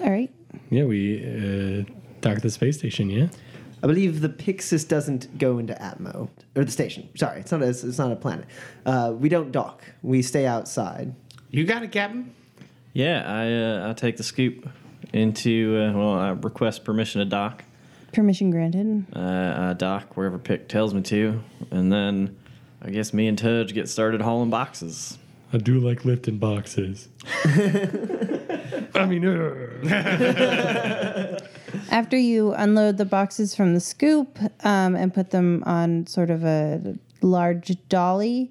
All 0.00 0.10
right. 0.10 0.32
Yeah, 0.70 0.84
we 0.84 1.18
uh, 1.22 1.90
dock 2.20 2.36
at 2.36 2.42
the 2.42 2.50
space 2.50 2.78
station. 2.78 3.10
Yeah. 3.10 3.28
I 3.84 3.86
believe 3.86 4.22
the 4.22 4.30
Pixis 4.30 4.88
doesn't 4.88 5.36
go 5.36 5.58
into 5.58 5.74
Atmo 5.74 6.30
or 6.56 6.64
the 6.64 6.70
station. 6.70 7.06
Sorry, 7.16 7.40
it's 7.40 7.52
not 7.52 7.60
a, 7.60 7.68
it's 7.68 7.98
not 7.98 8.10
a 8.10 8.16
planet. 8.16 8.46
Uh, 8.86 9.12
we 9.14 9.28
don't 9.28 9.52
dock. 9.52 9.84
We 10.00 10.22
stay 10.22 10.46
outside. 10.46 11.14
You 11.50 11.64
got 11.64 11.82
it, 11.82 11.92
Captain? 11.92 12.34
Yeah, 12.94 13.22
I 13.26 13.52
uh, 13.52 13.90
I 13.90 13.92
take 13.92 14.16
the 14.16 14.22
scoop 14.22 14.66
into 15.12 15.76
uh, 15.78 15.92
well, 15.92 16.14
I 16.14 16.30
request 16.30 16.84
permission 16.84 17.18
to 17.18 17.26
dock. 17.26 17.62
Permission 18.14 18.50
granted. 18.50 19.04
Uh, 19.14 19.54
I 19.58 19.74
dock 19.74 20.16
wherever 20.16 20.38
Pick 20.38 20.66
tells 20.66 20.94
me 20.94 21.02
to, 21.02 21.42
and 21.70 21.92
then 21.92 22.38
I 22.80 22.88
guess 22.88 23.12
me 23.12 23.28
and 23.28 23.36
Tudge 23.36 23.74
get 23.74 23.90
started 23.90 24.22
hauling 24.22 24.48
boxes. 24.48 25.18
I 25.52 25.58
do 25.58 25.78
like 25.78 26.06
lifting 26.06 26.38
boxes. 26.38 27.08
I 28.94 29.06
mean, 29.06 29.26
uh, 29.26 29.82
After 31.94 32.16
you 32.16 32.54
unload 32.54 32.96
the 32.96 33.04
boxes 33.04 33.54
from 33.54 33.72
the 33.72 33.78
scoop 33.78 34.40
um, 34.64 34.96
and 34.96 35.14
put 35.14 35.30
them 35.30 35.62
on 35.64 36.08
sort 36.08 36.28
of 36.28 36.42
a 36.42 36.96
large 37.22 37.76
dolly, 37.88 38.50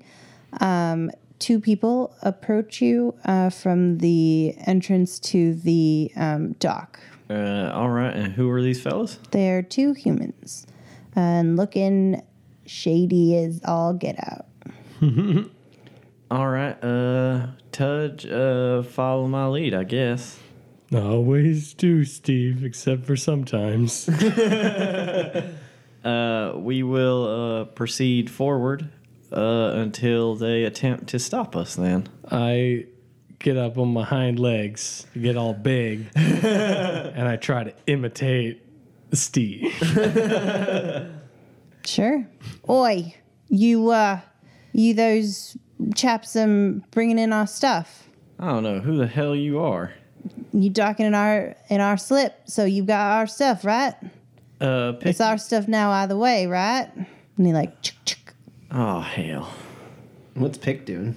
um, 0.62 1.12
two 1.40 1.60
people 1.60 2.16
approach 2.22 2.82
you 2.82 3.14
uh, 3.26 3.50
from 3.50 3.98
the 3.98 4.56
entrance 4.66 5.20
to 5.20 5.56
the 5.56 6.10
um, 6.16 6.54
dock. 6.54 7.02
Uh, 7.30 7.70
all 7.74 7.90
right, 7.90 8.16
and 8.16 8.32
who 8.32 8.50
are 8.50 8.62
these 8.62 8.82
fellas? 8.82 9.20
They're 9.32 9.62
two 9.62 9.92
humans 9.92 10.66
and 11.14 11.58
looking 11.58 12.24
shady 12.66 13.36
as 13.36 13.60
all 13.66 13.94
get 13.94 14.16
out. 14.20 14.46
All 16.32 16.48
right, 16.48 16.82
uh, 16.84 17.48
Tudge, 17.72 18.26
uh, 18.26 18.82
follow 18.82 19.28
my 19.28 19.46
lead, 19.46 19.76
I 19.76 19.84
guess. 19.84 20.40
Always 20.94 21.74
do, 21.74 22.04
Steve, 22.06 22.64
except 22.64 23.06
for 23.06 23.16
sometimes. 23.16 24.10
Uh, 26.04 26.52
we 26.58 26.84
will 26.84 27.28
uh, 27.28 27.64
proceed 27.64 28.30
forward 28.30 28.90
uh, 29.32 29.72
until 29.76 30.36
they 30.36 30.66
attempt 30.66 31.08
to 31.08 31.18
stop 31.18 31.56
us. 31.56 31.76
Then. 31.76 32.10
I 32.30 32.88
get 33.40 33.56
up 33.58 33.78
on 33.78 33.94
my 33.94 34.04
hind 34.04 34.38
legs, 34.38 35.08
get 35.20 35.38
all 35.38 35.54
big, 35.54 36.10
and 36.16 37.28
I 37.28 37.38
try 37.38 37.64
to 37.64 37.74
imitate 37.88 38.62
Steve. 39.14 39.74
Sure. 41.86 42.28
Oi, 42.70 43.16
you, 43.50 43.90
uh, 43.90 44.20
you 44.72 44.94
those 44.94 45.58
chaps 45.96 46.36
um 46.36 46.84
bringing 46.92 47.20
in 47.20 47.34
our 47.34 47.48
stuff. 47.48 48.10
I 48.40 48.48
don't 48.48 48.64
know 48.64 48.80
who 48.80 48.98
the 48.98 49.08
hell 49.08 49.36
you 49.36 49.60
are. 49.60 49.94
You 50.54 50.70
docking 50.70 51.06
in 51.06 51.14
our 51.16 51.56
in 51.70 51.82
our 51.82 51.98
slip, 51.98 52.34
so 52.46 52.64
you 52.66 52.84
got 52.84 53.18
our 53.18 53.28
stuff, 53.28 53.66
right? 53.66 53.94
Uh, 54.62 54.94
pick, 54.94 55.10
It's 55.10 55.22
our 55.22 55.38
stuff 55.38 55.68
now 55.68 55.92
either 55.92 56.16
way, 56.16 56.46
right? 56.48 56.90
And 57.38 57.46
he 57.48 57.52
like, 57.54 57.82
chick, 57.82 57.96
chick. 58.06 58.34
oh 58.72 59.00
hell. 59.02 59.52
What's 60.36 60.58
Pick 60.58 60.86
doing? 60.86 61.16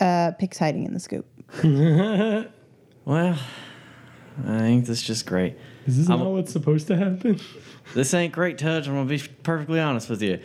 uh, 0.00 0.32
Pick's 0.38 0.58
hiding 0.58 0.84
in 0.84 0.94
the 0.94 1.00
scoop. 1.00 1.26
Well, 3.04 3.38
I 4.46 4.58
think 4.58 4.84
this 4.84 4.98
is 5.00 5.02
just 5.06 5.24
great. 5.24 5.56
Is 5.86 5.96
this 5.96 6.10
I'm- 6.10 6.18
not 6.18 6.30
what's 6.30 6.52
supposed 6.52 6.86
to 6.88 6.96
happen? 6.96 7.40
This 7.94 8.12
ain't 8.12 8.34
great, 8.34 8.58
Tudge. 8.58 8.86
I'm 8.86 8.94
gonna 8.94 9.08
be 9.08 9.22
perfectly 9.42 9.80
honest 9.80 10.10
with 10.10 10.20
you. 10.20 10.40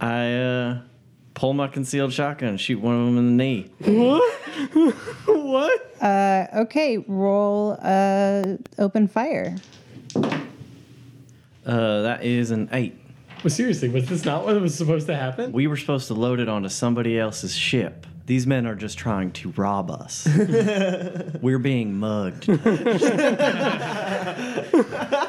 I 0.00 0.32
uh, 0.32 0.78
pull 1.36 1.52
my 1.52 1.68
concealed 1.68 2.12
shotgun, 2.12 2.48
and 2.48 2.60
shoot 2.60 2.80
one 2.80 2.98
of 2.98 3.06
them 3.06 3.18
in 3.18 3.36
the 3.36 3.44
knee. 3.44 3.70
what? 5.26 6.02
Uh, 6.02 6.46
okay, 6.62 6.98
roll 7.06 7.78
uh, 7.80 8.56
open 8.78 9.06
fire. 9.06 9.54
Uh, 11.64 12.02
that 12.02 12.24
is 12.24 12.50
an 12.50 12.68
eight. 12.72 12.98
Well, 13.44 13.50
seriously, 13.50 13.90
was 13.90 14.08
this 14.08 14.24
not 14.24 14.44
what 14.44 14.60
was 14.60 14.74
supposed 14.74 15.06
to 15.06 15.14
happen? 15.14 15.52
We 15.52 15.68
were 15.68 15.76
supposed 15.76 16.08
to 16.08 16.14
load 16.14 16.40
it 16.40 16.48
onto 16.48 16.68
somebody 16.68 17.18
else's 17.18 17.54
ship. 17.54 18.06
These 18.24 18.46
men 18.46 18.66
are 18.66 18.74
just 18.74 18.98
trying 18.98 19.30
to 19.32 19.50
rob 19.50 19.90
us. 19.90 20.26
We're 21.42 21.60
being 21.60 21.94
mugged. 21.94 22.48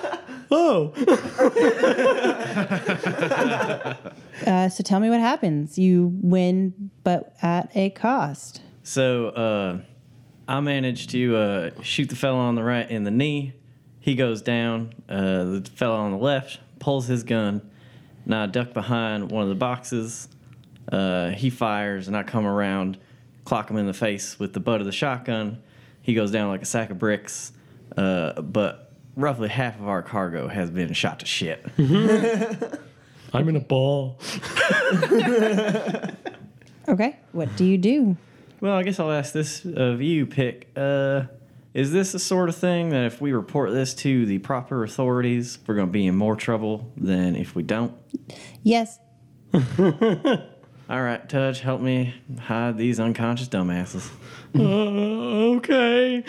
Oh, 0.59 0.91
Uh, 4.45 4.69
so 4.69 4.83
tell 4.83 4.99
me 4.99 5.09
what 5.09 5.19
happens. 5.19 5.79
You 5.79 6.11
win, 6.21 6.91
but 7.03 7.35
at 7.41 7.71
a 7.75 7.89
cost. 7.89 8.61
So 8.83 9.29
uh, 9.29 9.79
I 10.47 10.59
managed 10.59 11.09
to 11.09 11.35
uh, 11.35 11.71
shoot 11.81 12.09
the 12.09 12.15
fellow 12.15 12.37
on 12.37 12.53
the 12.55 12.63
right 12.63 12.87
in 12.89 13.03
the 13.03 13.11
knee. 13.11 13.53
He 13.99 14.13
goes 14.15 14.41
down. 14.43 14.93
Uh, 15.09 15.43
the 15.43 15.69
fellow 15.75 15.95
on 15.97 16.11
the 16.11 16.17
left 16.17 16.59
pulls 16.79 17.07
his 17.07 17.23
gun. 17.23 17.67
And 18.25 18.35
I 18.35 18.45
duck 18.45 18.73
behind 18.73 19.31
one 19.31 19.43
of 19.43 19.49
the 19.49 19.55
boxes. 19.55 20.29
Uh, 20.89 21.31
he 21.31 21.49
fires, 21.49 22.07
and 22.07 22.15
I 22.15 22.23
come 22.23 22.45
around, 22.45 22.97
clock 23.43 23.69
him 23.69 23.77
in 23.77 23.87
the 23.87 23.93
face 23.93 24.37
with 24.39 24.53
the 24.53 24.59
butt 24.59 24.79
of 24.81 24.85
the 24.85 24.93
shotgun. 24.93 25.61
He 26.03 26.13
goes 26.13 26.29
down 26.31 26.49
like 26.49 26.61
a 26.61 26.65
sack 26.65 26.91
of 26.91 26.99
bricks. 26.99 27.51
Uh, 27.97 28.39
but 28.41 28.86
roughly 29.17 29.49
half 29.49 29.77
of 29.79 29.87
our 29.89 30.01
cargo 30.01 30.47
has 30.47 30.69
been 30.71 30.93
shot 30.93 31.19
to 31.19 31.25
shit. 31.25 31.65
I'm 33.33 33.49
in 33.49 33.57
a 33.57 33.59
ball. 33.59 34.19
Okay, 36.89 37.17
what 37.33 37.53
do 37.57 37.65
you 37.65 37.77
do? 37.77 38.15
Well, 38.61 38.77
I 38.77 38.83
guess 38.83 38.97
I'll 38.97 39.11
ask 39.11 39.33
this 39.33 39.65
of 39.65 40.01
you, 40.01 40.25
Pick. 40.25 40.69
Uh, 40.73 41.23
is 41.73 41.91
this 41.91 42.13
the 42.13 42.19
sort 42.19 42.47
of 42.47 42.55
thing 42.55 42.91
that 42.91 43.03
if 43.03 43.19
we 43.19 43.33
report 43.33 43.73
this 43.73 43.93
to 43.95 44.25
the 44.25 44.37
proper 44.37 44.85
authorities, 44.85 45.59
we're 45.67 45.75
going 45.75 45.87
to 45.87 45.91
be 45.91 46.07
in 46.07 46.15
more 46.15 46.37
trouble 46.37 46.89
than 46.95 47.35
if 47.35 47.55
we 47.55 47.63
don't? 47.63 47.93
Yes, 48.63 48.99
All 49.53 51.01
right, 51.01 51.27
Tudge, 51.27 51.59
help 51.59 51.81
me 51.81 52.15
hide 52.39 52.77
these 52.77 53.01
unconscious 53.01 53.49
dumbasses. 53.49 54.09
Uh, 54.57 55.57
okay. 55.57 56.23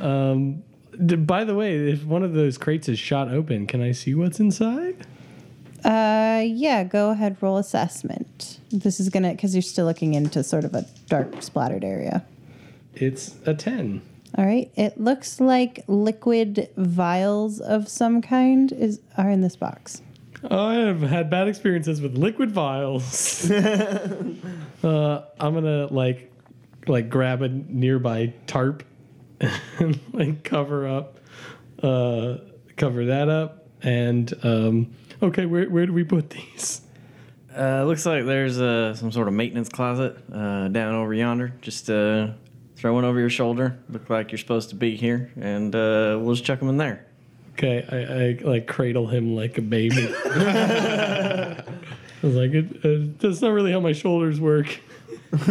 um, 0.00 0.62
d- 0.71 0.71
by 0.98 1.44
the 1.44 1.54
way, 1.54 1.90
if 1.90 2.04
one 2.04 2.22
of 2.22 2.34
those 2.34 2.58
crates 2.58 2.88
is 2.88 2.98
shot 2.98 3.28
open, 3.28 3.66
can 3.66 3.82
I 3.82 3.92
see 3.92 4.14
what's 4.14 4.40
inside? 4.40 5.06
Uh, 5.84 6.42
yeah, 6.44 6.84
go 6.84 7.10
ahead, 7.10 7.36
roll 7.40 7.56
assessment. 7.56 8.60
This 8.70 9.00
is 9.00 9.08
gonna, 9.08 9.32
because 9.32 9.54
you're 9.54 9.62
still 9.62 9.86
looking 9.86 10.14
into 10.14 10.44
sort 10.44 10.64
of 10.64 10.74
a 10.74 10.86
dark 11.08 11.42
splattered 11.42 11.84
area. 11.84 12.24
It's 12.94 13.34
a 13.46 13.54
10. 13.54 14.02
All 14.38 14.46
right, 14.46 14.70
it 14.76 14.98
looks 14.98 15.40
like 15.40 15.84
liquid 15.88 16.70
vials 16.76 17.60
of 17.60 17.88
some 17.88 18.22
kind 18.22 18.72
is 18.72 19.00
are 19.18 19.28
in 19.28 19.42
this 19.42 19.56
box. 19.56 20.00
Oh, 20.50 20.66
I 20.66 20.74
have 20.74 21.02
had 21.02 21.30
bad 21.30 21.48
experiences 21.48 22.00
with 22.00 22.16
liquid 22.16 22.50
vials. 22.50 23.50
uh, 23.50 25.24
I'm 25.38 25.54
gonna 25.54 25.86
like, 25.86 26.32
like 26.86 27.10
grab 27.10 27.42
a 27.42 27.48
nearby 27.48 28.32
tarp 28.46 28.84
and 29.78 29.98
like 30.12 30.44
cover 30.44 30.86
up, 30.86 31.18
uh, 31.82 32.38
cover 32.76 33.06
that 33.06 33.28
up, 33.28 33.66
and 33.82 34.32
um, 34.42 34.94
okay, 35.22 35.46
where 35.46 35.68
where 35.68 35.86
do 35.86 35.92
we 35.92 36.04
put 36.04 36.30
these? 36.30 36.82
Uh, 37.56 37.84
looks 37.84 38.06
like 38.06 38.24
there's 38.24 38.58
uh, 38.60 38.94
some 38.94 39.12
sort 39.12 39.28
of 39.28 39.34
maintenance 39.34 39.68
closet 39.68 40.16
uh, 40.32 40.68
down 40.68 40.94
over 40.94 41.12
yonder. 41.12 41.52
Just 41.60 41.90
uh, 41.90 42.28
throw 42.76 42.94
one 42.94 43.04
over 43.04 43.20
your 43.20 43.30
shoulder. 43.30 43.78
Look 43.90 44.08
like 44.08 44.32
you're 44.32 44.38
supposed 44.38 44.70
to 44.70 44.74
be 44.74 44.96
here, 44.96 45.30
and 45.38 45.74
uh, 45.74 46.18
we'll 46.20 46.34
just 46.34 46.44
chuck 46.44 46.60
them 46.60 46.68
in 46.68 46.78
there. 46.78 47.06
Okay, 47.52 47.84
I, 47.90 48.46
I 48.46 48.50
like 48.50 48.66
cradle 48.66 49.06
him 49.06 49.36
like 49.36 49.58
a 49.58 49.62
baby. 49.62 50.08
I 50.24 51.64
was 52.22 52.34
like, 52.34 52.52
it, 52.52 52.76
uh, 52.84 53.12
that's 53.18 53.42
not 53.42 53.50
really 53.50 53.72
how 53.72 53.80
my 53.80 53.92
shoulders 53.92 54.40
work. 54.40 54.80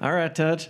All 0.00 0.12
right, 0.12 0.32
Tudge. 0.32 0.68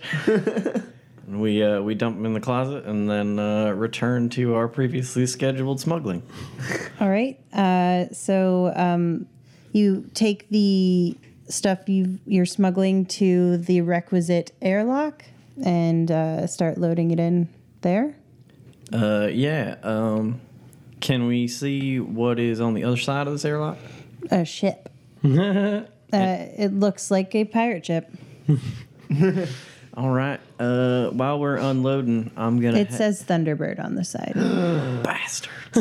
And 1.27 1.41
we 1.41 1.63
uh, 1.63 1.81
we 1.81 1.95
dump 1.95 2.17
them 2.17 2.27
in 2.27 2.35
the 2.35 2.41
closet 2.41 2.85
and 2.85 3.09
then 3.09 3.39
uh, 3.39 3.71
return 3.73 4.29
to 4.31 4.55
our 4.55 4.69
previously 4.69 5.27
scheduled 5.27 5.81
smuggling. 5.81 6.23
All 7.01 7.09
right. 7.09 7.39
Uh, 7.53 8.13
so 8.13 8.73
um, 8.77 9.27
you 9.73 10.09
take 10.15 10.49
the 10.51 11.17
stuff 11.49 11.89
you 11.89 12.19
you're 12.27 12.47
smuggling 12.47 13.07
to 13.07 13.59
the 13.59 13.81
requisite 13.81 14.53
airlock 14.63 15.25
and 15.63 16.11
uh, 16.11 16.47
start 16.47 16.79
loading 16.79 17.11
it 17.11 17.21
in 17.21 17.49
there. 17.81 18.17
Uh, 18.93 19.29
yeah. 19.31 19.77
Um, 19.83 20.41
can 21.01 21.27
we 21.27 21.49
see 21.49 22.01
what 22.01 22.39
is 22.39 22.61
on 22.61 22.75
the 22.75 22.85
other 22.85 22.97
side 22.97 23.27
of 23.27 23.33
this 23.33 23.45
airlock? 23.45 23.79
A 24.31 24.45
ship. 24.45 24.89
uh, 25.25 25.83
it 26.13 26.73
looks 26.73 27.11
like 27.11 27.35
a 27.35 27.45
pirate 27.45 27.87
ship. 27.87 28.11
All 29.97 30.11
right. 30.11 30.41
Uh, 30.59 31.11
while 31.11 31.39
we're 31.39 31.57
unloading, 31.57 32.33
I'm 32.37 32.61
gonna. 32.61 32.79
It 32.79 32.91
ha- 32.91 32.97
says 32.97 33.23
Thunderbird 33.23 33.83
on 33.83 33.95
the 33.95 34.05
side. 34.05 34.33
bastards. 35.05 35.55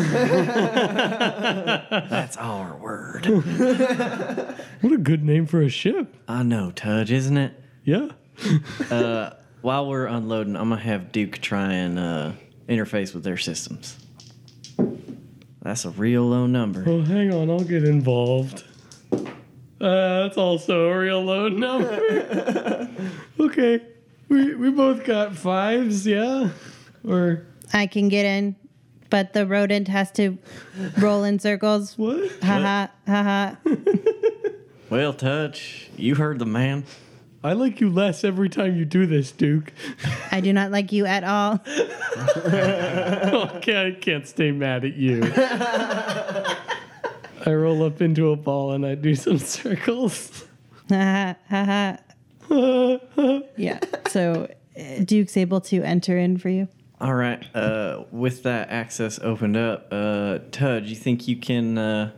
That's 2.09 2.37
our 2.37 2.75
word. 2.77 3.25
What 4.81 4.91
a 4.91 4.97
good 4.97 5.23
name 5.23 5.45
for 5.45 5.61
a 5.61 5.69
ship. 5.69 6.13
I 6.27 6.43
know, 6.43 6.69
Tudge, 6.71 7.09
isn't 7.09 7.37
it? 7.37 7.53
Yeah. 7.85 8.09
while 9.61 9.87
we're 9.87 10.07
unloading, 10.07 10.57
I'm 10.57 10.67
gonna 10.69 10.81
have 10.81 11.13
Duke 11.13 11.39
try 11.39 11.71
and 11.71 11.97
uh, 11.97 12.31
interface 12.67 13.13
with 13.13 13.23
their 13.23 13.37
systems. 13.37 13.97
That's 15.61 15.85
a 15.85 15.91
real 15.91 16.23
low 16.23 16.47
number. 16.47 16.83
Oh, 16.85 17.01
hang 17.01 17.33
on, 17.33 17.49
I'll 17.49 17.63
get 17.63 17.85
involved. 17.85 18.65
Uh, 19.13 20.23
that's 20.23 20.37
also 20.37 20.89
a 20.89 20.99
real 20.99 21.23
low 21.23 21.47
number. 21.47 22.89
okay, 23.39 23.79
we 24.29 24.55
we 24.55 24.69
both 24.71 25.03
got 25.05 25.35
fives, 25.35 26.05
yeah, 26.07 26.49
or 27.07 27.45
I 27.73 27.87
can 27.87 28.09
get 28.09 28.25
in, 28.25 28.55
but 29.09 29.33
the 29.33 29.45
rodent 29.45 29.87
has 29.87 30.11
to 30.13 30.37
roll 30.97 31.23
in 31.23 31.39
circles. 31.39 31.97
what? 31.97 32.31
Ha 32.43 32.59
ha 32.59 32.91
ha 33.07 33.23
ha. 33.23 33.57
Well, 34.89 35.13
Tudge, 35.13 35.89
you 35.97 36.13
heard 36.13 36.37
the 36.37 36.45
man. 36.45 36.83
I 37.43 37.53
like 37.53 37.81
you 37.81 37.89
less 37.89 38.23
every 38.23 38.47
time 38.47 38.75
you 38.75 38.85
do 38.85 39.07
this, 39.07 39.31
Duke. 39.31 39.73
I 40.31 40.39
do 40.39 40.53
not 40.53 40.69
like 40.69 40.91
you 40.91 41.07
at 41.07 41.23
all. 41.23 41.53
okay, 42.37 43.87
I 43.87 43.97
can't 43.99 44.27
stay 44.27 44.51
mad 44.51 44.85
at 44.85 44.93
you. 44.95 45.23
I 47.45 47.51
roll 47.51 47.83
up 47.83 48.01
into 48.03 48.29
a 48.31 48.35
ball 48.35 48.73
and 48.73 48.85
I 48.85 48.93
do 48.93 49.15
some 49.15 49.39
circles. 49.39 50.45
Ha 50.89 51.35
ha 51.49 51.65
ha. 51.65 51.97
Yeah. 53.57 53.79
So 54.07 54.49
uh, 54.77 55.03
Duke's 55.03 55.37
able 55.37 55.61
to 55.61 55.83
enter 55.83 56.17
in 56.17 56.37
for 56.37 56.49
you. 56.49 56.67
All 56.99 57.13
right. 57.13 57.43
Uh, 57.55 58.03
with 58.11 58.43
that 58.43 58.69
access 58.69 59.19
opened 59.19 59.57
up, 59.57 59.87
uh, 59.91 60.39
Tudge, 60.51 60.89
you 60.89 60.95
think 60.95 61.27
you 61.27 61.35
can 61.35 61.77
uh, 61.77 62.11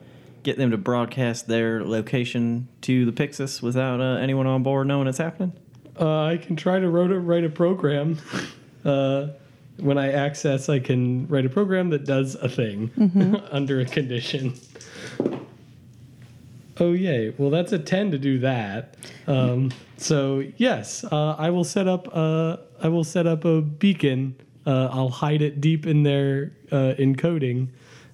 get 0.44 0.58
them 0.58 0.72
to 0.72 0.78
broadcast 0.78 1.48
their 1.48 1.84
location 1.84 2.68
to 2.82 3.06
the 3.06 3.12
Pixis 3.12 3.62
without 3.62 4.00
uh, 4.00 4.18
anyone 4.18 4.46
on 4.48 4.64
board 4.64 4.88
knowing 4.88 5.08
it's 5.08 5.18
happening? 5.18 5.54
Uh, 6.00 6.26
I 6.26 6.38
can 6.38 6.56
try 6.56 6.80
to 6.80 6.90
wrote, 6.90 7.12
write 7.12 7.44
a 7.44 7.50
program. 7.50 8.18
Uh, 8.86 9.30
when 9.78 9.98
I 9.98 10.12
access, 10.12 10.70
I 10.70 10.78
can 10.78 11.28
write 11.28 11.44
a 11.44 11.50
program 11.50 11.90
that 11.90 12.06
does 12.06 12.36
a 12.36 12.48
thing 12.48 12.92
under 13.52 13.80
a 13.80 13.86
condition. 13.86 14.54
Oh 16.78 16.92
yay! 16.92 17.34
Well, 17.38 17.50
that's 17.50 17.72
a 17.72 17.80
ten 17.80 18.12
to 18.12 18.18
do 18.18 18.40
that. 18.40 18.98
Um, 19.28 19.72
so 19.98 20.44
yes, 20.58 21.04
uh, 21.06 21.36
I 21.38 21.50
will 21.50 21.64
set 21.64 21.88
up. 21.88 22.10
Uh, 22.12 22.58
I 22.82 22.90
will 22.90 23.04
set 23.06 23.28
up 23.28 23.46
a 23.46 23.62
beacon. 23.62 24.36
Uh, 24.66 24.90
I'll 24.92 25.10
hide 25.10 25.42
it 25.42 25.62
deep 25.62 25.86
in 25.86 26.04
their 26.04 26.52
uh, 26.72 26.96
encoding, 26.98 27.70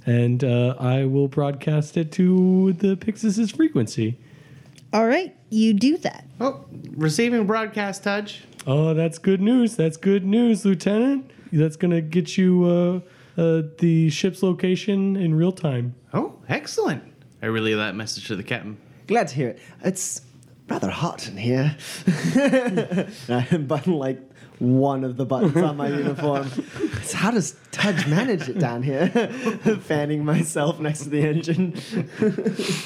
and 0.06 0.44
uh, 0.44 0.76
I 0.80 1.06
will 1.06 1.28
broadcast 1.28 1.98
it 1.98 2.12
to 2.14 2.74
the 2.74 2.98
Pixis's 2.98 3.52
frequency. 3.52 4.20
All 4.94 5.08
right, 5.08 5.36
you 5.50 5.74
do 5.74 5.98
that. 5.98 6.28
Oh, 6.40 6.66
receiving 6.96 7.48
broadcast 7.48 8.04
Tudge. 8.04 8.44
Oh, 8.68 8.94
that's 8.94 9.18
good 9.18 9.42
news. 9.42 9.76
That's 9.76 9.98
good 9.98 10.26
news, 10.26 10.66
Lieutenant. 10.66 11.32
That's 11.52 11.78
gonna 11.78 12.02
get 12.02 12.38
you 12.38 12.64
uh, 13.38 13.42
uh, 13.42 13.64
the 13.80 14.10
ship's 14.10 14.44
location 14.44 15.16
in 15.16 15.34
real 15.34 15.52
time. 15.52 15.96
Oh, 16.14 16.36
excellent. 16.48 17.11
I 17.42 17.48
relay 17.48 17.74
that 17.74 17.96
message 17.96 18.28
to 18.28 18.36
the 18.36 18.44
captain. 18.44 18.78
Glad 19.08 19.30
to 19.30 19.36
hear 19.36 19.50
it. 19.50 19.60
It's 19.84 20.22
rather 20.70 20.90
hot 20.90 21.28
in 21.28 21.38
here. 21.38 21.76
I 23.28 23.58
button 23.58 23.94
like 23.94 24.20
one 24.60 25.04
of 25.04 25.18
the 25.18 25.26
buttons 25.26 25.58
on 25.58 25.76
my 25.76 25.90
uniform. 25.90 26.48
So 27.04 27.18
how 27.18 27.32
does 27.32 27.56
Tudge 27.72 28.08
manage 28.08 28.48
it 28.48 28.60
down 28.60 28.84
here? 28.84 29.08
Fanning 29.82 30.24
myself 30.24 30.80
next 30.80 31.04
to 31.04 31.10
the 31.10 31.22
engine. 31.22 31.74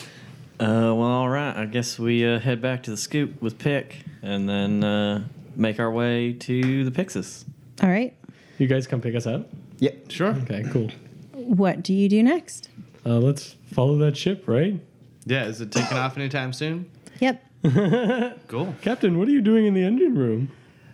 Uh, 0.58 0.96
well, 0.96 1.04
all 1.04 1.28
right. 1.28 1.54
I 1.54 1.66
guess 1.66 2.00
we 2.00 2.26
uh, 2.26 2.40
head 2.40 2.62
back 2.62 2.84
to 2.84 2.92
the 2.92 2.96
scoop 2.96 3.42
with 3.42 3.60
Pick 3.60 3.98
and 4.22 4.48
then 4.48 4.86
uh, 4.86 5.26
make 5.54 5.82
our 5.82 5.92
way 5.92 6.32
to 6.32 6.90
the 6.90 6.92
Pixis. 6.92 7.44
All 7.84 7.90
right. 7.90 8.16
You 8.58 8.68
guys 8.68 8.88
come 8.88 9.02
pick 9.02 9.16
us 9.16 9.28
up. 9.28 9.50
Yep. 9.80 10.12
Sure. 10.12 10.30
Okay, 10.30 10.64
cool. 10.72 10.92
What 11.34 11.84
do 11.84 11.94
you 11.94 12.08
do 12.08 12.24
next? 12.24 12.70
Uh, 13.06 13.20
let's 13.20 13.56
follow 13.72 13.98
that 14.00 14.18
ship, 14.18 14.48
right? 14.48 14.80
Yeah, 15.26 15.46
is 15.46 15.62
it 15.62 15.72
taking 15.72 15.98
off 15.98 16.18
anytime 16.18 16.54
soon? 16.54 16.90
Yep. 17.20 17.44
Cool. 18.48 18.76
Captain, 18.84 19.18
what 19.18 19.28
are 19.28 19.32
you 19.32 19.42
doing 19.42 19.66
in 19.66 19.74
the 19.74 19.84
engine 19.84 20.16
room? 20.16 20.52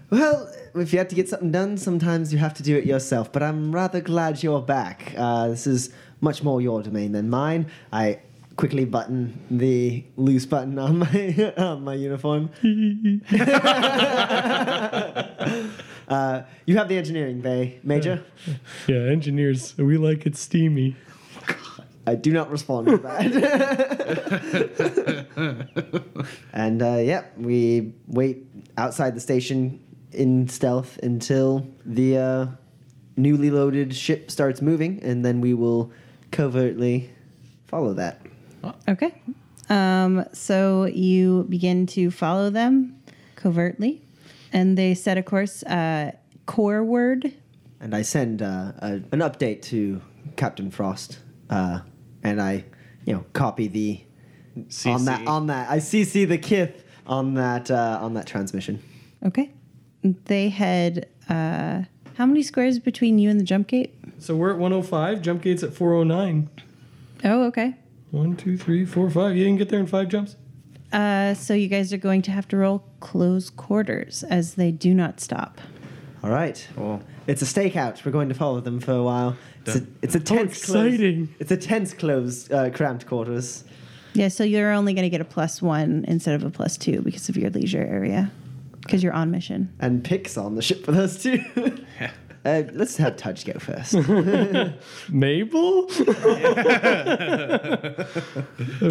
Well, 0.09 0.49
if 0.73 0.93
you 0.93 0.99
have 0.99 1.09
to 1.09 1.15
get 1.15 1.27
something 1.27 1.51
done, 1.51 1.77
sometimes 1.77 2.31
you 2.31 2.39
have 2.39 2.53
to 2.55 2.63
do 2.63 2.77
it 2.77 2.85
yourself. 2.85 3.31
But 3.31 3.43
I'm 3.43 3.75
rather 3.75 3.99
glad 3.99 4.41
you're 4.41 4.61
back. 4.61 5.13
Uh, 5.17 5.49
this 5.49 5.67
is 5.67 5.89
much 6.21 6.43
more 6.43 6.61
your 6.61 6.81
domain 6.81 7.11
than 7.11 7.29
mine. 7.29 7.67
I 7.91 8.19
quickly 8.55 8.85
button 8.85 9.37
the 9.49 10.03
loose 10.15 10.45
button 10.45 10.79
on 10.79 10.99
my 10.99 11.53
on 11.57 11.83
my 11.83 11.95
uniform. 11.95 12.49
uh, 16.07 16.43
you 16.65 16.77
have 16.77 16.87
the 16.87 16.97
engineering 16.97 17.41
bay, 17.41 17.79
Major. 17.83 18.23
Yeah, 18.87 18.97
engineers, 18.97 19.77
we 19.77 19.97
like 19.97 20.25
it 20.25 20.37
steamy. 20.37 20.95
I 22.07 22.15
do 22.15 22.31
not 22.33 22.49
respond 22.49 22.87
to 22.87 22.97
that. 22.97 23.27
and 26.53 26.81
uh, 26.81 26.97
yeah, 26.97 27.25
we 27.37 27.93
wait 28.07 28.45
outside 28.77 29.15
the 29.15 29.19
station 29.19 29.79
in 30.11 30.47
stealth 30.47 30.97
until 31.03 31.67
the 31.85 32.17
uh, 32.17 32.47
newly 33.17 33.51
loaded 33.51 33.95
ship 33.95 34.31
starts 34.31 34.61
moving, 34.61 35.01
and 35.03 35.23
then 35.23 35.41
we 35.41 35.53
will 35.53 35.91
covertly 36.31 37.09
follow 37.67 37.93
that. 37.93 38.21
Okay. 38.87 39.13
Um, 39.69 40.25
so 40.33 40.85
you 40.85 41.45
begin 41.49 41.85
to 41.87 42.11
follow 42.11 42.49
them 42.49 43.01
covertly, 43.35 44.01
and 44.51 44.77
they 44.77 44.93
set 44.93 45.17
a 45.17 45.23
course 45.23 45.63
uh, 45.63 46.11
core 46.45 46.83
word. 46.83 47.33
And 47.79 47.95
I 47.95 48.01
send 48.01 48.41
uh, 48.41 48.73
a, 48.79 48.93
an 49.11 49.19
update 49.19 49.61
to 49.63 50.01
Captain 50.35 50.69
Frost, 50.69 51.19
uh, 51.49 51.79
and 52.23 52.41
I, 52.41 52.65
you 53.05 53.13
know, 53.13 53.25
copy 53.33 53.67
the 53.67 54.01
on 54.85 55.05
that 55.05 55.21
CC. 55.21 55.27
on 55.27 55.47
that. 55.47 55.69
I 55.69 55.77
CC 55.77 56.27
the 56.27 56.37
Kith 56.37 56.83
on 57.07 57.35
that 57.35 57.71
uh, 57.71 57.99
on 58.01 58.13
that 58.15 58.27
transmission. 58.27 58.81
Okay. 59.25 59.51
They 60.03 60.49
had 60.49 61.07
uh, 61.29 61.83
how 62.15 62.25
many 62.25 62.43
squares 62.43 62.79
between 62.79 63.19
you 63.19 63.29
and 63.29 63.39
the 63.39 63.43
jump 63.43 63.67
gate? 63.67 63.93
So 64.19 64.35
we're 64.35 64.51
at 64.51 64.57
105, 64.57 65.21
jump 65.21 65.41
gate's 65.41 65.63
at 65.63 65.73
409. 65.73 66.49
Oh, 67.23 67.43
okay. 67.45 67.75
One, 68.11 68.35
two, 68.35 68.57
three, 68.57 68.85
four, 68.85 69.09
five. 69.09 69.35
You 69.37 69.45
can 69.45 69.55
get 69.55 69.69
there 69.69 69.79
in 69.79 69.87
five 69.87 70.09
jumps? 70.09 70.35
Uh, 70.91 71.33
so 71.33 71.53
you 71.53 71.67
guys 71.67 71.93
are 71.93 71.97
going 71.97 72.21
to 72.23 72.31
have 72.31 72.47
to 72.49 72.57
roll 72.57 72.83
close 72.99 73.49
quarters 73.49 74.23
as 74.23 74.55
they 74.55 74.71
do 74.71 74.93
not 74.93 75.19
stop. 75.19 75.61
All 76.23 76.29
right. 76.29 76.67
Cool. 76.75 77.01
It's 77.27 77.41
a 77.41 77.45
stakeout. 77.45 78.03
We're 78.03 78.11
going 78.11 78.29
to 78.29 78.35
follow 78.35 78.59
them 78.59 78.79
for 78.79 78.91
a 78.91 79.03
while. 79.03 79.37
It's 79.65 79.75
a, 79.75 79.85
it's 80.01 80.15
a 80.15 80.19
tense, 80.19 80.57
exciting. 80.57 81.27
Closed, 81.27 81.41
it's 81.41 81.51
a 81.51 81.57
tense, 81.57 81.93
close, 81.93 82.49
uh, 82.51 82.69
cramped 82.73 83.05
quarters. 83.05 83.63
Yeah, 84.13 84.27
so 84.27 84.43
you're 84.43 84.71
only 84.71 84.93
going 84.93 85.03
to 85.03 85.09
get 85.09 85.21
a 85.21 85.25
plus 85.25 85.61
one 85.61 86.03
instead 86.07 86.35
of 86.35 86.43
a 86.43 86.49
plus 86.49 86.77
two 86.77 87.01
because 87.01 87.29
of 87.29 87.37
your 87.37 87.49
leisure 87.49 87.81
area, 87.83 88.31
because 88.81 89.03
you're 89.03 89.13
on 89.13 89.31
mission. 89.31 89.73
And 89.79 90.03
Pick's 90.03 90.37
on 90.37 90.55
the 90.55 90.61
ship 90.61 90.85
with 90.85 90.97
us 90.97 91.23
too. 91.23 91.41
uh, 92.45 92.63
let's 92.73 92.97
have 92.97 93.15
Tudge 93.15 93.45
go 93.45 93.53
first. 93.59 93.93
Mabel? 95.09 95.87
I 95.89 95.95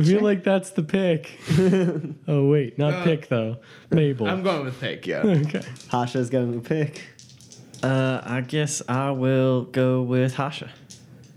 feel 0.02 0.22
like 0.22 0.42
that's 0.44 0.70
the 0.70 0.84
pick. 0.84 1.38
oh, 2.28 2.48
wait, 2.48 2.78
not 2.78 3.04
pick, 3.04 3.28
though. 3.28 3.58
Mabel. 3.90 4.26
I'm 4.26 4.42
going 4.42 4.64
with 4.64 4.80
Pick, 4.80 5.06
yeah. 5.06 5.18
okay. 5.18 5.62
Hasha's 5.90 6.30
going 6.30 6.52
to 6.62 6.66
Pic. 6.66 7.02
Uh, 7.82 8.20
I 8.24 8.42
guess 8.42 8.82
I 8.88 9.10
will 9.10 9.64
go 9.64 10.02
with 10.02 10.34
Hasha. 10.34 10.70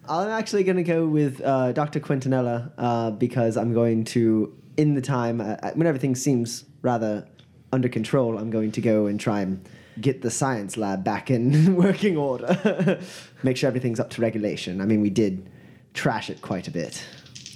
I'm 0.09 0.29
actually 0.29 0.65
going 0.65 0.77
to 0.77 0.83
go 0.83 1.05
with 1.05 1.41
uh, 1.41 1.71
Dr. 1.71 2.01
Quintanilla 2.01 2.71
uh, 2.77 3.11
because 3.11 3.55
I'm 3.55 3.73
going 3.73 4.03
to, 4.05 4.53
in 4.75 4.95
the 4.95 5.01
time, 5.01 5.39
uh, 5.39 5.55
when 5.75 5.87
everything 5.87 6.15
seems 6.15 6.65
rather 6.81 7.25
under 7.71 7.87
control, 7.87 8.37
I'm 8.37 8.49
going 8.49 8.73
to 8.73 8.81
go 8.81 9.05
and 9.05 9.17
try 9.19 9.41
and 9.41 9.67
get 10.01 10.21
the 10.21 10.29
science 10.29 10.75
lab 10.75 11.03
back 11.03 11.31
in 11.31 11.75
working 11.77 12.17
order. 12.17 12.99
Make 13.43 13.55
sure 13.55 13.67
everything's 13.67 13.99
up 13.99 14.09
to 14.11 14.21
regulation. 14.21 14.81
I 14.81 14.85
mean, 14.85 14.99
we 14.99 15.09
did 15.09 15.49
trash 15.93 16.29
it 16.29 16.41
quite 16.41 16.67
a 16.67 16.71
bit. 16.71 17.01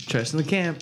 Trust 0.07 0.33
in 0.33 0.37
the 0.37 0.45
camp. 0.45 0.79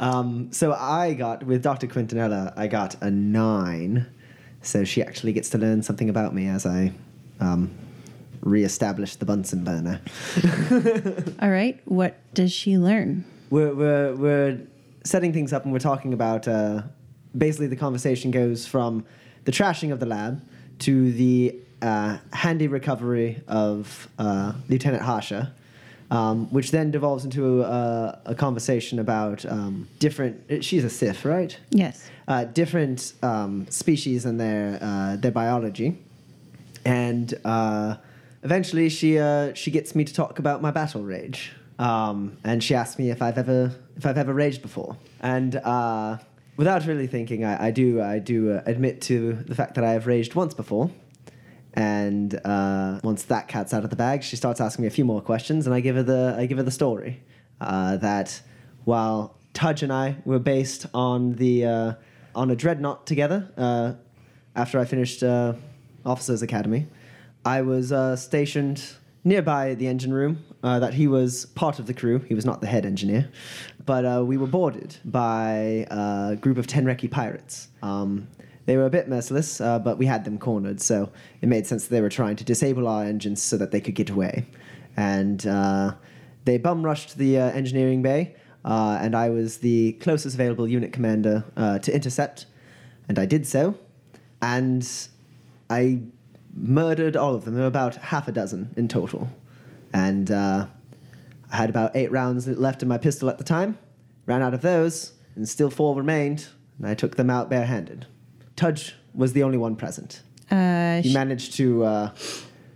Um, 0.00 0.50
so 0.50 0.72
I 0.72 1.14
got, 1.14 1.44
with 1.44 1.62
Dr. 1.62 1.86
Quintanilla, 1.86 2.52
I 2.56 2.66
got 2.66 3.00
a 3.02 3.10
nine. 3.10 4.06
So 4.62 4.82
she 4.82 5.02
actually 5.02 5.32
gets 5.32 5.50
to 5.50 5.58
learn 5.58 5.82
something 5.82 6.10
about 6.10 6.34
me 6.34 6.48
as 6.48 6.66
I 6.66 6.92
um, 7.38 7.70
re-establish 8.40 9.16
the 9.16 9.26
Bunsen 9.26 9.62
burner. 9.62 10.00
All 11.40 11.50
right. 11.50 11.80
What 11.84 12.18
does 12.34 12.50
she 12.50 12.76
learn? 12.78 13.24
we're, 13.50 13.74
we're, 13.74 14.14
we're 14.14 14.60
setting 15.04 15.32
things 15.32 15.52
up 15.52 15.64
and 15.64 15.72
we're 15.72 15.78
talking 15.78 16.12
about 16.12 16.48
uh, 16.48 16.82
basically 17.36 17.66
the 17.66 17.76
conversation 17.76 18.30
goes 18.30 18.66
from 18.66 19.04
the 19.44 19.52
trashing 19.52 19.92
of 19.92 20.00
the 20.00 20.06
lab 20.06 20.42
to 20.78 21.12
the 21.12 21.56
uh, 21.82 22.18
handy 22.32 22.68
recovery 22.68 23.42
of 23.48 24.08
uh, 24.18 24.52
Lieutenant 24.68 25.02
Hasha 25.02 25.52
Um, 26.10 26.52
which 26.52 26.72
then 26.72 26.90
devolves 26.90 27.24
into 27.24 27.62
a, 27.62 28.20
a 28.26 28.34
conversation 28.34 28.98
about 28.98 29.46
um, 29.46 29.86
different. 30.00 30.64
She's 30.64 30.82
a 30.82 30.90
Sith, 30.90 31.24
right? 31.24 31.56
Yes. 31.70 32.10
uh, 32.30 32.44
different 32.44 33.12
um, 33.22 33.66
species 33.70 34.24
and 34.24 34.38
their 34.40 34.78
uh, 34.80 35.16
their 35.16 35.32
biology, 35.32 35.98
and 36.84 37.34
uh, 37.44 37.96
eventually 38.44 38.88
she 38.88 39.18
uh, 39.18 39.52
she 39.54 39.72
gets 39.72 39.96
me 39.96 40.04
to 40.04 40.14
talk 40.14 40.38
about 40.38 40.62
my 40.62 40.70
battle 40.70 41.02
rage, 41.02 41.52
um, 41.80 42.36
and 42.44 42.62
she 42.62 42.74
asks 42.74 42.98
me 43.00 43.10
if 43.10 43.20
I've 43.20 43.36
ever 43.36 43.72
if 43.96 44.06
I've 44.06 44.16
ever 44.16 44.32
raged 44.32 44.62
before, 44.62 44.96
and 45.20 45.56
uh, 45.56 46.18
without 46.56 46.86
really 46.86 47.08
thinking, 47.08 47.44
I, 47.44 47.66
I 47.66 47.70
do 47.72 48.00
I 48.00 48.20
do 48.20 48.52
uh, 48.52 48.62
admit 48.64 49.00
to 49.02 49.32
the 49.32 49.56
fact 49.56 49.74
that 49.74 49.82
I 49.82 49.90
have 49.90 50.06
raged 50.06 50.36
once 50.36 50.54
before. 50.54 50.88
And 51.74 52.34
uh, 52.44 53.00
once 53.04 53.24
that 53.24 53.48
cat's 53.48 53.72
out 53.72 53.84
of 53.84 53.90
the 53.90 53.96
bag, 53.96 54.22
she 54.22 54.36
starts 54.36 54.60
asking 54.60 54.82
me 54.82 54.88
a 54.88 54.90
few 54.90 55.04
more 55.04 55.20
questions, 55.20 55.66
and 55.66 55.74
I 55.74 55.80
give 55.80 55.96
her 55.96 56.02
the 56.02 56.34
I 56.36 56.46
give 56.46 56.58
her 56.58 56.64
the 56.64 56.70
story 56.70 57.22
uh, 57.60 57.96
that 57.98 58.40
while 58.84 59.36
Tudge 59.54 59.82
and 59.82 59.92
I 59.92 60.16
were 60.24 60.38
based 60.38 60.86
on 60.94 61.34
the 61.34 61.64
uh, 61.64 61.92
on 62.34 62.50
a 62.50 62.56
dreadnought 62.56 63.06
together 63.06 63.50
uh, 63.56 63.92
after 64.56 64.78
I 64.78 64.84
finished 64.84 65.22
uh, 65.22 65.54
Officers 66.04 66.42
Academy, 66.42 66.86
I 67.44 67.62
was 67.62 67.92
uh, 67.92 68.16
stationed 68.16 68.82
nearby 69.22 69.74
the 69.74 69.86
engine 69.86 70.12
room. 70.12 70.44
That 70.62 70.92
he 70.92 71.06
was 71.06 71.46
part 71.46 71.78
of 71.78 71.86
the 71.86 71.94
crew. 71.94 72.18
He 72.18 72.34
was 72.34 72.44
not 72.44 72.60
the 72.60 72.66
head 72.66 72.84
engineer, 72.84 73.30
but 73.86 74.26
we 74.26 74.36
were 74.36 74.46
boarded 74.46 74.98
by 75.06 75.86
a 75.90 76.36
group 76.38 76.58
of 76.58 76.66
Tenreki 76.66 77.10
pirates. 77.10 77.68
Um, 77.82 78.28
they 78.70 78.76
were 78.76 78.86
a 78.86 78.90
bit 78.90 79.08
merciless, 79.08 79.60
uh, 79.60 79.80
but 79.80 79.98
we 79.98 80.06
had 80.06 80.24
them 80.24 80.38
cornered, 80.38 80.80
so 80.80 81.10
it 81.42 81.48
made 81.48 81.66
sense 81.66 81.88
that 81.88 81.90
they 81.90 82.00
were 82.00 82.08
trying 82.08 82.36
to 82.36 82.44
disable 82.44 82.86
our 82.86 83.02
engines 83.02 83.42
so 83.42 83.56
that 83.56 83.72
they 83.72 83.80
could 83.80 83.96
get 83.96 84.10
away. 84.10 84.46
And 84.96 85.44
uh, 85.44 85.94
they 86.44 86.56
bum 86.56 86.84
rushed 86.84 87.18
the 87.18 87.36
uh, 87.36 87.50
engineering 87.50 88.00
bay, 88.00 88.36
uh, 88.64 88.96
and 89.02 89.16
I 89.16 89.28
was 89.30 89.58
the 89.58 89.94
closest 89.94 90.36
available 90.36 90.68
unit 90.68 90.92
commander 90.92 91.42
uh, 91.56 91.80
to 91.80 91.92
intercept, 91.92 92.46
and 93.08 93.18
I 93.18 93.26
did 93.26 93.44
so. 93.44 93.74
And 94.40 94.88
I 95.68 96.02
murdered 96.54 97.16
all 97.16 97.34
of 97.34 97.44
them. 97.44 97.54
There 97.54 97.64
were 97.64 97.66
about 97.66 97.96
half 97.96 98.28
a 98.28 98.32
dozen 98.32 98.72
in 98.76 98.86
total. 98.86 99.30
And 99.92 100.30
uh, 100.30 100.68
I 101.50 101.56
had 101.56 101.70
about 101.70 101.96
eight 101.96 102.12
rounds 102.12 102.46
left 102.46 102.84
in 102.84 102.88
my 102.88 102.98
pistol 102.98 103.28
at 103.30 103.38
the 103.38 103.42
time, 103.42 103.78
ran 104.26 104.42
out 104.42 104.54
of 104.54 104.62
those, 104.62 105.14
and 105.34 105.48
still 105.48 105.70
four 105.70 105.96
remained, 105.96 106.46
and 106.78 106.86
I 106.86 106.94
took 106.94 107.16
them 107.16 107.30
out 107.30 107.50
barehanded. 107.50 108.06
Tudge 108.60 108.94
was 109.14 109.32
the 109.32 109.42
only 109.42 109.56
one 109.56 109.74
present. 109.74 110.20
Uh, 110.50 111.00
He 111.00 111.14
managed 111.14 111.54
to 111.54 111.82
uh, 111.84 112.10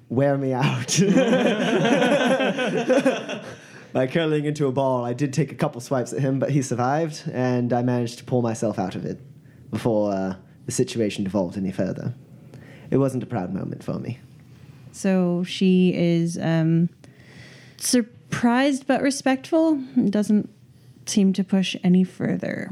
wear 0.09 0.39
me 0.39 0.55
out. 0.55 0.99
By 3.93 4.07
curling 4.09 4.47
into 4.47 4.66
a 4.66 4.72
ball, 4.72 5.05
I 5.05 5.12
did 5.12 5.35
take 5.35 5.53
a 5.53 5.55
couple 5.55 5.80
swipes 5.82 6.12
at 6.14 6.20
him, 6.20 6.39
but 6.39 6.51
he 6.51 6.62
survived, 6.62 7.22
and 7.32 7.70
I 7.72 7.82
managed 7.82 8.16
to 8.18 8.24
pull 8.24 8.41
myself 8.41 8.78
out 8.78 8.95
of 8.97 9.05
it 9.05 9.20
before 9.70 10.11
uh, 10.12 10.37
the 10.64 10.72
situation 10.72 11.22
devolved 11.22 11.59
any 11.59 11.70
further. 11.70 12.14
It 12.91 12.97
wasn't 12.97 13.22
a 13.22 13.26
proud 13.26 13.53
moment 13.53 13.85
for 13.85 13.99
me. 13.99 14.18
so 14.93 15.45
she 15.45 15.93
is 15.95 16.39
um, 16.39 16.89
surprised 17.76 18.87
but 18.87 19.03
respectful. 19.03 19.76
Doesn't 20.09 20.49
seem 21.07 21.35
to 21.35 21.45
push 21.45 21.76
any 21.85 22.05
further. 22.05 22.70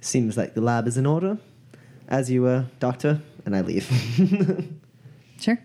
Seems 0.00 0.36
like 0.38 0.54
the 0.54 0.62
lab 0.62 0.88
is 0.88 0.96
in 0.96 1.04
order. 1.06 1.38
As 2.10 2.30
you 2.30 2.42
were, 2.42 2.66
Doctor, 2.80 3.20
and 3.46 3.54
I 3.56 3.60
leave. 3.62 3.88
Sure. 5.40 5.58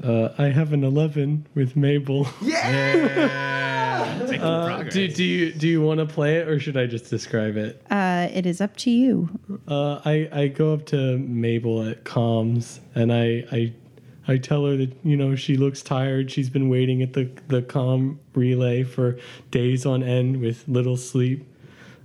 Uh, 0.00 0.28
I 0.38 0.44
have 0.44 0.72
an 0.72 0.84
11 0.84 1.48
with 1.56 1.74
Mabel. 1.74 2.28
Making 2.40 2.54
Uh, 4.40 4.66
progress. 4.66 4.94
do, 4.94 5.08
do 5.08 5.24
you 5.24 5.52
do 5.52 5.66
you 5.66 5.82
want 5.82 5.98
to 5.98 6.06
play 6.06 6.36
it 6.36 6.46
or 6.46 6.60
should 6.60 6.76
I 6.76 6.86
just 6.86 7.10
describe 7.10 7.56
it? 7.56 7.82
Uh, 7.90 8.28
it 8.32 8.46
is 8.46 8.60
up 8.60 8.76
to 8.76 8.90
you. 8.92 9.28
Uh, 9.66 10.00
I 10.04 10.28
I 10.32 10.46
go 10.48 10.72
up 10.72 10.86
to 10.86 11.18
Mabel 11.18 11.88
at 11.88 12.04
comms 12.04 12.78
and 12.94 13.12
I 13.12 13.44
I 13.50 13.72
I 14.28 14.36
tell 14.38 14.64
her 14.66 14.76
that 14.76 14.92
you 15.02 15.16
know 15.16 15.34
she 15.34 15.56
looks 15.56 15.82
tired. 15.82 16.30
She's 16.30 16.48
been 16.50 16.68
waiting 16.68 17.02
at 17.02 17.14
the 17.14 17.28
the 17.48 17.62
comm 17.62 18.18
relay 18.34 18.84
for 18.84 19.18
days 19.50 19.84
on 19.84 20.04
end 20.04 20.40
with 20.40 20.62
little 20.68 20.96
sleep. 20.96 21.44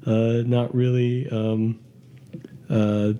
Uh, 0.06 0.42
not 0.48 0.74
really. 0.74 1.30
Um, 1.30 1.80
uh, 2.72 3.14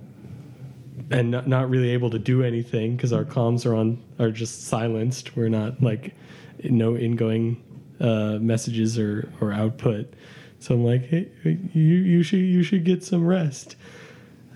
and 1.10 1.30
not, 1.30 1.68
really 1.68 1.90
able 1.90 2.10
to 2.10 2.18
do 2.18 2.42
anything 2.42 2.96
because 2.96 3.12
our 3.12 3.24
comms 3.24 3.66
are 3.66 3.74
on 3.74 4.02
are 4.18 4.30
just 4.30 4.64
silenced. 4.64 5.36
We're 5.36 5.48
not 5.48 5.82
like 5.82 6.14
no 6.62 6.96
ingoing 6.96 7.62
uh, 8.00 8.38
messages 8.40 8.98
or, 8.98 9.30
or 9.40 9.52
output. 9.52 10.14
So 10.58 10.74
I'm 10.74 10.84
like, 10.84 11.06
hey, 11.08 11.30
you 11.42 11.82
you 11.82 12.22
should 12.22 12.40
you 12.40 12.62
should 12.62 12.84
get 12.84 13.04
some 13.04 13.26
rest. 13.26 13.76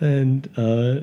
And 0.01 0.49
uh, 0.57 1.01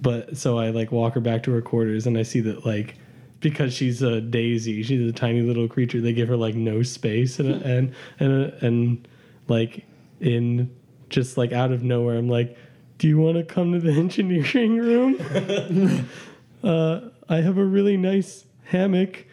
but 0.00 0.36
so 0.36 0.58
I 0.58 0.70
like 0.70 0.90
walk 0.90 1.14
her 1.14 1.20
back 1.20 1.42
to 1.44 1.52
her 1.52 1.62
quarters 1.62 2.06
and 2.06 2.18
I 2.18 2.22
see 2.22 2.40
that 2.40 2.66
like 2.66 2.96
because 3.40 3.74
she's 3.74 4.02
a 4.02 4.20
daisy, 4.20 4.82
she's 4.82 5.08
a 5.08 5.12
tiny 5.12 5.42
little 5.42 5.68
creature. 5.68 6.00
They 6.00 6.12
give 6.12 6.28
her 6.28 6.36
like 6.36 6.54
no 6.54 6.82
space 6.82 7.38
and 7.38 7.62
and 7.62 7.94
and 8.18 8.52
and 8.62 9.08
like 9.48 9.84
in 10.20 10.74
just 11.08 11.36
like 11.36 11.52
out 11.52 11.70
of 11.70 11.82
nowhere, 11.82 12.16
I'm 12.16 12.28
like, 12.28 12.56
"Do 12.98 13.08
you 13.08 13.18
want 13.18 13.36
to 13.36 13.44
come 13.44 13.72
to 13.72 13.80
the 13.80 13.92
engineering 13.98 14.78
room? 14.78 16.08
uh, 16.62 17.00
I 17.28 17.36
have 17.40 17.58
a 17.58 17.64
really 17.64 17.96
nice 17.96 18.44
hammock." 18.64 19.26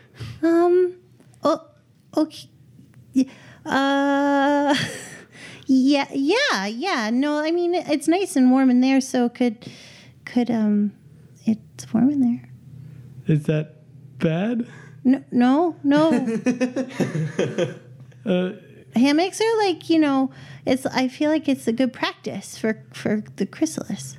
Um. 0.43 0.95
Oh. 1.43 1.65
Okay. 2.17 2.49
Yeah, 3.13 3.25
Uh. 3.65 4.75
Yeah. 5.67 6.07
Yeah. 6.13 6.65
Yeah. 6.65 7.09
No. 7.13 7.39
I 7.39 7.51
mean, 7.51 7.73
it's 7.75 8.07
nice 8.09 8.35
and 8.35 8.51
warm 8.51 8.69
in 8.69 8.81
there. 8.81 8.99
So 8.99 9.29
could, 9.29 9.65
could 10.25 10.51
um, 10.51 10.91
it's 11.45 11.93
warm 11.93 12.09
in 12.09 12.19
there. 12.19 12.49
Is 13.27 13.43
that 13.45 13.75
bad? 14.19 14.67
No. 15.05 15.23
No. 15.31 15.77
No. 15.83 16.09
Uh, 18.25 18.51
Hammocks 18.95 19.41
are 19.41 19.57
like 19.57 19.89
you 19.89 19.99
know. 19.99 20.31
It's. 20.65 20.85
I 20.85 21.07
feel 21.07 21.31
like 21.31 21.47
it's 21.49 21.67
a 21.67 21.71
good 21.71 21.93
practice 21.93 22.57
for 22.57 22.83
for 22.93 23.23
the 23.37 23.45
chrysalis. 23.45 24.17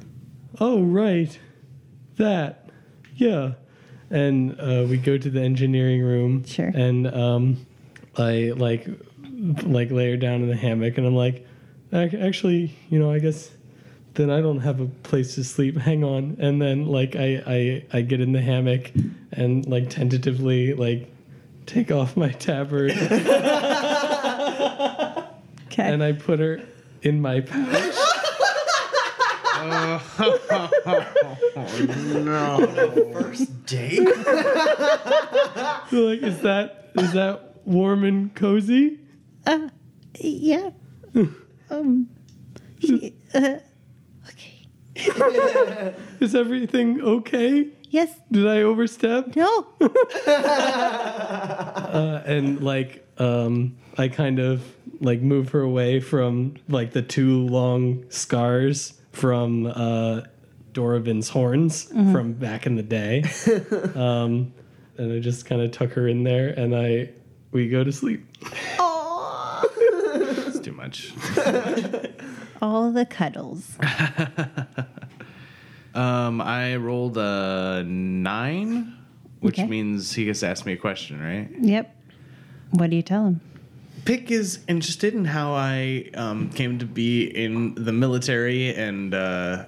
oh 0.61 0.83
right, 0.83 1.39
that, 2.17 2.71
yeah. 3.15 3.53
And 4.11 4.61
uh, 4.61 4.85
we 4.89 4.99
go 4.99 5.17
to 5.17 5.31
the 5.31 5.41
engineering 5.41 6.03
room. 6.03 6.45
Sure. 6.45 6.69
And 6.69 7.07
um, 7.07 7.67
I 8.17 8.53
like 8.57 8.87
like 9.63 9.91
lay 9.91 10.11
her 10.11 10.17
down 10.17 10.43
in 10.43 10.49
the 10.49 10.57
hammock, 10.57 10.99
and 10.99 11.07
I'm 11.07 11.15
like, 11.15 11.47
actually, 11.93 12.77
you 12.91 12.99
know, 12.99 13.11
I 13.11 13.19
guess 13.19 13.51
then 14.15 14.31
I 14.31 14.41
don't 14.41 14.61
have 14.61 14.81
a 14.81 14.87
place 14.87 15.35
to 15.37 15.45
sleep. 15.45 15.77
Hang 15.89 16.05
on. 16.05 16.37
And 16.39 16.61
then 16.61 16.87
like 16.87 17.17
I 17.17 17.43
I 17.47 17.85
I 17.93 18.01
get 18.03 18.21
in 18.21 18.33
the 18.33 18.41
hammock 18.41 18.91
and 19.33 19.67
like 19.67 19.91
tentatively 19.91 20.75
like 20.75 21.11
take 21.67 21.91
off 21.91 22.17
my 22.17 22.31
tabard 22.31 22.91
Okay. 25.73 25.91
and 25.91 26.03
I 26.05 26.13
put 26.13 26.39
her 26.39 26.61
in 27.01 27.23
my 27.23 27.41
pouch. 27.41 27.95
no. 32.25 32.67
First 33.15 33.67
date? 33.67 34.07
So, 35.89 35.97
like, 35.97 36.23
is 36.23 36.41
that 36.41 36.91
is 36.97 37.13
that 37.13 37.55
warm 37.65 38.05
and 38.05 38.35
cozy? 38.35 38.99
Uh, 39.47 39.69
yeah. 40.19 40.71
um. 41.71 42.09
he- 42.79 43.15
uh, 43.35 43.57
okay. 44.29 45.95
Is 46.21 46.35
everything 46.35 47.01
okay? 47.01 47.69
Yes. 47.89 48.11
Did 48.31 48.47
I 48.47 48.63
overstep? 48.63 49.35
No. 49.37 49.67
Uh, 50.27 52.23
and 52.27 52.63
like, 52.63 53.07
um, 53.19 53.77
I 53.99 54.09
kind 54.09 54.39
of 54.39 54.65
like 55.01 55.21
move 55.21 55.51
her 55.51 55.61
away 55.61 56.01
from 56.01 56.55
like 56.69 56.93
the 56.93 57.03
two 57.03 57.47
long 57.47 58.05
scars 58.11 58.95
from 59.13 59.67
uh, 59.67 60.23
Dorovin's 60.73 61.29
horns 61.29 61.85
from 61.85 62.33
back 62.33 62.67
in 62.67 62.77
the 62.77 62.83
day. 62.83 63.23
um, 63.95 64.53
and 64.97 65.13
I 65.13 65.19
just 65.21 65.45
kind 65.47 65.61
of 65.61 65.71
tuck 65.73 65.91
her 65.93 66.09
in 66.09 66.23
there, 66.25 66.49
and 66.51 66.75
I 66.75 67.11
we 67.51 67.69
go 67.69 67.85
to 67.85 67.93
sleep. 67.93 68.27
It's 70.15 70.59
too 70.61 70.73
much. 70.73 71.13
All 72.63 72.93
the 72.93 73.05
cuddles. 73.07 73.77
Um, 75.95 76.41
I 76.41 76.77
rolled 76.77 77.19
a 77.19 77.85
nine, 77.87 78.97
which 79.41 79.59
Okay. 79.59 79.69
means 79.69 80.11
he 80.15 80.25
gets 80.25 80.41
to 80.41 80.47
ask 80.47 80.65
me 80.65 80.73
a 80.73 80.77
question, 80.79 81.21
right? 81.21 81.51
Yep. 81.61 81.95
What 82.71 82.89
do 82.89 82.97
you 82.97 83.03
tell 83.03 83.27
him? 83.27 83.41
Pick 84.05 84.31
is 84.31 84.61
interested 84.69 85.15
in 85.15 85.25
how 85.25 85.53
I 85.53 86.11
um, 86.15 86.51
came 86.51 86.79
to 86.81 86.87
be 86.87 87.25
in 87.25 87.75
the 87.77 87.93
military 87.93 88.75
and 88.75 89.15
uh, 89.15 89.67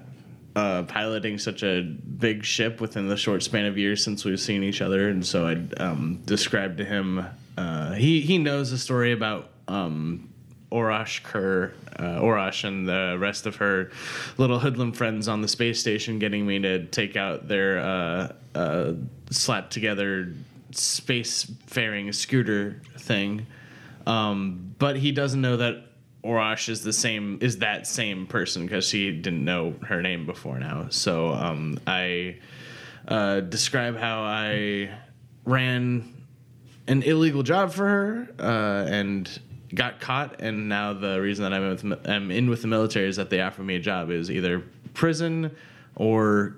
uh, 0.57 0.83
piloting 0.85 1.39
such 1.39 1.63
a 1.63 1.83
big 1.83 2.45
ship 2.45 2.81
within 2.81 3.09
the 3.09 3.17
short 3.17 3.43
span 3.43 3.67
of 3.67 3.79
years 3.79 4.03
since 4.03 4.25
we've 4.25 4.41
seen 4.41 4.65
each 4.65 4.83
other. 4.83 5.09
And 5.09 5.25
so 5.25 5.47
I 5.47 5.83
um, 5.83 6.21
described 6.25 6.79
to 6.79 6.85
him 6.85 7.25
uh, 7.57 7.93
he 7.93 8.21
he 8.21 8.39
knows 8.39 8.73
a 8.73 8.79
story 8.79 9.13
about 9.13 9.51
um, 9.69 10.29
Orash 10.73 11.23
Kerr, 11.23 11.73
uh, 11.97 12.21
Orash, 12.21 12.65
and 12.65 12.89
the 12.89 13.17
rest 13.19 13.47
of 13.47 13.57
her 13.57 13.91
little 14.39 14.59
hoodlum 14.59 14.93
friends 14.93 15.29
on 15.29 15.41
the 15.41 15.49
space 15.49 15.81
station, 15.81 16.19
getting 16.19 16.47
me 16.47 16.59
to 16.61 16.85
take 16.87 17.17
out 17.17 17.47
their 17.47 17.79
uh, 17.79 18.33
uh, 18.55 18.93
slapped 19.31 19.73
together 19.73 20.33
space 20.73 21.51
faring 21.67 22.13
scooter 22.13 22.83
thing. 22.99 23.47
Um, 24.07 24.75
but 24.79 24.97
he 24.97 25.13
doesn't 25.13 25.41
know 25.41 25.57
that 25.57 25.85
Orash 26.25 26.69
is 26.69 26.83
the 26.83 26.93
same 26.93 27.39
is 27.43 27.59
that 27.59 27.87
same 27.87 28.27
person 28.27 28.65
because 28.65 28.91
he 28.91 29.11
didn't 29.13 29.45
know 29.45 29.75
her 29.87 30.01
name 30.01 30.25
before 30.25 30.59
now. 30.59 30.87
So 30.89 31.33
um, 31.33 31.79
I 31.87 32.39
uh, 33.07 33.41
describe 33.41 33.97
how 33.97 34.23
I 34.23 34.91
ran 35.45 36.15
an 36.87 37.03
illegal 37.03 37.43
job 37.43 37.73
for 37.73 37.87
her 37.87 38.29
uh, 38.39 38.91
and 38.91 39.29
got 39.75 40.01
caught. 40.01 40.41
And 40.41 40.69
now 40.69 40.95
the 40.95 41.21
reason 41.21 41.43
that 41.45 41.53
I'm 41.53 41.63
in, 41.63 41.91
with, 41.91 42.09
I'm 42.09 42.31
in 42.31 42.49
with 42.49 42.63
the 42.63 42.69
military 42.69 43.09
is 43.09 43.17
that 43.17 43.29
they 43.29 43.41
offer 43.41 43.63
me 43.63 43.77
a 43.77 43.81
job 43.81 44.11
is 44.11 44.31
either 44.31 44.63
prison 44.95 45.55
or 45.97 46.57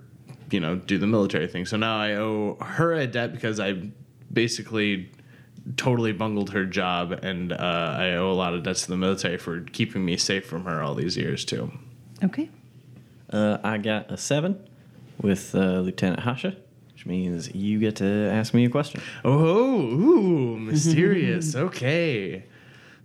you 0.51 0.61
know 0.61 0.77
do 0.77 0.99
the 0.99 1.07
military 1.07 1.49
thing. 1.49 1.67
So 1.67 1.77
now 1.77 1.99
I 1.99 2.15
owe 2.15 2.57
her 2.61 2.93
a 2.93 3.07
debt 3.07 3.33
because 3.33 3.59
I 3.59 3.83
basically 4.33 5.11
totally 5.77 6.13
bungled 6.13 6.51
her 6.51 6.65
job, 6.65 7.13
and 7.13 7.53
uh, 7.53 7.57
I 7.57 8.15
owe 8.15 8.31
a 8.31 8.35
lot 8.35 8.55
of 8.55 8.63
debts 8.63 8.83
to 8.83 8.89
the 8.89 8.97
military 8.97 9.39
for 9.39 9.61
keeping 9.61 10.05
me 10.05 10.17
safe 10.17 10.47
from 10.47 10.65
her 10.65 10.83
all 10.83 10.95
these 10.95 11.17
years 11.17 11.45
too. 11.45 11.73
Okay. 12.23 12.51
Uh, 13.31 13.59
I 13.65 13.79
got 13.79 14.11
a 14.11 14.17
seven 14.17 14.65
with 15.21 15.55
uh, 15.55 15.81
Lieutenant 15.81 16.21
Hasha, 16.21 16.57
which 16.93 17.07
means 17.07 17.55
you 17.55 17.79
get 17.79 17.97
to 17.97 18.07
ask 18.31 18.55
me 18.55 18.65
a 18.65 18.71
question. 18.71 19.03
Oh, 19.25 19.81
ooh, 19.81 20.59
mysterious. 20.59 21.55
okay. 21.57 22.45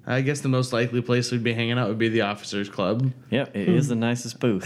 I 0.06 0.22
guess 0.22 0.42
the 0.42 0.50
most 0.50 0.74
likely 0.74 1.02
place 1.02 1.32
we'd 1.32 1.44
be 1.44 1.54
hanging 1.54 1.78
out 1.78 1.88
would 1.88 2.00
be 2.00 2.10
the 2.10 2.22
officers' 2.22 2.70
club. 2.70 3.12
Yep, 3.30 3.56
it 3.56 3.70
is 3.70 3.88
the 3.88 3.96
nicest 3.96 4.40
booth. 4.40 4.66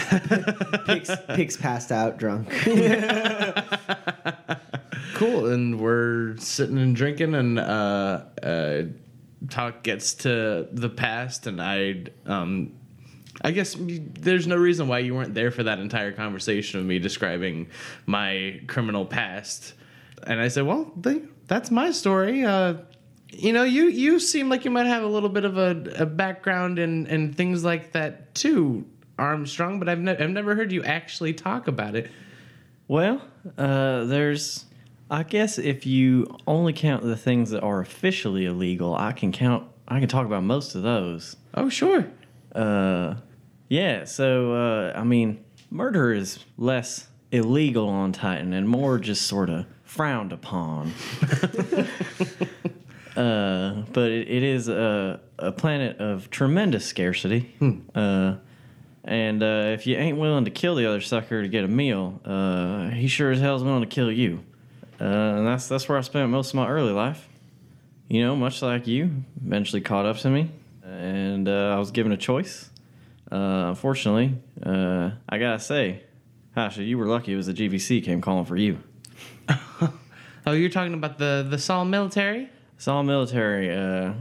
Pix, 0.86 1.12
Pix 1.30 1.58
passed 1.58 1.92
out 1.92 2.18
drunk. 2.18 2.48
Cool, 5.16 5.48
and 5.48 5.80
we're 5.80 6.36
sitting 6.38 6.78
and 6.78 6.96
drinking, 6.96 7.36
and 7.36 7.58
uh, 7.58 8.22
uh, 8.44 8.84
talk 9.50 9.82
gets 9.82 10.14
to 10.16 10.68
the 10.72 10.90
past, 10.90 11.48
and 11.48 11.62
I, 11.62 12.04
um, 12.26 12.74
I 13.42 13.52
guess 13.52 13.78
there's 13.80 14.46
no 14.46 14.58
reason 14.58 14.90
why 14.90 15.00
you 15.00 15.16
weren't 15.16 15.34
there 15.34 15.52
for 15.52 15.64
that 15.64 15.80
entire 15.80 16.12
conversation 16.12 16.82
of 16.82 16.86
me 16.86 17.00
describing 17.00 17.68
my 18.06 18.60
criminal 18.68 19.06
past, 19.06 19.74
and 20.28 20.42
I 20.42 20.50
said, 20.50 20.66
well, 20.66 20.92
they, 20.98 21.22
that's 21.48 21.72
my 21.72 21.92
story. 21.92 22.44
Uh, 22.44 22.76
you 23.32 23.54
know, 23.54 23.64
you 23.64 23.86
you 23.88 24.20
seem 24.20 24.50
like 24.50 24.66
you 24.66 24.72
might 24.72 24.86
have 24.86 25.04
a 25.04 25.08
little 25.08 25.30
bit 25.30 25.46
of 25.46 25.58
a, 25.58 25.94
a 25.98 26.06
background 26.06 26.78
in 26.78 27.08
and 27.08 27.36
things 27.36 27.64
like 27.64 27.94
that 27.94 28.36
too, 28.36 28.86
Armstrong. 29.18 29.80
But 29.80 29.88
I've 29.90 30.00
ne- 30.00 30.18
I've 30.18 30.30
never 30.30 30.56
heard 30.56 30.72
you 30.74 30.84
actually 30.84 31.34
talk 31.34 31.68
about 31.68 31.96
it. 31.96 32.12
well, 32.88 33.22
uh, 33.58 34.06
there's, 34.06 34.66
I 35.10 35.24
guess, 35.24 35.58
if 35.60 35.86
you 35.86 36.36
only 36.48 36.74
count 36.74 37.04
the 37.04 37.16
things 37.16 37.52
that 37.52 37.62
are 37.62 37.80
officially 37.80 38.46
illegal, 38.46 38.96
I 38.96 39.12
can 39.12 39.32
count. 39.32 39.68
I 39.88 40.00
can 40.00 40.10
talk 40.10 40.26
about 40.26 40.44
most 40.44 40.74
of 40.74 40.82
those. 40.82 41.36
Oh, 41.54 41.70
sure. 41.70 42.08
Uh, 42.54 43.16
yeah. 43.70 44.06
So 44.06 44.54
uh, 44.54 44.94
I 44.98 45.04
mean, 45.04 45.44
murder 45.70 46.12
is 46.12 46.40
less 46.58 47.08
illegal 47.32 47.88
on 47.88 48.14
Titan 48.14 48.54
and 48.54 48.68
more 48.68 48.98
just 48.98 49.28
sort 49.28 49.50
of 49.50 49.66
frowned 49.84 50.34
upon. 50.34 50.92
uh, 53.16 53.84
but 53.94 54.10
it, 54.12 54.28
it 54.28 54.44
is 54.44 54.70
a, 54.70 55.20
a 55.38 55.52
planet 55.52 56.00
of 56.00 56.30
tremendous 56.32 56.86
scarcity. 56.86 57.56
Uh, 57.94 58.36
and 59.04 59.44
uh, 59.44 59.72
if 59.74 59.86
you 59.86 59.96
ain't 59.98 60.18
willing 60.18 60.46
to 60.46 60.52
kill 60.52 60.74
the 60.76 60.88
other 60.88 61.00
sucker 61.00 61.44
to 61.44 61.48
get 61.48 61.64
a 61.64 61.68
meal, 61.68 62.20
uh, 62.26 62.90
he 62.90 63.08
sure 63.08 63.32
as 63.32 63.40
hell 63.40 63.56
is 63.56 63.64
willing 63.64 63.82
to 63.82 63.88
kill 63.88 64.12
you. 64.12 64.44
Uh, 65.00 65.04
and 65.04 65.48
that's 65.48 65.68
that's 65.68 65.88
where 65.90 65.98
I 65.98 66.02
spent 66.02 66.30
most 66.30 66.50
of 66.50 66.56
my 66.56 66.68
early 66.68 66.94
life. 66.94 67.28
You 68.08 68.22
know, 68.24 68.36
much 68.36 68.62
like 68.62 68.88
you, 68.88 69.24
eventually 69.44 69.82
caught 69.82 70.06
up 70.06 70.18
to 70.18 70.30
me, 70.30 70.52
and 70.84 71.50
uh, 71.50 71.74
I 71.76 71.80
was 71.80 71.92
given 71.92 72.12
a 72.12 72.18
choice. 72.18 72.70
Uh, 73.32 73.66
unfortunately, 73.70 74.36
uh, 74.64 75.12
I 75.28 75.38
gotta 75.40 75.60
say, 75.60 76.04
Hasha, 76.54 76.84
you 76.84 76.98
were 76.98 77.08
lucky 77.08 77.34
it 77.34 77.36
was 77.36 77.48
the 77.48 77.54
GBC 77.54 78.04
came 78.04 78.22
calling 78.22 78.46
for 78.46 78.56
you. 78.56 78.80
Oh, 80.48 80.52
you're 80.52 80.70
talking 80.70 80.94
about 80.94 81.18
the 81.18 81.46
the 81.50 81.58
Sol 81.58 81.86
military? 81.86 82.50
All 82.88 83.02
military. 83.02 83.76
Uh, 83.76 84.14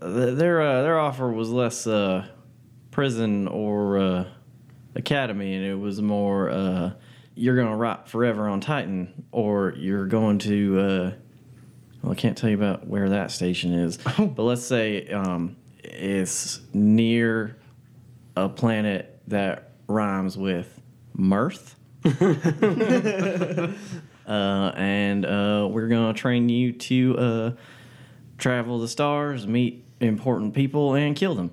th- 0.00 0.36
their 0.36 0.62
uh, 0.62 0.82
their 0.82 1.00
offer 1.00 1.32
was 1.32 1.50
less 1.50 1.84
uh, 1.88 2.26
prison 2.92 3.48
or 3.48 3.98
uh, 3.98 4.24
academy, 4.94 5.52
and 5.54 5.64
it 5.64 5.74
was 5.74 6.00
more 6.00 6.94
you're 7.34 7.56
gonna 7.56 7.76
rot 7.76 8.08
forever 8.08 8.48
on 8.48 8.60
Titan, 8.60 9.24
or 9.32 9.74
you're 9.76 10.06
going 10.06 10.38
to. 10.40 10.78
Uh, 10.78 11.12
well, 12.02 12.12
I 12.12 12.14
can't 12.14 12.36
tell 12.36 12.50
you 12.50 12.56
about 12.56 12.86
where 12.86 13.08
that 13.10 13.30
station 13.30 13.72
is, 13.72 13.96
but 14.18 14.42
let's 14.42 14.64
say 14.64 15.08
um, 15.08 15.56
it's 15.82 16.60
near 16.72 17.56
a 18.36 18.48
planet 18.48 19.20
that 19.28 19.72
rhymes 19.86 20.36
with 20.36 20.80
mirth. 21.14 21.76
uh, 22.04 23.72
and 24.26 25.24
uh, 25.24 25.68
we're 25.70 25.88
gonna 25.88 26.12
train 26.14 26.48
you 26.48 26.72
to 26.72 27.18
uh, 27.18 27.50
travel 28.38 28.78
the 28.78 28.88
stars, 28.88 29.46
meet 29.46 29.84
important 30.00 30.54
people, 30.54 30.94
and 30.94 31.16
kill 31.16 31.34
them. 31.34 31.50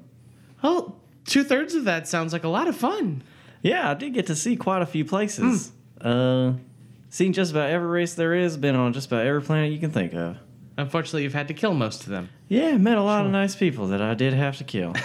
Well, 0.61 0.99
two 1.25 1.43
thirds 1.43 1.73
of 1.73 1.85
that 1.85 2.07
sounds 2.07 2.33
like 2.33 2.43
a 2.43 2.49
lot 2.49 2.67
of 2.67 2.75
fun. 2.75 3.23
Yeah, 3.61 3.89
I 3.91 3.93
did 3.93 4.13
get 4.13 4.27
to 4.27 4.35
see 4.35 4.55
quite 4.55 4.81
a 4.81 4.85
few 4.85 5.05
places. 5.05 5.71
Uh, 5.99 6.53
seen 7.09 7.33
just 7.33 7.51
about 7.51 7.69
every 7.69 7.87
race 7.87 8.15
there 8.15 8.33
is, 8.33 8.57
been 8.57 8.75
on 8.75 8.93
just 8.93 9.07
about 9.07 9.25
every 9.25 9.41
planet 9.41 9.71
you 9.71 9.79
can 9.79 9.91
think 9.91 10.13
of. 10.13 10.37
Unfortunately, 10.77 11.23
you've 11.23 11.33
had 11.33 11.47
to 11.49 11.53
kill 11.53 11.73
most 11.73 12.03
of 12.03 12.09
them. 12.09 12.29
Yeah, 12.47 12.75
met 12.77 12.97
a 12.97 13.03
lot 13.03 13.25
of 13.25 13.31
nice 13.31 13.55
people 13.55 13.87
that 13.87 14.01
I 14.01 14.13
did 14.15 14.33
have 14.33 14.57
to 14.57 14.63
kill. 14.63 14.95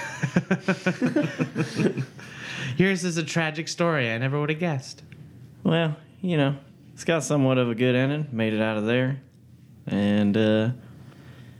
Yours 2.77 3.05
is 3.05 3.17
a 3.19 3.23
tragic 3.23 3.69
story. 3.69 4.11
I 4.11 4.19
never 4.19 4.41
would 4.41 4.51
have 4.51 4.59
guessed. 4.59 5.03
well, 5.65 5.97
you 6.23 6.37
know, 6.37 6.57
it's 6.95 7.05
got 7.05 7.25
somewhat 7.25 7.59
of 7.59 7.69
a 7.71 7.75
good 7.75 7.95
ending. 7.95 8.29
Made 8.33 8.55
it 8.55 8.61
out 8.63 8.79
of 8.79 8.87
there, 8.87 9.21
and 9.87 10.37
uh, 10.37 10.71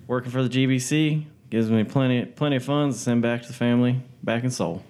working 0.07 0.31
for 0.31 0.43
the 0.43 0.49
GBC 0.49 1.25
gives 1.51 1.71
me 1.71 1.85
plenty 1.85 2.25
plenty 2.25 2.57
of 2.57 2.65
funds 2.65 2.97
to 2.97 3.03
send 3.03 3.23
back 3.23 3.43
to 3.43 3.49
the 3.49 3.55
family 3.55 4.01
back 4.23 4.45
in 4.45 4.51
Sol. 4.51 4.83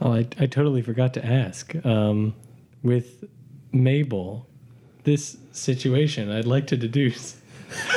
Oh, 0.00 0.12
I, 0.12 0.26
I 0.38 0.46
totally 0.46 0.82
forgot 0.82 1.14
to 1.14 1.24
ask. 1.24 1.74
Um, 1.84 2.34
with 2.82 3.24
Mabel, 3.72 4.46
this 5.04 5.36
situation, 5.52 6.30
I'd 6.30 6.44
like 6.46 6.66
to 6.68 6.76
deduce 6.76 7.36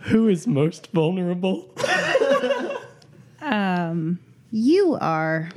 who 0.00 0.28
is 0.28 0.46
most 0.46 0.92
vulnerable. 0.92 1.74
Um, 3.40 4.18
You 4.50 4.96
are. 5.00 5.50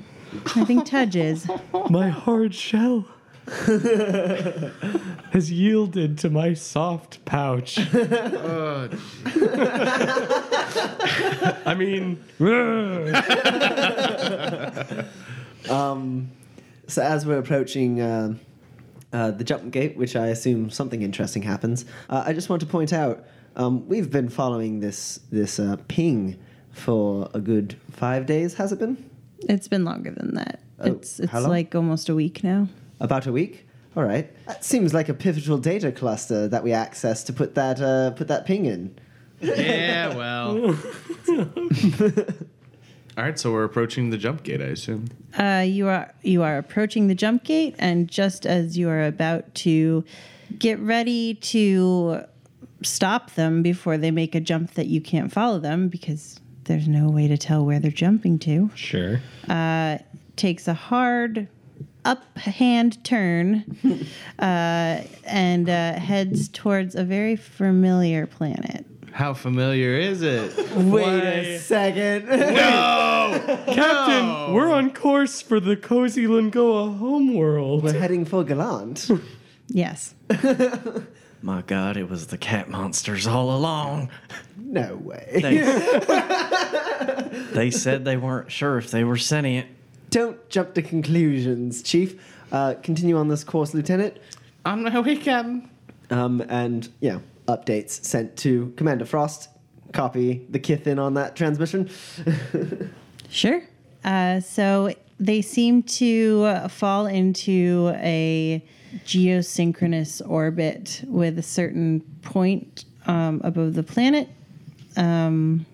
I 0.55 0.65
think 0.65 0.85
Tudge 0.85 1.15
is. 1.15 1.49
My 1.89 2.09
hard 2.09 2.53
shell 2.53 3.07
has 5.31 5.51
yielded 5.51 6.17
to 6.19 6.29
my 6.29 6.53
soft 6.53 7.23
pouch. 7.25 7.79
I 11.65 11.75
mean, 11.75 12.23
Um, 15.69 16.31
so 16.87 17.01
as 17.01 17.25
we're 17.25 17.39
approaching 17.39 18.01
uh, 18.01 18.35
uh, 19.11 19.31
the 19.31 19.43
jump 19.43 19.71
gate, 19.71 19.97
which 19.97 20.15
I 20.15 20.27
assume 20.27 20.69
something 20.69 21.01
interesting 21.01 21.41
happens, 21.41 21.85
uh, 22.09 22.23
I 22.25 22.33
just 22.33 22.49
want 22.49 22.61
to 22.61 22.65
point 22.65 22.93
out 22.93 23.25
um, 23.55 23.87
we've 23.87 24.11
been 24.11 24.29
following 24.29 24.79
this 24.79 25.19
this 25.31 25.59
uh, 25.59 25.77
ping 25.87 26.37
for 26.71 27.29
a 27.33 27.39
good 27.39 27.75
five 27.91 28.25
days. 28.25 28.53
Has 28.55 28.71
it 28.71 28.79
been 28.79 29.09
It's 29.39 29.67
been 29.67 29.83
longer 29.83 30.11
than 30.11 30.35
that. 30.35 30.61
Oh, 30.79 30.91
it's 30.91 31.19
it's 31.19 31.33
like 31.33 31.75
almost 31.75 32.09
a 32.09 32.15
week 32.15 32.43
now. 32.43 32.67
About 32.99 33.27
a 33.27 33.31
week? 33.31 33.67
All 33.95 34.03
right, 34.03 34.31
that 34.45 34.63
seems 34.63 34.93
like 34.93 35.09
a 35.09 35.13
pivotal 35.13 35.57
data 35.57 35.91
cluster 35.91 36.47
that 36.47 36.63
we 36.63 36.71
access 36.71 37.23
to 37.23 37.33
put 37.33 37.55
that 37.55 37.81
uh, 37.81 38.11
put 38.11 38.27
that 38.27 38.45
ping 38.45 38.65
in. 38.65 38.95
Yeah, 39.41 40.15
well. 40.15 40.75
All 43.17 43.23
right, 43.23 43.39
so 43.39 43.51
we're 43.51 43.63
approaching 43.63 44.11
the 44.11 44.17
jump 44.17 44.43
gate, 44.43 44.61
I 44.61 44.65
assume. 44.65 45.07
Uh, 45.39 45.65
you 45.65 45.87
are 45.87 46.13
you 46.21 46.43
are 46.43 46.59
approaching 46.59 47.07
the 47.07 47.15
jump 47.15 47.43
gate, 47.43 47.75
and 47.79 48.07
just 48.07 48.45
as 48.45 48.77
you 48.77 48.87
are 48.89 49.03
about 49.03 49.55
to 49.55 50.03
get 50.59 50.77
ready 50.79 51.33
to 51.33 52.23
stop 52.83 53.31
them 53.31 53.63
before 53.63 53.97
they 53.97 54.11
make 54.11 54.35
a 54.35 54.39
jump 54.39 54.75
that 54.75 54.85
you 54.85 55.01
can't 55.01 55.31
follow 55.31 55.57
them 55.57 55.87
because 55.87 56.39
there's 56.65 56.87
no 56.87 57.09
way 57.09 57.27
to 57.27 57.37
tell 57.37 57.65
where 57.65 57.79
they're 57.79 57.89
jumping 57.89 58.37
to, 58.37 58.69
sure. 58.75 59.19
takes 60.35 60.67
a 60.67 60.75
hard 60.75 61.47
uphand 62.07 63.03
turn 63.03 63.65
uh, 64.39 65.01
and 65.25 65.69
uh, 65.69 65.93
heads 65.93 66.47
towards 66.47 66.95
a 66.95 67.03
very 67.03 67.35
familiar 67.35 68.25
planet. 68.25 68.85
How 69.11 69.33
familiar 69.33 69.97
is 69.97 70.21
it? 70.21 70.55
Wait 70.75 71.23
a 71.23 71.59
second. 71.59 72.27
No! 72.27 73.41
Captain, 73.73 74.53
we're 74.53 74.71
on 74.71 74.93
course 74.93 75.41
for 75.41 75.59
the 75.59 75.75
cozy 75.75 76.27
Lingoa 76.27 76.97
homeworld. 76.97 77.83
We're 77.83 77.93
heading 77.93 78.25
for 78.25 78.43
Gallant. 78.43 79.09
Yes. 79.67 80.13
My 81.41 81.61
God, 81.63 81.97
it 81.97 82.09
was 82.09 82.27
the 82.27 82.37
cat 82.37 82.69
monsters 82.69 83.25
all 83.25 83.55
along. 83.55 84.11
No 84.55 84.95
way. 84.95 85.39
They, 85.41 85.57
they 87.53 87.71
said 87.71 88.05
they 88.05 88.17
weren't 88.17 88.51
sure 88.51 88.77
if 88.77 88.91
they 88.91 89.03
were 89.03 89.17
sentient. 89.17 89.67
Don't 90.09 90.49
jump 90.49 90.73
to 90.75 90.81
conclusions, 90.81 91.81
Chief. 91.81 92.21
Uh, 92.51 92.75
continue 92.81 93.17
on 93.17 93.27
this 93.27 93.43
course, 93.43 93.73
Lieutenant. 93.73 94.17
On 94.65 94.83
my 94.83 94.99
way, 94.99 95.17
Captain. 95.17 95.69
Um, 96.09 96.41
and 96.49 96.87
yeah, 97.01 97.19
updates 97.47 98.03
sent 98.03 98.37
to 98.37 98.73
Commander 98.77 99.05
Frost. 99.05 99.49
Copy 99.93 100.45
the 100.49 100.59
kith 100.59 100.87
in 100.87 100.99
on 100.99 101.13
that 101.15 101.35
transmission. 101.35 101.89
Sure. 103.29 103.61
Uh, 104.03 104.39
so 104.39 104.93
they 105.19 105.41
seem 105.41 105.83
to 105.83 106.43
uh, 106.45 106.67
fall 106.67 107.05
into 107.07 107.91
a 107.95 108.63
geosynchronous 109.05 110.21
orbit 110.27 111.03
with 111.07 111.37
a 111.37 111.43
certain 111.43 112.01
point 112.21 112.85
um, 113.05 113.41
above 113.43 113.73
the 113.73 113.83
planet 113.83 114.29
um, 114.95 115.65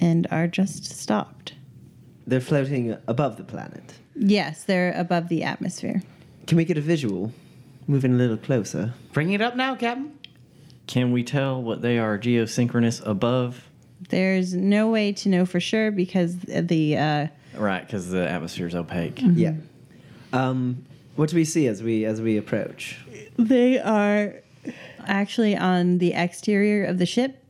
and 0.00 0.26
are 0.30 0.46
just 0.46 0.84
stopped. 0.84 1.54
They're 2.26 2.40
floating 2.40 2.96
above 3.06 3.36
the 3.36 3.44
planet. 3.44 3.94
Yes, 4.14 4.64
they're 4.64 4.92
above 4.92 5.28
the 5.28 5.42
atmosphere. 5.44 6.02
Can 6.46 6.56
we 6.56 6.64
get 6.64 6.76
a 6.78 6.80
visual? 6.80 7.32
Moving 7.86 8.14
a 8.14 8.16
little 8.16 8.36
closer. 8.36 8.94
Bring 9.12 9.32
it 9.32 9.40
up 9.40 9.54
now, 9.56 9.76
Captain. 9.76 10.18
Can 10.86 11.12
we 11.12 11.22
tell 11.22 11.62
what 11.62 11.82
they 11.82 11.98
are 11.98 12.18
geosynchronous 12.18 13.04
above? 13.06 13.68
There's 14.08 14.54
no 14.54 14.88
way 14.90 15.12
to 15.12 15.28
know 15.28 15.46
for 15.46 15.60
sure 15.60 15.90
because 15.90 16.36
the 16.40 16.96
uh, 16.96 17.26
Right, 17.56 17.84
because 17.86 18.10
the 18.10 18.28
atmosphere 18.28 18.66
is 18.66 18.74
opaque. 18.74 19.20
Yeah. 19.22 19.54
Um, 20.32 20.84
what 21.16 21.30
do 21.30 21.36
we 21.36 21.44
see 21.44 21.66
as 21.66 21.82
we 21.82 22.04
as 22.04 22.20
we 22.20 22.36
approach? 22.36 22.98
they 23.38 23.78
are 23.78 24.34
actually 25.06 25.56
on 25.56 25.98
the 25.98 26.12
exterior 26.12 26.84
of 26.84 26.98
the 26.98 27.06
ship. 27.06 27.42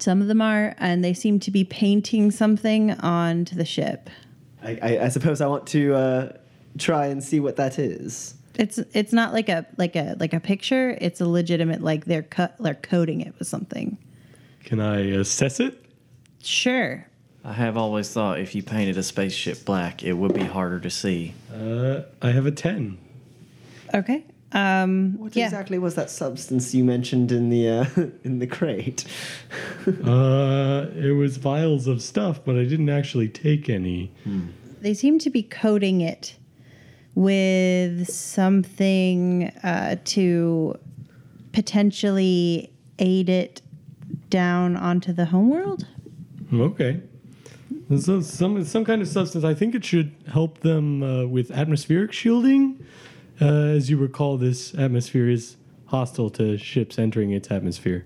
Some 0.00 0.22
of 0.22 0.28
them 0.28 0.40
are, 0.40 0.74
and 0.78 1.04
they 1.04 1.14
seem 1.14 1.40
to 1.40 1.50
be 1.50 1.64
painting 1.64 2.30
something 2.30 2.92
onto 2.92 3.54
the 3.54 3.64
ship. 3.64 4.10
I, 4.62 4.78
I, 4.82 4.98
I 5.04 5.08
suppose 5.08 5.40
I 5.40 5.46
want 5.46 5.66
to 5.68 5.94
uh, 5.94 6.32
try 6.78 7.06
and 7.06 7.22
see 7.22 7.40
what 7.40 7.56
that 7.56 7.78
is. 7.78 8.34
It's 8.54 8.78
it's 8.92 9.12
not 9.12 9.32
like 9.32 9.48
a 9.48 9.66
like 9.76 9.94
a 9.94 10.16
like 10.18 10.32
a 10.32 10.40
picture. 10.40 10.98
It's 11.00 11.20
a 11.20 11.28
legitimate 11.28 11.80
like 11.80 12.06
they're 12.06 12.24
cut 12.24 12.56
they're 12.58 12.74
coding 12.74 13.20
it 13.20 13.34
with 13.38 13.46
something. 13.46 13.96
Can 14.64 14.80
I 14.80 15.00
assess 15.12 15.60
it? 15.60 15.84
Sure. 16.42 17.06
I 17.44 17.52
have 17.52 17.76
always 17.76 18.12
thought 18.12 18.40
if 18.40 18.54
you 18.54 18.62
painted 18.62 18.98
a 18.98 19.02
spaceship 19.02 19.64
black, 19.64 20.02
it 20.02 20.12
would 20.12 20.34
be 20.34 20.44
harder 20.44 20.80
to 20.80 20.90
see. 20.90 21.34
Uh, 21.54 22.02
I 22.20 22.30
have 22.30 22.46
a 22.46 22.50
10. 22.50 22.98
Okay. 23.94 24.24
Um, 24.52 25.18
What 25.18 25.36
yeah. 25.36 25.44
exactly 25.44 25.78
was 25.78 25.94
that 25.96 26.10
substance 26.10 26.74
you 26.74 26.82
mentioned 26.82 27.30
in 27.32 27.50
the 27.50 27.68
uh, 27.68 27.86
in 28.24 28.38
the 28.38 28.46
crate? 28.46 29.04
Uh, 30.04 30.86
it 30.96 31.16
was 31.16 31.38
vials 31.38 31.86
of 31.86 32.02
stuff, 32.02 32.40
but 32.44 32.56
I 32.56 32.64
didn't 32.64 32.90
actually 32.90 33.28
take 33.28 33.68
any. 33.70 34.12
They 34.82 34.92
seem 34.92 35.18
to 35.20 35.30
be 35.30 35.42
coating 35.42 36.02
it 36.02 36.36
with 37.14 38.08
something 38.10 39.44
uh, 39.62 39.96
to 40.04 40.78
potentially 41.52 42.70
aid 42.98 43.28
it 43.28 43.62
down 44.30 44.76
onto 44.76 45.12
the 45.12 45.24
homeworld. 45.24 45.86
Okay. 46.52 47.00
So 47.98 48.20
some 48.20 48.62
some 48.64 48.84
kind 48.84 49.00
of 49.00 49.08
substance. 49.08 49.44
I 49.44 49.54
think 49.54 49.74
it 49.74 49.84
should 49.84 50.12
help 50.30 50.58
them 50.60 51.02
uh, 51.02 51.26
with 51.26 51.50
atmospheric 51.50 52.12
shielding. 52.12 52.78
Uh, 53.40 53.44
as 53.76 53.88
you 53.88 53.96
recall, 53.96 54.36
this 54.36 54.74
atmosphere 54.74 55.28
is 55.28 55.56
hostile 55.86 56.30
to 56.30 56.56
ships 56.58 56.98
entering 56.98 57.30
its 57.30 57.50
atmosphere. 57.50 58.04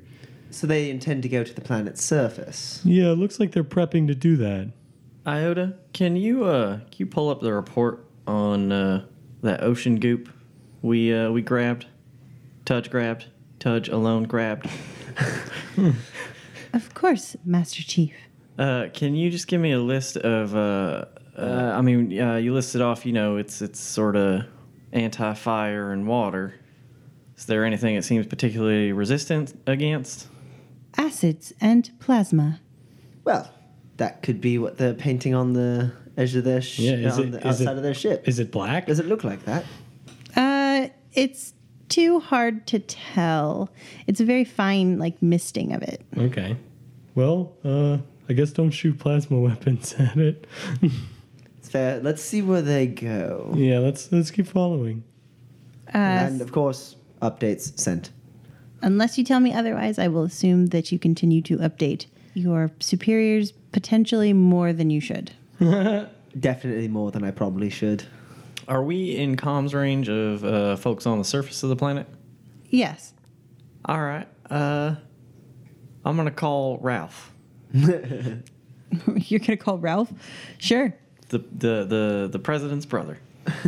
so 0.50 0.66
they 0.66 0.90
intend 0.90 1.22
to 1.22 1.28
go 1.28 1.42
to 1.42 1.54
the 1.54 1.60
planet's 1.60 2.04
surface. 2.04 2.80
Yeah, 2.84 3.12
it 3.12 3.18
looks 3.18 3.40
like 3.40 3.52
they're 3.52 3.64
prepping 3.64 4.06
to 4.08 4.14
do 4.14 4.36
that. 4.36 4.72
Iota, 5.26 5.74
can 5.92 6.16
you 6.16 6.44
uh 6.44 6.76
can 6.78 6.96
you 6.98 7.06
pull 7.06 7.28
up 7.30 7.40
the 7.40 7.52
report 7.52 8.04
on 8.26 8.72
uh, 8.72 9.04
that 9.42 9.62
ocean 9.62 9.98
goop 10.00 10.28
we 10.82 11.14
uh, 11.14 11.30
we 11.30 11.42
grabbed? 11.42 11.86
Tudge 12.64 12.90
grabbed. 12.90 13.26
Tudge 13.60 13.88
alone 13.88 14.24
grabbed. 14.24 14.68
Of 16.72 16.94
course, 16.94 17.36
Master 17.44 17.82
Chief. 17.82 18.14
Uh, 18.58 18.86
can 18.94 19.14
you 19.14 19.30
just 19.30 19.46
give 19.46 19.60
me 19.60 19.72
a 19.72 19.78
list 19.78 20.16
of? 20.16 20.56
Uh, 20.56 21.04
uh, 21.36 21.74
I 21.76 21.80
mean, 21.82 22.18
uh, 22.20 22.36
you 22.36 22.52
listed 22.54 22.80
off. 22.80 23.04
You 23.06 23.12
know, 23.12 23.36
it's 23.36 23.60
it's 23.62 23.78
sort 23.80 24.16
of 24.16 24.44
anti-fire 24.92 25.92
and 25.92 26.06
water. 26.06 26.54
Is 27.36 27.46
there 27.46 27.64
anything 27.64 27.94
it 27.96 28.04
seems 28.04 28.26
particularly 28.26 28.92
resistant 28.92 29.54
against? 29.66 30.28
Acids 30.96 31.52
and 31.60 31.90
plasma. 31.98 32.60
Well, 33.24 33.50
that 33.96 34.22
could 34.22 34.40
be 34.40 34.58
what 34.58 34.76
they're 34.78 34.94
painting 34.94 35.34
on 35.34 35.52
the 35.54 35.92
edge 36.16 36.34
of 36.36 36.44
their 36.44 36.60
sh- 36.60 36.80
Yeah, 36.80 36.92
is 36.94 37.18
on 37.18 37.24
it- 37.28 37.30
the 37.32 37.48
is 37.48 37.60
it- 37.60 37.64
outside 37.66 37.76
of 37.78 37.82
their 37.82 37.94
ship. 37.94 38.28
Is 38.28 38.38
it 38.38 38.50
black? 38.52 38.86
Does 38.86 38.98
it 38.98 39.06
look 39.06 39.24
like 39.24 39.44
that? 39.46 39.64
Uh, 40.36 40.88
it's 41.14 41.54
too 41.88 42.20
hard 42.20 42.66
to 42.68 42.78
tell. 42.78 43.70
It's 44.06 44.20
a 44.20 44.24
very 44.24 44.44
fine, 44.44 44.98
like 44.98 45.20
misting 45.22 45.72
of 45.72 45.82
it. 45.82 46.02
Okay. 46.16 46.56
Well, 47.14 47.52
uh, 47.64 47.98
I 48.28 48.32
guess 48.34 48.50
don't 48.50 48.70
shoot 48.70 48.98
plasma 48.98 49.38
weapons 49.48 49.94
at 49.98 50.16
it. 50.16 50.46
It's 51.72 51.80
fair. 51.80 52.00
Let's 52.00 52.20
see 52.20 52.42
where 52.42 52.60
they 52.60 52.86
go. 52.86 53.54
yeah, 53.56 53.78
let's 53.78 54.12
let's 54.12 54.30
keep 54.30 54.46
following. 54.46 55.04
Uh, 55.94 55.98
and 55.98 56.40
of 56.42 56.52
course, 56.52 56.96
updates 57.22 57.78
sent. 57.78 58.10
unless 58.82 59.16
you 59.16 59.24
tell 59.24 59.40
me 59.40 59.54
otherwise, 59.54 59.98
I 59.98 60.08
will 60.08 60.24
assume 60.24 60.66
that 60.66 60.92
you 60.92 60.98
continue 60.98 61.40
to 61.42 61.56
update 61.58 62.06
your 62.34 62.70
superiors 62.78 63.52
potentially 63.72 64.34
more 64.34 64.74
than 64.74 64.90
you 64.90 65.00
should. 65.00 65.32
Definitely 66.38 66.88
more 66.88 67.10
than 67.10 67.24
I 67.24 67.30
probably 67.30 67.70
should. 67.70 68.04
Are 68.68 68.82
we 68.82 69.16
in 69.16 69.36
comms 69.36 69.72
range 69.72 70.10
of 70.10 70.44
uh, 70.44 70.76
folks 70.76 71.06
on 71.06 71.16
the 71.18 71.24
surface 71.24 71.62
of 71.62 71.70
the 71.70 71.76
planet? 71.76 72.06
Yes. 72.68 73.14
All 73.86 74.00
right. 74.02 74.28
Uh, 74.50 74.96
I'm 76.04 76.16
gonna 76.18 76.30
call 76.30 76.76
Ralph. 76.82 77.32
You're 77.72 79.40
gonna 79.40 79.56
call 79.56 79.78
Ralph? 79.78 80.12
Sure. 80.58 80.94
The 81.32 81.38
the 81.38 81.84
the, 81.84 82.28
the 82.32 82.38
president's 82.38 82.86
brother. 82.86 83.18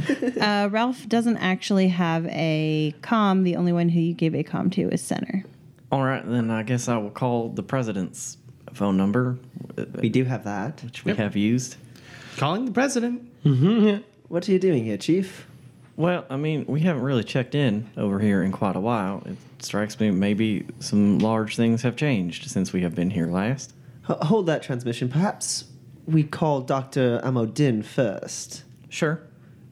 Uh, 0.40 0.68
Ralph 0.70 1.08
doesn't 1.08 1.38
actually 1.38 1.88
have 1.88 2.26
a 2.26 2.94
com. 3.02 3.42
The 3.44 3.56
only 3.56 3.72
one 3.72 3.88
who 3.88 4.00
you 4.00 4.14
gave 4.14 4.34
a 4.34 4.42
com 4.44 4.70
to 4.70 4.88
is 4.90 5.00
Center. 5.02 5.42
All 5.90 6.02
right, 6.04 6.24
then 6.28 6.50
I 6.50 6.62
guess 6.62 6.86
I 6.88 6.96
will 6.98 7.10
call 7.10 7.48
the 7.48 7.62
president's 7.62 8.36
phone 8.72 8.96
number, 8.96 9.38
We 10.00 10.08
do 10.10 10.24
have 10.24 10.44
that. 10.44 10.82
which 10.84 11.04
we 11.04 11.14
have 11.14 11.36
used. 11.36 11.76
Calling 12.36 12.64
the 12.66 12.72
president. 12.72 13.22
What 14.28 14.48
are 14.48 14.52
you 14.52 14.58
doing 14.58 14.84
here, 14.84 14.96
Chief? 14.96 15.46
Well, 15.96 16.24
I 16.28 16.36
mean, 16.36 16.64
we 16.66 16.80
haven't 16.80 17.02
really 17.02 17.22
checked 17.24 17.54
in 17.54 17.88
over 17.96 18.18
here 18.18 18.42
in 18.42 18.50
quite 18.52 18.74
a 18.76 18.80
while. 18.80 19.22
It 19.26 19.36
strikes 19.60 19.98
me 20.00 20.10
maybe 20.10 20.66
some 20.80 21.18
large 21.20 21.56
things 21.56 21.82
have 21.82 21.94
changed 21.96 22.50
since 22.50 22.72
we 22.72 22.82
have 22.82 22.94
been 22.96 23.10
here 23.10 23.28
last. 23.28 23.72
H- 24.10 24.16
hold 24.22 24.46
that 24.46 24.62
transmission. 24.62 25.08
Perhaps 25.08 25.64
we 26.06 26.22
call 26.22 26.60
Dr. 26.60 27.20
Amodin 27.24 27.84
first. 27.84 28.64
Sure, 28.88 29.20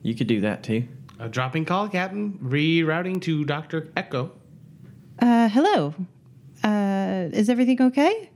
you 0.01 0.15
could 0.15 0.27
do 0.27 0.41
that 0.41 0.63
too. 0.63 0.87
A 1.19 1.29
dropping 1.29 1.65
call, 1.65 1.87
Captain. 1.87 2.37
Rerouting 2.43 3.21
to 3.21 3.45
Dr. 3.45 3.89
Echo. 3.95 4.31
Uh, 5.19 5.47
hello. 5.47 5.93
Uh, 6.63 7.29
is 7.31 7.49
everything 7.49 7.81
okay? 7.81 8.29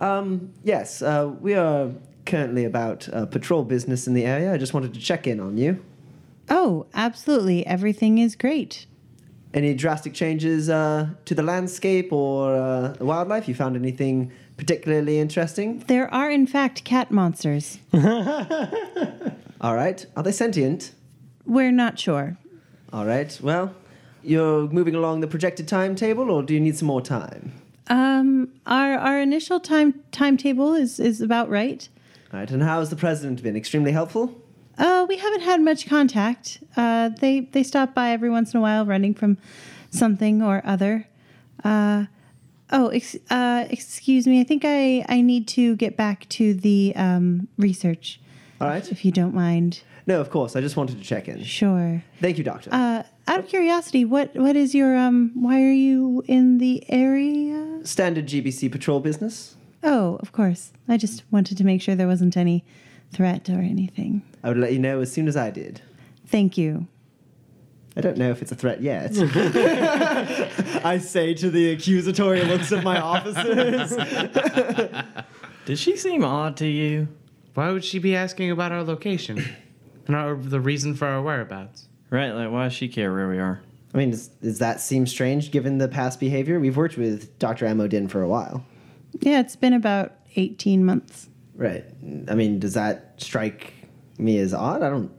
Um, 0.00 0.52
yes, 0.62 1.00
uh, 1.02 1.32
we 1.40 1.54
are 1.54 1.90
currently 2.26 2.64
about 2.64 3.08
uh, 3.12 3.26
patrol 3.26 3.64
business 3.64 4.06
in 4.06 4.14
the 4.14 4.24
area. 4.24 4.52
I 4.52 4.58
just 4.58 4.74
wanted 4.74 4.94
to 4.94 5.00
check 5.00 5.26
in 5.26 5.40
on 5.40 5.56
you. 5.56 5.82
Oh, 6.48 6.86
absolutely. 6.94 7.66
Everything 7.66 8.18
is 8.18 8.36
great. 8.36 8.86
Any 9.54 9.74
drastic 9.74 10.14
changes 10.14 10.68
uh, 10.68 11.10
to 11.24 11.34
the 11.34 11.42
landscape 11.42 12.12
or 12.12 12.56
uh, 12.56 12.88
the 12.92 13.04
wildlife? 13.04 13.48
You 13.48 13.54
found 13.54 13.76
anything 13.76 14.32
particularly 14.56 15.18
interesting? 15.18 15.84
There 15.86 16.12
are, 16.12 16.30
in 16.30 16.46
fact, 16.46 16.84
cat 16.84 17.10
monsters. 17.10 17.78
All 19.60 19.74
right. 19.74 20.04
Are 20.16 20.22
they 20.22 20.32
sentient? 20.32 20.92
We're 21.46 21.72
not 21.72 21.98
sure. 21.98 22.36
All 22.92 23.06
right. 23.06 23.38
Well, 23.42 23.74
you're 24.22 24.68
moving 24.68 24.94
along 24.94 25.20
the 25.20 25.26
projected 25.26 25.68
timetable, 25.68 26.30
or 26.30 26.42
do 26.42 26.54
you 26.54 26.60
need 26.60 26.76
some 26.76 26.86
more 26.86 27.00
time? 27.00 27.52
Um, 27.88 28.48
our 28.66 28.94
our 28.94 29.20
initial 29.20 29.58
time 29.60 30.00
timetable 30.12 30.74
is 30.74 31.00
is 31.00 31.20
about 31.20 31.48
right. 31.50 31.88
All 32.32 32.40
right. 32.40 32.50
And 32.50 32.62
how 32.62 32.78
has 32.78 32.90
the 32.90 32.96
president 32.96 33.42
been? 33.42 33.56
Extremely 33.56 33.92
helpful. 33.92 34.40
Uh, 34.78 35.04
we 35.08 35.16
haven't 35.18 35.42
had 35.42 35.60
much 35.60 35.86
contact. 35.86 36.62
Uh, 36.76 37.10
they 37.20 37.40
they 37.40 37.62
stop 37.62 37.94
by 37.94 38.10
every 38.10 38.30
once 38.30 38.54
in 38.54 38.58
a 38.58 38.60
while, 38.60 38.86
running 38.86 39.14
from 39.14 39.36
something 39.90 40.42
or 40.42 40.62
other. 40.64 41.06
Uh, 41.64 42.06
oh, 42.72 42.88
ex- 42.88 43.16
uh, 43.30 43.66
excuse 43.70 44.26
me. 44.26 44.40
I 44.40 44.44
think 44.44 44.64
I 44.64 45.04
I 45.08 45.20
need 45.20 45.46
to 45.48 45.76
get 45.76 45.96
back 45.96 46.28
to 46.30 46.54
the 46.54 46.92
um, 46.96 47.48
research, 47.58 48.20
All 48.60 48.68
right. 48.68 48.90
if 48.90 49.04
you 49.04 49.12
don't 49.12 49.34
mind. 49.34 49.82
No, 50.06 50.20
of 50.20 50.30
course. 50.30 50.56
I 50.56 50.60
just 50.60 50.76
wanted 50.76 50.98
to 50.98 51.04
check 51.04 51.28
in. 51.28 51.44
Sure. 51.44 52.02
Thank 52.20 52.36
you, 52.38 52.42
Doctor. 52.44 52.70
Uh, 52.72 53.04
out 53.28 53.38
of 53.38 53.46
curiosity, 53.48 54.04
what 54.04 54.34
what 54.34 54.56
is 54.56 54.74
your 54.74 54.96
um? 54.96 55.30
Why 55.34 55.62
are 55.62 55.70
you 55.72 56.24
in 56.26 56.58
the 56.58 56.84
area? 56.88 57.80
Standard 57.84 58.26
GBC 58.26 58.70
patrol 58.72 58.98
business. 59.00 59.56
Oh, 59.84 60.16
of 60.20 60.32
course. 60.32 60.72
I 60.88 60.96
just 60.96 61.22
wanted 61.30 61.56
to 61.58 61.64
make 61.64 61.82
sure 61.82 61.94
there 61.94 62.06
wasn't 62.08 62.36
any 62.36 62.64
threat 63.12 63.48
or 63.48 63.58
anything. 63.60 64.22
I 64.42 64.48
would 64.48 64.58
let 64.58 64.72
you 64.72 64.78
know 64.78 65.00
as 65.00 65.12
soon 65.12 65.28
as 65.28 65.36
I 65.36 65.50
did. 65.50 65.80
Thank 66.26 66.56
you. 66.56 66.86
I 67.96 68.00
don't 68.00 68.16
know 68.16 68.30
if 68.30 68.40
it's 68.40 68.52
a 68.52 68.54
threat 68.54 68.80
yet. 68.80 69.12
I 70.84 70.98
say 70.98 71.34
to 71.34 71.50
the 71.50 71.72
accusatory 71.72 72.42
looks 72.44 72.72
of 72.72 72.82
my 72.82 72.98
officers. 72.98 73.96
Did 75.66 75.78
she 75.78 75.96
seem 75.96 76.24
odd 76.24 76.56
to 76.56 76.66
you? 76.66 77.08
Why 77.54 77.70
would 77.70 77.84
she 77.84 77.98
be 77.98 78.16
asking 78.16 78.50
about 78.50 78.72
our 78.72 78.82
location 78.82 79.44
and 80.06 80.16
our, 80.16 80.34
the 80.34 80.60
reason 80.60 80.94
for 80.94 81.06
our 81.06 81.20
whereabouts? 81.20 81.88
Right, 82.10 82.30
like 82.30 82.50
why 82.50 82.64
does 82.64 82.72
she 82.72 82.88
care 82.88 83.12
where 83.12 83.28
we 83.28 83.38
are? 83.38 83.62
I 83.94 83.98
mean, 83.98 84.10
does, 84.10 84.28
does 84.28 84.58
that 84.60 84.80
seem 84.80 85.06
strange 85.06 85.50
given 85.50 85.78
the 85.78 85.88
past 85.88 86.18
behavior? 86.18 86.58
We've 86.58 86.76
worked 86.76 86.96
with 86.96 87.38
Dr. 87.38 87.66
Amodin 87.66 88.10
for 88.10 88.22
a 88.22 88.28
while. 88.28 88.64
Yeah, 89.20 89.40
it's 89.40 89.56
been 89.56 89.74
about 89.74 90.12
18 90.36 90.84
months. 90.84 91.28
Right. 91.54 91.84
I 92.28 92.34
mean, 92.34 92.58
does 92.58 92.74
that 92.74 93.14
strike 93.18 93.74
me 94.18 94.38
as 94.38 94.54
odd? 94.54 94.82
I 94.82 94.88
don't. 94.88 95.12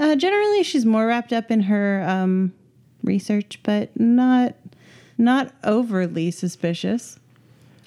Uh, 0.00 0.16
generally, 0.16 0.62
she's 0.62 0.86
more 0.86 1.06
wrapped 1.06 1.32
up 1.32 1.50
in 1.50 1.60
her 1.60 2.02
um, 2.08 2.52
research, 3.04 3.60
but 3.62 3.90
not 4.00 4.54
not 5.18 5.52
overly 5.62 6.30
suspicious. 6.30 7.18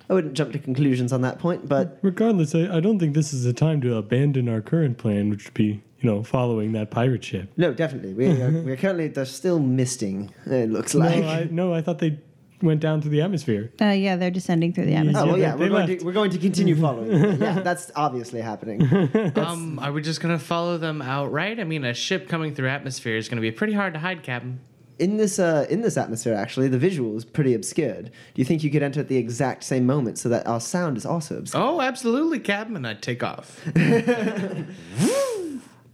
I 0.10 0.14
wouldn't 0.14 0.36
jump 0.36 0.52
to 0.52 0.60
conclusions 0.60 1.12
on 1.12 1.22
that 1.22 1.40
point, 1.40 1.68
but 1.68 1.98
Regardless, 2.04 2.54
I, 2.54 2.78
I 2.78 2.80
don't 2.80 3.00
think 3.00 3.16
this 3.16 3.34
is 3.34 3.46
the 3.46 3.54
time 3.54 3.82
to 3.82 3.96
abandon 3.96 4.48
our 4.48 4.62
current 4.62 5.00
plan, 5.00 5.32
which 5.32 5.46
would 5.46 5.54
be, 5.56 5.82
you 6.00 6.10
know, 6.12 6.22
following 6.22 6.74
that 6.74 6.92
pirate 6.92 7.24
ship. 7.24 7.50
no, 7.58 7.74
definitely. 7.74 8.14
We 8.14 8.28
are, 8.42 8.52
we're 8.52 8.76
currently, 8.76 9.08
they're 9.08 9.26
still 9.26 9.60
misting, 9.60 10.32
it 10.46 10.70
looks 10.70 10.94
like. 10.94 11.24
No, 11.24 11.28
I, 11.28 11.48
no, 11.50 11.74
I 11.74 11.82
thought 11.82 11.98
they 11.98 12.20
went 12.64 12.80
down 12.80 13.02
to 13.02 13.10
the 13.10 13.22
atmosphere. 13.22 13.72
Uh, 13.82 13.86
yeah, 13.88 14.16
they're 14.16 14.32
descending 14.32 14.74
through 14.74 14.86
the 14.86 14.96
atmosphere. 14.96 15.24
Oh, 15.24 15.28
well, 15.28 15.38
Yeah, 15.38 15.50
yeah, 15.52 15.56
they- 15.56 15.70
we're, 15.70 15.80
they 15.82 15.86
going 15.88 16.00
to, 16.00 16.06
we're 16.06 16.12
going 16.14 16.32
to 16.32 16.38
continue 16.40 16.76
following. 16.80 17.40
yeah, 17.42 17.60
that's 17.60 17.92
obviously 17.96 18.42
happening. 18.42 18.82
Um, 19.36 19.78
are 19.80 19.92
we 19.92 20.02
just 20.02 20.22
gonna 20.22 20.40
follow 20.40 20.78
them 20.78 21.02
outright? 21.02 21.60
I 21.60 21.64
mean, 21.64 21.84
a 21.84 21.94
ship 21.94 22.28
coming 22.30 22.56
through 22.56 22.70
atmosphere 22.70 23.18
is 23.18 23.28
gonna 23.30 23.42
be 23.42 23.52
pretty 23.52 23.74
hard 23.74 23.94
to 23.94 24.00
hide, 24.00 24.24
Captain. 24.24 24.60
In 25.00 25.18
this, 25.18 25.40
uh, 25.40 25.66
in 25.70 25.82
this 25.82 25.98
atmosphere, 25.98 26.34
actually, 26.36 26.68
the 26.68 26.78
visual 26.78 27.18
is 27.18 27.26
pretty 27.26 27.54
obscured. 27.56 28.06
Do 28.06 28.42
you 28.42 28.46
think 28.46 28.64
you 28.64 28.70
could 28.70 28.84
enter 28.84 29.00
at 29.00 29.08
the 29.08 29.18
exact 29.18 29.64
same 29.64 29.86
moment 29.88 30.18
so 30.20 30.30
that 30.30 30.46
our 30.48 30.60
sound 30.60 30.98
is 30.98 31.06
also 31.06 31.40
obscured? 31.40 31.64
Oh, 31.64 31.82
absolutely, 31.82 32.40
Captain. 32.40 32.76
And 32.76 32.86
I'd 32.88 33.02
take 33.02 33.24
off. 33.24 33.60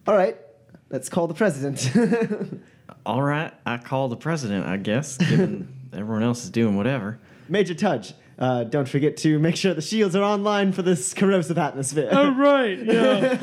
All 0.07 0.15
right, 0.15 0.37
let's 0.89 1.07
call 1.09 1.27
the 1.27 1.33
president. 1.33 1.89
All 3.05 3.21
right, 3.21 3.53
I 3.65 3.77
call 3.77 4.09
the 4.09 4.17
president, 4.17 4.65
I 4.65 4.77
guess, 4.77 5.17
given 5.17 5.73
everyone 5.93 6.23
else 6.23 6.43
is 6.43 6.49
doing 6.49 6.75
whatever. 6.75 7.19
Major 7.47 7.73
Tudge, 7.73 8.13
uh, 8.37 8.63
don't 8.65 8.87
forget 8.87 9.17
to 9.17 9.39
make 9.39 9.55
sure 9.55 9.73
the 9.73 9.81
shields 9.81 10.15
are 10.15 10.23
online 10.23 10.71
for 10.71 10.81
this 10.81 11.13
corrosive 11.13 11.57
atmosphere. 11.57 12.09
Oh, 12.11 12.31
right, 12.35 12.77
yeah. 12.79 13.37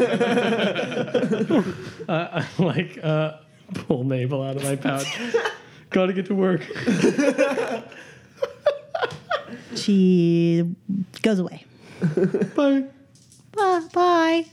uh, 2.08 2.42
I 2.42 2.62
like 2.62 2.98
uh, 3.02 3.38
pull 3.74 4.04
Mabel 4.04 4.42
out 4.42 4.56
of 4.56 4.64
my 4.64 4.76
pouch. 4.76 5.18
Gotta 5.90 6.12
get 6.12 6.26
to 6.26 6.34
work. 6.34 6.62
She 9.74 10.74
goes 11.22 11.38
away. 11.38 11.64
Bye. 12.54 12.84
Bye. 13.52 13.82
Bye. 13.92 14.46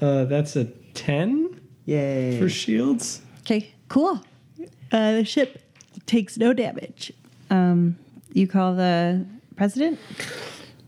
Uh, 0.00 0.24
that's 0.24 0.56
a 0.56 0.64
10 0.64 1.60
Yay. 1.84 2.38
for 2.38 2.48
shields. 2.48 3.22
Okay, 3.40 3.74
cool. 3.88 4.22
Uh, 4.90 5.12
the 5.12 5.24
ship 5.24 5.62
takes 6.06 6.36
no 6.38 6.52
damage. 6.52 7.12
Um, 7.50 7.98
you 8.32 8.46
call 8.46 8.74
the 8.74 9.26
president? 9.56 9.98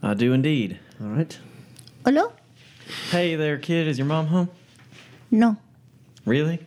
I 0.03 0.15
do 0.15 0.33
indeed. 0.33 0.79
All 1.01 1.09
right. 1.09 1.39
Hello? 2.05 2.33
Hey 3.11 3.35
there, 3.35 3.59
kid, 3.59 3.89
is 3.89 3.99
your 3.99 4.07
mom 4.07 4.29
home? 4.29 4.49
No. 5.31 5.57
Really? 6.25 6.61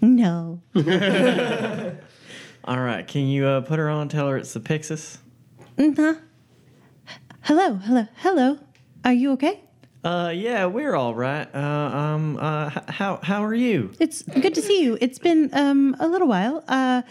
No. 0.00 0.60
All 2.64 2.78
right, 2.80 3.06
can 3.06 3.26
you 3.26 3.46
uh, 3.46 3.60
put 3.62 3.78
her 3.78 3.88
on? 3.88 4.08
Tell 4.08 4.28
her 4.28 4.36
it's 4.36 4.52
the 4.52 4.60
Pixis. 4.60 5.18
Uh-huh. 5.78 6.14
Hello, 7.42 7.74
hello, 7.74 8.06
hello. 8.16 8.58
Are 9.04 9.12
you 9.12 9.32
okay? 9.32 9.60
Uh, 10.04 10.32
yeah, 10.34 10.66
we're 10.66 10.96
all 10.96 11.14
right. 11.14 11.48
Uh, 11.54 11.58
um, 11.58 12.36
uh, 12.40 12.70
how 12.88 13.20
how 13.22 13.44
are 13.44 13.54
you? 13.54 13.92
It's 14.00 14.22
good 14.22 14.54
to 14.56 14.62
see 14.62 14.82
you. 14.82 14.98
It's 15.00 15.18
been 15.20 15.48
um 15.52 15.94
a 16.00 16.08
little 16.08 16.26
while. 16.26 16.64
Uh, 16.66 17.02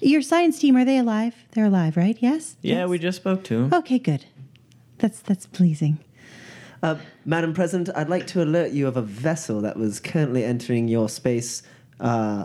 your 0.00 0.22
science 0.22 0.58
team 0.60 0.76
are 0.76 0.84
they 0.84 0.98
alive? 0.98 1.34
They're 1.52 1.64
alive, 1.66 1.96
right? 1.96 2.16
Yes. 2.20 2.56
Yeah, 2.62 2.80
Yes? 2.82 2.88
we 2.88 2.98
just 3.00 3.16
spoke 3.16 3.42
to 3.44 3.54
him. 3.64 3.74
Okay, 3.74 3.98
good. 3.98 4.26
That's 4.98 5.20
that's 5.22 5.46
pleasing. 5.46 5.98
Uh, 6.82 6.96
Madam 7.24 7.52
President, 7.52 7.88
I'd 7.96 8.08
like 8.08 8.28
to 8.28 8.42
alert 8.42 8.70
you 8.70 8.86
of 8.86 8.96
a 8.96 9.02
vessel 9.02 9.60
that 9.62 9.76
was 9.76 9.98
currently 9.98 10.44
entering 10.44 10.86
your 10.86 11.08
space, 11.08 11.62
uh, 11.98 12.44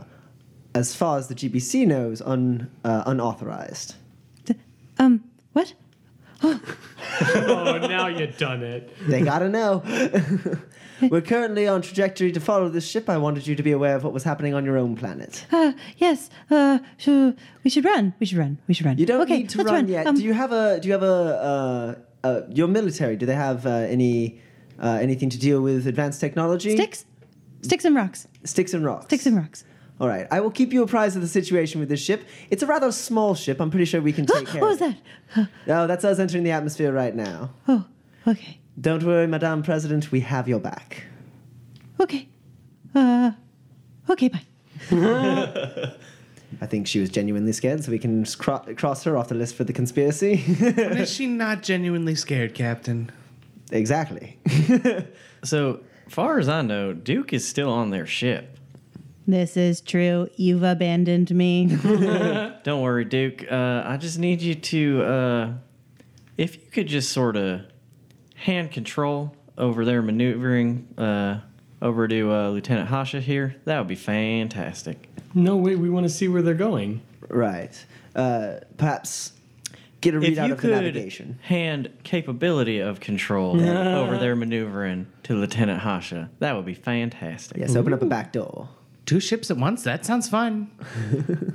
as 0.73 0.95
far 0.95 1.19
as 1.19 1.27
the 1.27 1.35
GBC 1.35 1.85
knows, 1.85 2.21
un, 2.23 2.71
uh, 2.83 3.03
unauthorized. 3.05 3.93
Th- 4.45 4.59
Um, 4.97 5.23
what? 5.53 5.73
Oh, 6.41 6.59
now 7.21 8.07
you've 8.07 8.37
done 8.37 8.63
it. 8.63 8.95
They 9.07 9.21
gotta 9.21 9.49
know. 9.49 9.83
We're 11.09 11.21
currently 11.21 11.67
on 11.67 11.81
trajectory 11.81 12.31
to 12.31 12.39
follow 12.39 12.69
this 12.69 12.87
ship. 12.87 13.09
I 13.09 13.17
wanted 13.17 13.47
you 13.47 13.55
to 13.55 13.63
be 13.63 13.71
aware 13.71 13.95
of 13.95 14.03
what 14.03 14.13
was 14.13 14.23
happening 14.23 14.53
on 14.53 14.65
your 14.65 14.77
own 14.77 14.95
planet. 14.95 15.45
Uh, 15.51 15.73
yes. 15.97 16.29
Uh, 16.49 16.79
so 16.97 17.33
we 17.63 17.69
should 17.71 17.85
run. 17.85 18.13
We 18.19 18.25
should 18.25 18.37
run. 18.37 18.59
We 18.67 18.73
should 18.73 18.85
run. 18.85 18.97
You 18.97 19.05
don't 19.05 19.21
okay, 19.21 19.39
need 19.39 19.49
to 19.49 19.57
let's 19.59 19.71
run, 19.71 19.87
yet. 19.87 20.05
Um, 20.05 20.15
do 20.15 20.23
you 20.23 20.33
have 20.33 20.51
a? 20.51 20.79
Do 20.79 20.87
you 20.87 20.93
have 20.93 21.03
a? 21.03 21.95
Uh, 22.23 22.27
uh, 22.27 22.41
your 22.49 22.67
military? 22.67 23.15
Do 23.15 23.25
they 23.25 23.35
have 23.35 23.65
uh, 23.65 23.69
any? 23.69 24.39
Uh, 24.79 24.97
anything 24.99 25.29
to 25.29 25.37
deal 25.37 25.61
with 25.61 25.85
advanced 25.85 26.19
technology? 26.19 26.75
sticks? 26.75 27.05
Sticks 27.61 27.85
and 27.85 27.95
rocks. 27.95 28.27
Sticks 28.43 28.73
and 28.73 28.83
rocks. 28.83 29.05
Sticks 29.05 29.27
and 29.27 29.37
rocks. 29.37 29.63
All 30.01 30.07
right. 30.07 30.25
I 30.31 30.39
will 30.41 30.49
keep 30.51 30.73
you 30.73 30.81
apprised 30.83 31.15
of 31.15 31.21
the 31.21 31.27
situation 31.27 31.79
with 31.79 31.87
this 31.87 32.01
ship. 32.03 32.23
It's 32.49 32.63
a 32.63 32.65
rather 32.65 32.91
small 32.91 33.35
ship. 33.35 33.61
I'm 33.61 33.69
pretty 33.69 33.85
sure 33.85 34.01
we 34.01 34.11
can 34.11 34.25
take 34.35 34.47
care 34.47 34.59
what 34.59 34.71
was 34.71 34.81
it. 34.81 34.95
that? 35.35 35.47
No, 35.67 35.85
that's 35.87 36.03
us 36.03 36.17
entering 36.19 36.43
the 36.43 36.49
atmosphere 36.51 36.91
right 36.91 37.15
now. 37.15 37.51
Oh, 37.67 37.85
okay. 38.27 38.59
Don't 38.79 39.03
worry, 39.03 39.27
Madame 39.27 39.61
President. 39.61 40.11
We 40.11 40.21
have 40.21 40.47
your 40.49 40.59
back. 40.59 41.03
Okay. 41.99 42.27
Uh, 42.95 43.31
okay, 44.09 44.27
bye. 44.29 44.41
I 46.61 46.65
think 46.65 46.87
she 46.87 46.99
was 46.99 47.09
genuinely 47.09 47.53
scared, 47.53 47.83
so 47.83 47.91
we 47.91 47.99
can 47.99 48.25
cro- 48.25 48.65
cross 48.75 49.03
her 49.03 49.15
off 49.15 49.27
the 49.29 49.35
list 49.35 49.55
for 49.55 49.63
the 49.63 49.71
conspiracy. 49.73 50.43
And 50.59 50.97
is 50.99 51.11
she 51.11 51.27
not 51.27 51.61
genuinely 51.71 52.15
scared, 52.15 52.53
Captain? 52.55 53.11
exactly. 53.71 54.39
So, 55.43 55.79
far 56.07 56.37
as 56.37 56.47
I 56.49 56.61
know, 56.61 56.93
Duke 56.93 57.33
is 57.33 57.47
still 57.47 57.71
on 57.71 57.89
their 57.89 58.05
ship. 58.05 58.59
This 59.27 59.55
is 59.55 59.81
true. 59.81 60.27
You've 60.35 60.63
abandoned 60.63 61.31
me. 61.31 61.67
Don't 62.63 62.81
worry, 62.81 63.05
Duke. 63.05 63.45
Uh, 63.49 63.83
I 63.85 63.97
just 63.97 64.17
need 64.19 64.41
you 64.41 64.55
to, 64.55 65.03
uh, 65.03 65.53
if 66.37 66.55
you 66.55 66.61
could 66.71 66.87
just 66.87 67.11
sort 67.11 67.35
of 67.37 67.61
hand 68.35 68.71
control 68.71 69.35
over 69.57 69.85
their 69.85 70.01
maneuvering 70.01 70.87
uh, 70.97 71.39
over 71.81 72.07
to 72.07 72.31
uh, 72.31 72.49
Lieutenant 72.49 72.89
Hasha 72.89 73.21
here, 73.21 73.55
that 73.65 73.77
would 73.77 73.87
be 73.87 73.95
fantastic. 73.95 75.07
No, 75.33 75.55
wait, 75.55 75.77
we 75.77 75.89
want 75.89 76.05
to 76.05 76.09
see 76.09 76.27
where 76.27 76.41
they're 76.41 76.53
going. 76.55 77.01
right. 77.29 77.85
Uh, 78.15 78.55
perhaps 78.77 79.31
get 80.01 80.13
a 80.15 80.17
If 80.17 80.23
readout 80.35 80.47
you 80.47 80.53
of 80.53 80.61
the 80.61 80.67
navigation. 80.67 81.39
hand 81.43 81.89
capability 82.03 82.79
of 82.79 82.99
control 82.99 83.61
over 83.61 84.17
their 84.17 84.35
maneuvering 84.35 85.07
to 85.23 85.35
Lieutenant 85.35 85.79
Hasha, 85.79 86.29
that 86.39 86.55
would 86.55 86.65
be 86.65 86.73
fantastic. 86.73 87.57
Yes, 87.57 87.75
open 87.75 87.93
up 87.93 88.01
a 88.01 88.05
back 88.05 88.33
door. 88.33 88.67
Two 89.11 89.19
ships 89.19 89.51
at 89.51 89.57
once? 89.57 89.83
That 89.83 90.05
sounds 90.05 90.29
fun. 90.29 90.71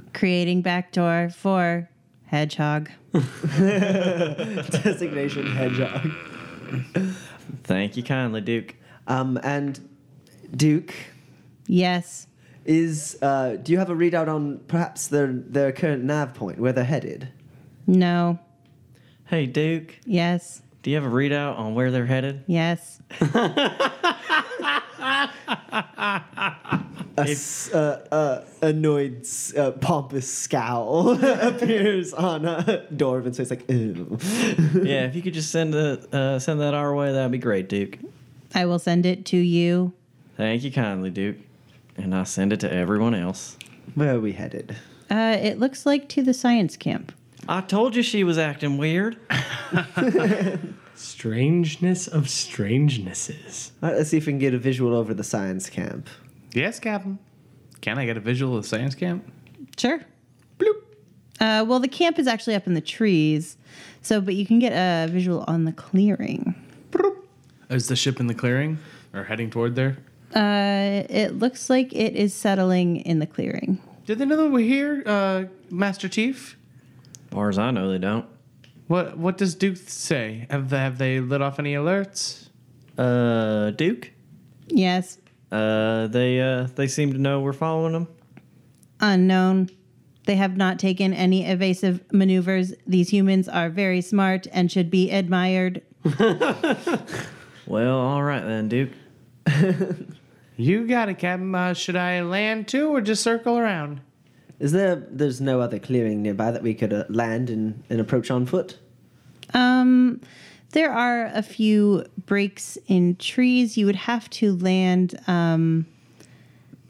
Creating 0.12 0.60
backdoor 0.60 1.30
for 1.30 1.88
hedgehog. 2.26 2.90
Designation 3.14 5.46
hedgehog. 5.56 6.10
Thank 7.64 7.96
you 7.96 8.02
kindly, 8.02 8.42
Duke. 8.42 8.74
Um, 9.06 9.40
and 9.42 9.80
Duke 10.54 10.92
Yes. 11.66 12.26
is. 12.66 13.16
Uh, 13.22 13.56
do 13.56 13.72
you 13.72 13.78
have 13.78 13.88
a 13.88 13.94
readout 13.94 14.28
on 14.28 14.58
perhaps 14.68 15.08
their 15.08 15.28
their 15.32 15.72
current 15.72 16.04
nav 16.04 16.34
point, 16.34 16.58
where 16.58 16.74
they're 16.74 16.84
headed? 16.84 17.28
No. 17.86 18.38
Hey, 19.28 19.46
Duke. 19.46 19.98
Yes. 20.04 20.60
do 20.82 20.90
you 20.90 20.96
have 20.96 21.06
a 21.06 21.08
readout 21.08 21.58
on 21.58 21.74
where 21.74 21.90
they're 21.90 22.04
headed? 22.04 22.44
Yes. 22.46 23.00
A 27.18 27.22
s- 27.30 27.72
uh, 27.72 28.06
uh, 28.12 28.44
annoyed, 28.66 29.26
uh, 29.56 29.70
pompous 29.72 30.32
scowl 30.32 31.12
appears 31.40 32.12
on 32.12 32.44
uh, 32.46 32.84
Dorvan's 32.94 33.38
face, 33.38 33.50
like, 33.50 33.68
ew. 33.70 34.18
yeah, 34.82 35.06
if 35.06 35.14
you 35.16 35.22
could 35.22 35.34
just 35.34 35.50
send 35.50 35.74
it, 35.74 36.12
uh, 36.14 36.38
send 36.38 36.60
that 36.60 36.74
our 36.74 36.94
way, 36.94 37.12
that'd 37.12 37.32
be 37.32 37.38
great, 37.38 37.68
Duke. 37.68 37.98
I 38.54 38.66
will 38.66 38.78
send 38.78 39.06
it 39.06 39.24
to 39.26 39.36
you. 39.36 39.92
Thank 40.36 40.62
you 40.64 40.70
kindly, 40.70 41.10
Duke. 41.10 41.36
And 41.96 42.14
I'll 42.14 42.24
send 42.26 42.52
it 42.52 42.60
to 42.60 42.72
everyone 42.72 43.14
else. 43.14 43.56
Where 43.94 44.16
are 44.16 44.20
we 44.20 44.32
headed? 44.32 44.76
Uh, 45.10 45.36
it 45.40 45.58
looks 45.58 45.86
like 45.86 46.08
to 46.10 46.22
the 46.22 46.34
science 46.34 46.76
camp. 46.76 47.12
I 47.48 47.60
told 47.62 47.96
you 47.96 48.02
she 48.02 48.24
was 48.24 48.36
acting 48.38 48.76
weird. 48.76 49.16
Strangeness 50.94 52.08
of 52.08 52.28
strangenesses. 52.28 53.72
All 53.82 53.90
right, 53.90 53.98
let's 53.98 54.10
see 54.10 54.16
if 54.16 54.26
we 54.26 54.32
can 54.32 54.38
get 54.38 54.54
a 54.54 54.58
visual 54.58 54.94
over 54.94 55.12
the 55.14 55.24
science 55.24 55.68
camp. 55.70 56.08
Yes, 56.56 56.80
Captain. 56.80 57.18
Can 57.82 57.98
I 57.98 58.06
get 58.06 58.16
a 58.16 58.20
visual 58.20 58.56
of 58.56 58.62
the 58.62 58.68
science 58.68 58.94
camp? 58.94 59.30
Sure. 59.76 60.00
Bloop. 60.58 60.76
Uh, 61.38 61.66
well, 61.68 61.80
the 61.80 61.88
camp 61.88 62.18
is 62.18 62.26
actually 62.26 62.54
up 62.54 62.66
in 62.66 62.72
the 62.72 62.80
trees, 62.80 63.58
so 64.00 64.22
but 64.22 64.34
you 64.34 64.46
can 64.46 64.58
get 64.58 64.72
a 64.72 65.06
visual 65.12 65.44
on 65.46 65.66
the 65.66 65.72
clearing. 65.72 66.54
Bloop. 66.92 67.14
Is 67.68 67.88
the 67.88 67.96
ship 67.96 68.20
in 68.20 68.26
the 68.26 68.34
clearing 68.34 68.78
or 69.12 69.24
heading 69.24 69.50
toward 69.50 69.74
there? 69.76 69.98
Uh, 70.34 71.04
it 71.10 71.38
looks 71.38 71.68
like 71.68 71.92
it 71.92 72.16
is 72.16 72.32
settling 72.32 72.96
in 72.96 73.18
the 73.18 73.26
clearing. 73.26 73.78
Did 74.06 74.18
they 74.18 74.24
know 74.24 74.38
that 74.38 74.48
we're 74.48 74.66
here, 74.66 75.02
uh, 75.04 75.44
Master 75.70 76.08
Chief? 76.08 76.56
As 77.26 77.34
far 77.34 77.50
as 77.50 77.58
I 77.58 77.70
know, 77.70 77.90
they 77.90 77.98
don't. 77.98 78.24
What 78.86 79.18
What 79.18 79.36
does 79.36 79.54
Duke 79.54 79.76
say? 79.76 80.46
Have 80.48 80.70
they, 80.70 80.78
have 80.78 80.96
they 80.96 81.20
lit 81.20 81.42
off 81.42 81.58
any 81.58 81.74
alerts? 81.74 82.48
Uh, 82.96 83.72
Duke? 83.72 84.12
Yes, 84.68 85.18
Uh, 85.52 86.06
they, 86.08 86.40
uh, 86.40 86.66
they 86.74 86.86
seem 86.88 87.12
to 87.12 87.18
know 87.18 87.40
we're 87.40 87.52
following 87.52 87.92
them. 87.92 88.08
unknown. 89.00 89.70
They 90.24 90.34
have 90.36 90.56
not 90.56 90.80
taken 90.80 91.12
any 91.14 91.46
evasive 91.46 92.00
maneuvers. 92.12 92.72
These 92.86 93.10
humans 93.10 93.48
are 93.48 93.68
very 93.70 94.00
smart 94.00 94.48
and 94.52 94.70
should 94.72 94.90
be 94.90 95.10
admired. 95.10 95.82
Well, 97.66 97.98
all 97.98 98.22
right 98.22 98.44
then, 98.44 98.68
Duke. 98.68 98.90
You 100.58 100.86
got 100.86 101.10
it, 101.10 101.18
Captain. 101.18 101.54
Uh, 101.54 101.74
should 101.74 101.96
I 101.96 102.22
land 102.22 102.66
too, 102.66 102.88
or 102.88 103.02
just 103.02 103.22
circle 103.22 103.58
around? 103.58 104.00
Is 104.58 104.72
there, 104.72 104.94
there's 104.96 105.38
no 105.38 105.60
other 105.60 105.78
clearing 105.78 106.22
nearby 106.22 106.50
that 106.50 106.62
we 106.62 106.72
could 106.72 106.94
uh, 106.94 107.04
land 107.10 107.50
and, 107.50 107.82
and 107.90 108.00
approach 108.00 108.30
on 108.30 108.46
foot? 108.46 108.78
Um, 109.52 110.22
there 110.72 110.92
are 110.92 111.26
a 111.26 111.42
few 111.42 112.04
breaks 112.26 112.76
in 112.86 113.16
trees. 113.16 113.76
You 113.76 113.86
would 113.86 113.96
have 113.96 114.28
to 114.30 114.56
land, 114.56 115.18
um, 115.26 115.86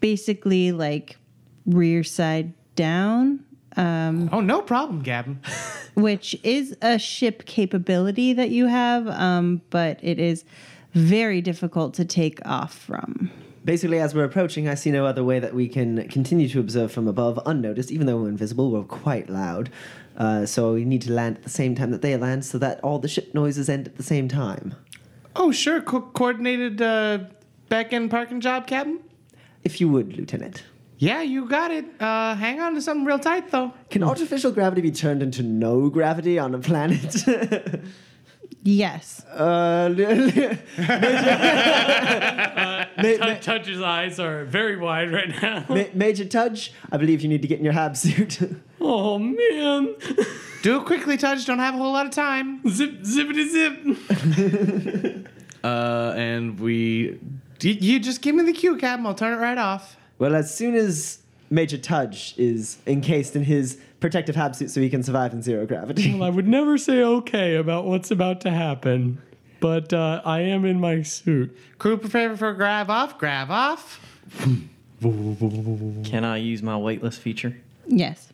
basically 0.00 0.72
like 0.72 1.16
rear 1.66 2.04
side 2.04 2.52
down, 2.74 3.44
Oh, 3.76 4.40
no 4.40 4.62
problem, 4.62 5.02
Gavin. 5.02 5.40
which 5.94 6.38
is 6.42 6.76
a 6.82 6.98
ship 6.98 7.44
capability 7.46 8.32
that 8.32 8.50
you 8.50 8.66
have, 8.66 9.06
um, 9.08 9.60
but 9.70 9.98
it 10.02 10.18
is 10.18 10.44
very 10.94 11.40
difficult 11.40 11.94
to 11.94 12.04
take 12.04 12.40
off 12.46 12.74
from. 12.74 13.30
Basically, 13.64 13.98
as 13.98 14.14
we're 14.14 14.24
approaching, 14.24 14.68
I 14.68 14.74
see 14.74 14.90
no 14.90 15.04
other 15.04 15.24
way 15.24 15.40
that 15.40 15.52
we 15.52 15.68
can 15.68 16.08
continue 16.08 16.48
to 16.50 16.60
observe 16.60 16.92
from 16.92 17.08
above 17.08 17.40
unnoticed. 17.46 17.90
Even 17.90 18.06
though 18.06 18.16
we're 18.18 18.28
invisible, 18.28 18.70
we're 18.70 18.84
quite 18.84 19.28
loud. 19.28 19.70
Uh, 20.16 20.46
so 20.46 20.72
we 20.74 20.84
need 20.84 21.02
to 21.02 21.12
land 21.12 21.36
at 21.36 21.42
the 21.42 21.50
same 21.50 21.74
time 21.74 21.90
that 21.90 22.00
they 22.02 22.16
land 22.16 22.44
so 22.44 22.58
that 22.58 22.80
all 22.82 22.98
the 22.98 23.08
ship 23.08 23.34
noises 23.34 23.68
end 23.68 23.86
at 23.86 23.96
the 23.96 24.02
same 24.02 24.28
time. 24.28 24.74
Oh, 25.34 25.52
sure. 25.52 25.80
Co- 25.82 26.00
coordinated 26.00 26.80
uh, 26.80 27.18
back 27.68 27.92
end 27.92 28.10
parking 28.10 28.40
job, 28.40 28.66
Captain? 28.66 29.00
If 29.64 29.80
you 29.80 29.88
would, 29.90 30.16
Lieutenant. 30.16 30.62
Yeah, 30.98 31.20
you 31.20 31.46
got 31.46 31.70
it. 31.70 31.84
Uh, 32.00 32.34
hang 32.34 32.60
on 32.60 32.74
to 32.74 32.80
something 32.80 33.04
real 33.04 33.18
tight, 33.18 33.50
though. 33.50 33.74
Can 33.90 34.02
artificial 34.02 34.50
gravity 34.50 34.80
be 34.80 34.90
turned 34.90 35.22
into 35.22 35.42
no 35.42 35.90
gravity 35.90 36.38
on 36.38 36.54
a 36.54 36.58
planet? 36.58 37.14
Yes. 38.62 39.24
uh, 39.26 39.88
Ma- 42.98 43.16
Ma- 43.26 43.34
Tudge's 43.38 43.80
eyes 43.80 44.18
are 44.18 44.44
very 44.44 44.76
wide 44.76 45.12
right 45.12 45.28
now. 45.40 45.64
Ma- 45.68 45.84
Major 45.94 46.24
Tudge, 46.24 46.72
I 46.90 46.96
believe 46.96 47.20
you 47.22 47.28
need 47.28 47.42
to 47.42 47.48
get 47.48 47.58
in 47.60 47.64
your 47.64 47.74
hab 47.74 47.96
suit. 47.96 48.40
Oh 48.88 49.18
man. 49.18 49.94
Do 50.62 50.76
it 50.80 50.84
quickly, 50.86 51.16
Tudge. 51.16 51.44
Don't 51.44 51.58
have 51.58 51.74
a 51.74 51.78
whole 51.78 51.92
lot 51.92 52.06
of 52.06 52.12
time. 52.12 52.60
Zip 52.68 53.02
zippity 53.02 53.48
zip. 53.48 55.26
Uh, 55.64 56.14
and 56.16 56.60
we. 56.60 57.18
You, 57.60 57.72
you 57.72 57.98
just 57.98 58.22
give 58.22 58.36
me 58.36 58.44
the 58.44 58.52
cue, 58.52 58.76
Captain. 58.76 59.04
I'll 59.04 59.14
turn 59.14 59.36
it 59.36 59.40
right 59.42 59.58
off. 59.58 59.96
well, 60.20 60.36
as 60.36 60.54
soon 60.54 60.76
as 60.76 61.18
Major 61.50 61.76
Tudge 61.76 62.34
is 62.38 62.76
encased 62.86 63.34
in 63.34 63.42
his 63.42 63.80
protective 63.98 64.36
hab 64.36 64.54
suit 64.54 64.70
so 64.70 64.80
he 64.80 64.88
can 64.88 65.02
survive 65.02 65.32
in 65.32 65.42
zero 65.42 65.66
gravity. 65.66 66.12
Well, 66.14 66.22
I 66.22 66.28
would 66.28 66.46
never 66.46 66.78
say 66.78 67.02
okay 67.02 67.56
about 67.56 67.84
what's 67.86 68.12
about 68.12 68.42
to 68.42 68.50
happen, 68.50 69.20
but 69.58 69.92
uh, 69.92 70.22
I 70.24 70.40
am 70.42 70.64
in 70.64 70.78
my 70.78 71.02
suit. 71.02 71.56
Crew 71.78 71.96
prepare 71.96 72.36
for 72.36 72.52
grab 72.52 72.88
off. 72.88 73.18
Grab 73.18 73.50
off. 73.50 73.98
Can 75.00 76.24
I 76.24 76.36
use 76.36 76.62
my 76.62 76.76
weightless 76.76 77.18
feature? 77.18 77.56
Yes. 77.88 78.32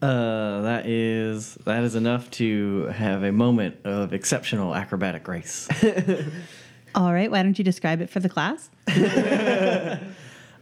Uh, 0.00 0.62
that 0.62 0.86
is 0.86 1.54
that 1.64 1.84
is 1.84 1.94
enough 1.94 2.28
to 2.32 2.86
have 2.86 3.22
a 3.22 3.30
moment 3.30 3.76
of 3.84 4.12
exceptional 4.12 4.74
acrobatic 4.74 5.22
grace. 5.22 5.68
All 6.94 7.12
right. 7.12 7.30
Why 7.30 7.42
don't 7.42 7.56
you 7.56 7.64
describe 7.64 8.00
it 8.00 8.10
for 8.10 8.18
the 8.20 8.28
class? 8.28 8.68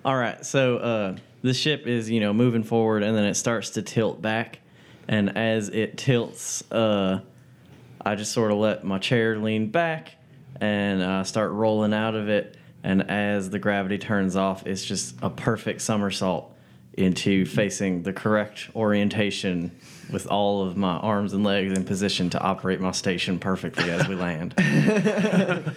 All 0.03 0.17
right, 0.17 0.47
so 0.47 0.79
uh, 0.79 1.17
the 1.43 1.53
ship 1.53 1.87
is 1.87 2.09
you 2.09 2.21
know 2.21 2.33
moving 2.33 2.63
forward, 2.63 3.03
and 3.03 3.15
then 3.15 3.25
it 3.25 3.35
starts 3.35 3.71
to 3.71 3.83
tilt 3.83 4.23
back, 4.23 4.61
and 5.09 5.37
as 5.37 5.69
it 5.69 5.99
tilts, 5.99 6.63
uh, 6.73 7.21
I 8.01 8.15
just 8.15 8.33
sort 8.33 8.51
of 8.51 8.57
let 8.57 8.83
my 8.83 8.99
chair 8.99 9.37
lean 9.37 9.69
back 9.69 10.17
and 10.59 11.03
uh, 11.03 11.25
start 11.25 11.53
rolling 11.53 11.93
out 11.93 12.15
of 12.15 12.31
it, 12.31 12.57
and 12.83 13.11
as 13.11 13.51
the 13.51 13.59
gravity 13.59 13.99
turns 13.99 14.37
off, 14.37 14.67
it's 14.67 14.83
just 14.83 15.17
a 15.21 15.29
perfect 15.29 15.83
somersault 15.83 16.51
into 16.95 17.45
facing 17.47 18.03
the 18.03 18.13
correct 18.13 18.69
orientation 18.75 19.71
with 20.13 20.27
all 20.27 20.67
of 20.67 20.77
my 20.77 20.97
arms 20.97 21.33
and 21.33 21.45
legs 21.45 21.73
in 21.73 21.85
position 21.85 22.29
to 22.31 22.41
operate 22.41 22.81
my 22.81 22.91
station 22.91 23.39
perfectly 23.39 23.91
as 23.91 24.09
we 24.09 24.15
land. 24.15 24.55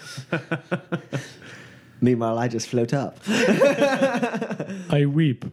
Meanwhile, 2.01 2.37
I 2.37 2.47
just 2.47 2.67
float 2.67 2.93
up. 2.93 3.19
I 3.29 5.05
weep. 5.07 5.45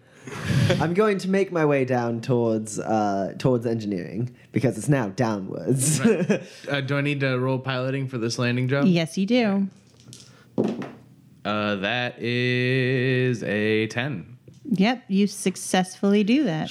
I'm 0.80 0.94
going 0.94 1.18
to 1.18 1.28
make 1.28 1.52
my 1.52 1.64
way 1.64 1.84
down 1.84 2.20
towards 2.20 2.78
uh, 2.78 3.34
towards 3.38 3.66
engineering 3.66 4.34
because 4.52 4.78
it's 4.78 4.88
now 4.88 5.08
downwards. 5.08 6.00
Uh, 6.00 6.80
do 6.80 6.96
I 6.96 7.00
need 7.00 7.20
to 7.20 7.38
roll 7.38 7.58
piloting 7.58 8.08
for 8.08 8.18
this 8.18 8.38
landing 8.38 8.68
job? 8.68 8.86
Yes, 8.86 9.18
you 9.18 9.26
do. 9.26 9.68
Uh, 11.44 11.76
that 11.76 12.20
is 12.20 13.42
a 13.42 13.86
10. 13.88 14.29
Yep, 14.64 15.04
you 15.08 15.26
successfully 15.26 16.24
do 16.24 16.44
that. 16.44 16.70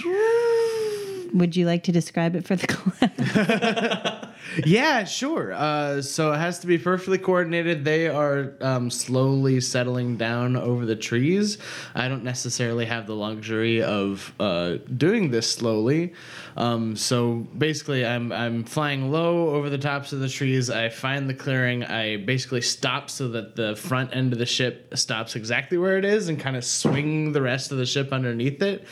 Would 1.34 1.56
you 1.56 1.66
like 1.66 1.84
to 1.84 1.92
describe 1.92 2.36
it 2.36 2.46
for 2.46 2.56
the 2.56 2.68
class? 2.68 4.26
Yeah, 4.66 5.04
sure. 5.04 5.54
Uh, 5.54 6.02
so 6.02 6.32
it 6.34 6.38
has 6.38 6.60
to 6.60 6.68
be 6.68 6.78
perfectly 6.78 7.18
coordinated. 7.18 7.86
They 7.86 8.08
are 8.08 8.54
um, 8.62 8.90
slowly 8.90 9.62
settling 9.62 10.18
down 10.18 10.56
over 10.56 10.86
the 10.86 10.96
trees. 10.96 11.58
I 11.96 12.08
don't 12.08 12.24
necessarily 12.24 12.86
have 12.86 13.06
the 13.06 13.16
luxury 13.16 13.84
of 13.84 14.34
uh, 14.40 14.78
doing 14.98 15.32
this 15.32 15.52
slowly. 15.52 16.14
Um, 16.58 16.96
so 16.96 17.48
basically, 17.58 18.06
I'm 18.06 18.32
I'm 18.32 18.64
flying 18.64 19.12
low 19.12 19.50
over 19.50 19.70
the 19.70 19.78
tops 19.78 20.14
of 20.14 20.20
the 20.20 20.30
trees. 20.30 20.70
I 20.70 20.90
find 20.90 21.30
the 21.30 21.34
clearing. 21.34 21.84
I 21.84 22.18
basically 22.18 22.62
stop 22.62 23.10
so 23.10 23.30
that 23.30 23.56
the 23.56 23.76
front 23.76 24.16
end 24.16 24.34
of 24.34 24.40
the 24.40 24.46
ship 24.46 24.98
stops 24.98 25.36
exactly 25.36 25.78
where 25.78 25.98
it 25.98 26.06
is, 26.06 26.28
and 26.28 26.40
kind 26.40 26.56
of 26.56 26.66
swing 26.66 27.32
the 27.34 27.42
rest 27.42 27.72
of 27.72 27.78
the 27.78 27.86
ship 27.86 28.12
underneath 28.12 28.62
it, 28.62 28.86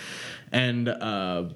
and. 0.51 0.87
Uh, 0.87 1.49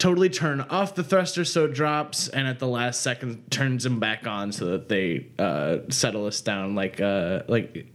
totally 0.00 0.30
turn 0.30 0.62
off 0.62 0.94
the 0.94 1.04
thruster 1.04 1.44
so 1.44 1.66
it 1.66 1.74
drops 1.74 2.26
and 2.28 2.48
at 2.48 2.58
the 2.58 2.66
last 2.66 3.02
second 3.02 3.48
turns 3.50 3.84
them 3.84 4.00
back 4.00 4.26
on 4.26 4.50
so 4.50 4.64
that 4.64 4.88
they 4.88 5.26
uh, 5.38 5.76
settle 5.90 6.26
us 6.26 6.40
down 6.40 6.74
like 6.74 7.00
uh, 7.00 7.42
like 7.46 7.86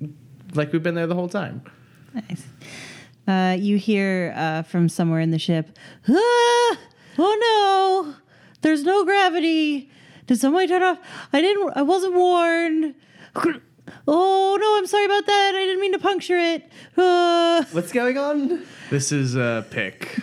like 0.53 0.71
we've 0.71 0.83
been 0.83 0.95
there 0.95 1.07
the 1.07 1.15
whole 1.15 1.27
time 1.27 1.61
nice. 2.13 2.43
Uh, 3.27 3.57
you 3.59 3.77
hear 3.77 4.33
uh, 4.37 4.61
from 4.61 4.87
somewhere 4.87 5.19
in 5.19 5.31
the 5.31 5.39
ship, 5.39 5.77
ah! 6.07 6.77
oh 7.17 8.13
no, 8.13 8.15
there's 8.61 8.83
no 8.83 9.03
gravity. 9.03 9.89
Did 10.27 10.39
somebody 10.39 10.67
turn 10.67 10.83
off? 10.83 10.99
I 11.33 11.41
didn't, 11.41 11.73
I 11.75 11.81
wasn't 11.81 12.13
warned. 12.13 12.93
Oh 14.07 14.57
no, 14.59 14.77
I'm 14.77 14.87
sorry 14.87 15.05
about 15.05 15.25
that. 15.25 15.51
I 15.55 15.59
didn't 15.65 15.81
mean 15.81 15.91
to 15.93 15.99
puncture 15.99 16.37
it. 16.37 16.71
Ah. 16.97 17.65
What's 17.71 17.91
going 17.91 18.17
on? 18.17 18.63
this 18.89 19.11
is 19.11 19.35
a 19.35 19.65
pick 19.71 20.21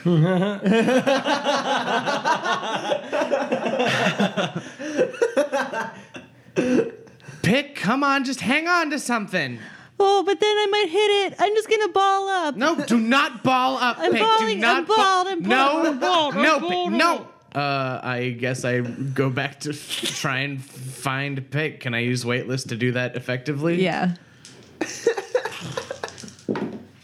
Pick, 7.43 7.75
come 7.75 8.05
on, 8.05 8.25
just 8.25 8.41
hang 8.41 8.69
on 8.69 8.91
to 8.91 8.99
something. 8.99 9.59
Oh, 9.99 10.23
but 10.25 10.41
then 10.41 10.51
I 10.57 10.67
might 10.71 10.89
hit 10.89 11.33
it. 11.33 11.35
I'm 11.39 11.55
just 11.55 11.69
gonna 11.69 11.89
ball 11.89 12.29
up. 12.29 12.57
No, 12.57 12.77
do 12.85 12.99
not 12.99 13.43
ball 13.43 13.77
up, 13.79 13.99
I'm 13.99 14.13
Pick. 14.13 14.21
balling, 14.21 14.57
do 14.57 14.61
not 14.61 14.77
I'm 14.79 14.85
balled, 14.85 15.27
I'm 15.29 15.43
balled, 15.43 15.49
No, 15.49 15.91
I'm 15.91 15.99
balled, 15.99 16.35
I'm 16.35 16.43
no, 16.43 16.61
balled, 16.61 16.91
Pick, 16.91 16.99
no. 16.99 17.29
Uh, 17.55 18.01
I 18.03 18.31
guess 18.31 18.65
I 18.65 18.81
go 18.81 19.29
back 19.29 19.61
to 19.61 19.73
try 19.73 20.39
and 20.39 20.63
find 20.63 21.51
Pick. 21.51 21.81
Can 21.81 21.95
I 21.95 22.01
use 22.01 22.25
weightless 22.25 22.65
to 22.65 22.77
do 22.77 22.93
that 22.93 23.15
effectively? 23.17 23.83
Yeah. 23.83 24.15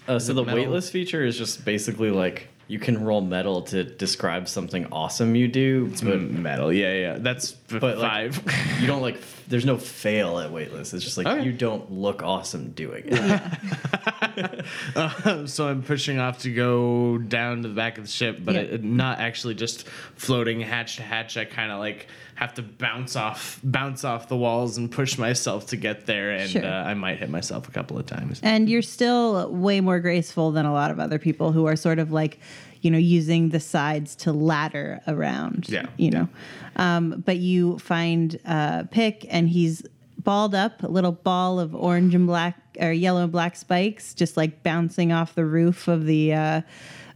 Uh, 0.08 0.18
so 0.18 0.32
the 0.32 0.42
mettle? 0.42 0.60
weightless 0.60 0.88
feature 0.88 1.22
is 1.22 1.36
just 1.36 1.66
basically 1.66 2.10
like 2.10 2.48
you 2.66 2.78
can 2.78 3.04
roll 3.04 3.20
mettle 3.20 3.60
to 3.62 3.84
describe 3.84 4.48
something 4.48 4.86
awesome 4.92 5.34
you 5.34 5.48
do, 5.48 5.86
but 6.02 6.20
Mettle, 6.20 6.72
yeah, 6.72 6.94
yeah. 6.94 7.18
That's 7.18 7.52
f- 7.70 7.80
but 7.80 7.98
like, 7.98 8.32
five. 8.32 8.80
you 8.80 8.86
don't 8.86 9.02
like. 9.02 9.18
F- 9.48 9.50
There's 9.50 9.64
no 9.64 9.76
fail 9.78 10.38
at 10.38 10.52
weightless. 10.52 10.92
It's 10.94 11.04
just 11.04 11.16
like 11.16 11.26
Okay. 11.26 11.44
you 11.44 11.52
don't 11.52 11.90
look 11.92 12.22
awesome 12.22 12.70
doing 12.70 13.04
it. 13.06 13.42
Uh, 14.94 15.46
so 15.46 15.66
I'm 15.68 15.82
pushing 15.82 16.20
off 16.20 16.38
to 16.40 16.50
go 16.52 17.18
down 17.18 17.62
to 17.62 17.68
the 17.68 17.74
back 17.74 17.98
of 17.98 18.04
the 18.04 18.10
ship, 18.10 18.38
but 18.44 18.54
Yeah. 18.54 18.60
it, 18.62 18.84
not 18.84 19.18
actually 19.18 19.54
just 19.54 19.86
floating 20.14 20.60
hatch 20.60 20.96
to 20.96 21.02
hatch. 21.02 21.36
I 21.36 21.44
kind 21.44 21.72
of 21.72 21.80
like 21.80 22.06
have 22.36 22.54
to 22.54 22.62
bounce 22.62 23.16
off, 23.16 23.58
bounce 23.64 24.04
off 24.04 24.28
the 24.28 24.36
walls 24.36 24.78
and 24.78 24.90
push 24.90 25.18
myself 25.18 25.66
to 25.68 25.76
get 25.76 26.06
there, 26.06 26.30
and 26.30 26.48
Sure. 26.50 26.64
uh, 26.64 26.84
I 26.84 26.94
might 26.94 27.18
hit 27.18 27.30
myself 27.30 27.66
a 27.68 27.72
couple 27.72 27.98
of 27.98 28.06
times. 28.06 28.38
And 28.44 28.68
you're 28.68 28.82
still 28.82 29.50
way 29.52 29.80
more 29.80 29.98
graceful 29.98 30.52
than 30.52 30.66
a 30.66 30.72
lot 30.72 30.92
of 30.92 31.00
other 31.00 31.18
people 31.18 31.50
who 31.50 31.66
are 31.66 31.74
sort 31.76 31.98
of 31.98 32.12
like, 32.12 32.38
you 32.80 32.90
know, 32.90 32.98
using 32.98 33.50
the 33.50 33.60
sides 33.60 34.16
to 34.16 34.32
ladder 34.32 35.00
around. 35.06 35.68
Yeah. 35.68 35.86
You 35.96 36.10
know, 36.10 36.28
um, 36.76 37.22
but 37.24 37.38
you 37.38 37.78
find 37.78 38.38
uh, 38.44 38.84
Pick 38.90 39.26
and 39.30 39.48
he's 39.48 39.82
balled 40.18 40.55
up, 40.55 40.82
a 40.82 40.88
little 40.88 41.12
ball 41.12 41.60
of 41.60 41.74
orange 41.74 42.14
and 42.14 42.26
black 42.26 42.56
or 42.80 42.92
yellow 42.92 43.22
and 43.22 43.32
black 43.32 43.56
spikes, 43.56 44.14
just 44.14 44.36
like 44.36 44.62
bouncing 44.62 45.12
off 45.12 45.34
the 45.34 45.44
roof 45.44 45.88
of 45.88 46.05
the 46.05 46.34
uh, 46.34 46.60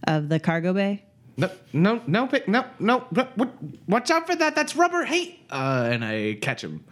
of 0.07 0.29
the 0.29 0.39
cargo 0.39 0.73
bay. 0.73 1.03
No, 1.35 1.49
no, 1.73 2.01
no, 2.05 2.27
pick, 2.27 2.47
no, 2.47 2.65
no, 2.79 3.05
no, 3.11 3.27
what, 3.35 3.49
watch 3.87 4.11
out 4.11 4.27
for 4.27 4.35
that. 4.35 4.55
That's 4.55 4.75
rubber. 4.75 5.03
Hey, 5.03 5.39
uh, 5.49 5.89
and 5.91 6.05
I 6.05 6.37
catch 6.41 6.63
him. 6.63 6.83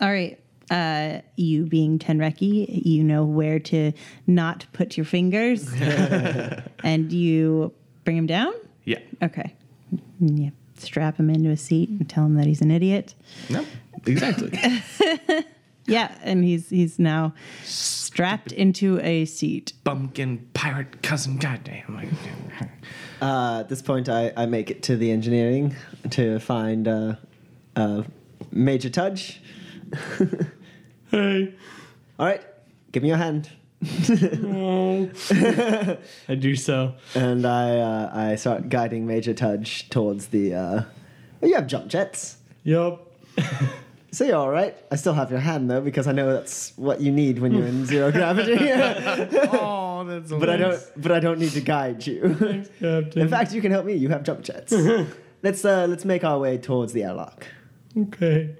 All 0.00 0.10
right. 0.10 0.38
Uh, 0.70 1.20
you 1.34 1.66
being 1.66 1.98
Tenreki, 1.98 2.84
you 2.86 3.02
know 3.02 3.24
where 3.24 3.58
to 3.58 3.92
not 4.28 4.66
put 4.72 4.96
your 4.96 5.04
fingers, 5.04 5.68
and 6.84 7.12
you 7.12 7.72
bring 8.04 8.16
him 8.16 8.26
down. 8.26 8.52
Yeah. 8.84 8.98
Okay. 9.22 9.54
And 10.20 10.38
You 10.38 10.52
strap 10.76 11.16
him 11.18 11.28
into 11.30 11.50
a 11.50 11.56
seat 11.56 11.88
and 11.90 12.08
tell 12.08 12.24
him 12.24 12.34
that 12.36 12.46
he's 12.46 12.60
an 12.62 12.70
idiot. 12.70 13.14
No, 13.48 13.64
exactly. 14.06 14.52
Yeah, 15.86 16.14
and 16.22 16.44
he's 16.44 16.68
he's 16.70 16.98
now 17.00 17.34
strapped 17.64 18.52
into 18.52 19.00
a 19.00 19.24
seat. 19.24 19.72
Bumpkin 19.82 20.46
pirate 20.54 21.02
cousin. 21.02 21.36
Goddamn. 21.38 22.16
Uh, 23.22 23.60
at 23.60 23.68
this 23.68 23.82
point, 23.82 24.08
I, 24.08 24.32
I 24.34 24.46
make 24.46 24.70
it 24.70 24.82
to 24.84 24.96
the 24.96 25.10
engineering 25.10 25.76
to 26.08 26.38
find 26.38 26.88
uh, 26.88 27.16
uh, 27.76 28.02
Major 28.50 28.88
Tudge. 28.88 29.42
Hey. 31.10 31.52
All 32.18 32.24
right, 32.26 32.42
give 32.92 33.02
me 33.02 33.08
your 33.10 33.18
hand. 33.18 33.50
I 33.82 35.08
do 36.38 36.54
so. 36.54 36.94
And 37.14 37.46
I 37.46 37.78
uh, 37.78 38.10
I 38.12 38.36
start 38.36 38.68
guiding 38.68 39.06
Major 39.06 39.32
Tudge 39.32 39.88
towards 39.88 40.26
the. 40.28 40.54
Uh, 40.54 40.82
oh, 41.42 41.46
you 41.46 41.54
have 41.54 41.66
jump 41.66 41.88
jets, 41.88 42.36
Yup. 42.62 43.10
so 44.12 44.24
you're 44.24 44.36
all 44.36 44.50
right. 44.50 44.76
I 44.90 44.96
still 44.96 45.14
have 45.14 45.30
your 45.30 45.40
hand 45.40 45.70
though 45.70 45.80
because 45.80 46.06
I 46.06 46.12
know 46.12 46.30
that's 46.30 46.76
what 46.76 47.00
you 47.00 47.10
need 47.10 47.38
when 47.38 47.52
you're 47.52 47.66
in 47.66 47.86
zero 47.86 48.12
gravity. 48.12 48.58
oh, 48.60 50.04
that's. 50.06 50.30
but 50.30 50.50
I 50.50 50.58
don't. 50.58 50.78
But 50.98 51.12
I 51.12 51.20
don't 51.20 51.38
need 51.38 51.52
to 51.52 51.62
guide 51.62 52.06
you. 52.06 52.66
Captain. 52.80 53.22
in 53.22 53.28
fact, 53.28 53.54
you 53.54 53.62
can 53.62 53.72
help 53.72 53.86
me. 53.86 53.94
You 53.94 54.10
have 54.10 54.24
jump 54.24 54.42
jets. 54.42 54.74
let's 55.42 55.64
uh, 55.64 55.86
let's 55.88 56.04
make 56.04 56.22
our 56.22 56.38
way 56.38 56.58
towards 56.58 56.92
the 56.92 57.04
airlock. 57.04 57.46
Okay. 57.96 58.56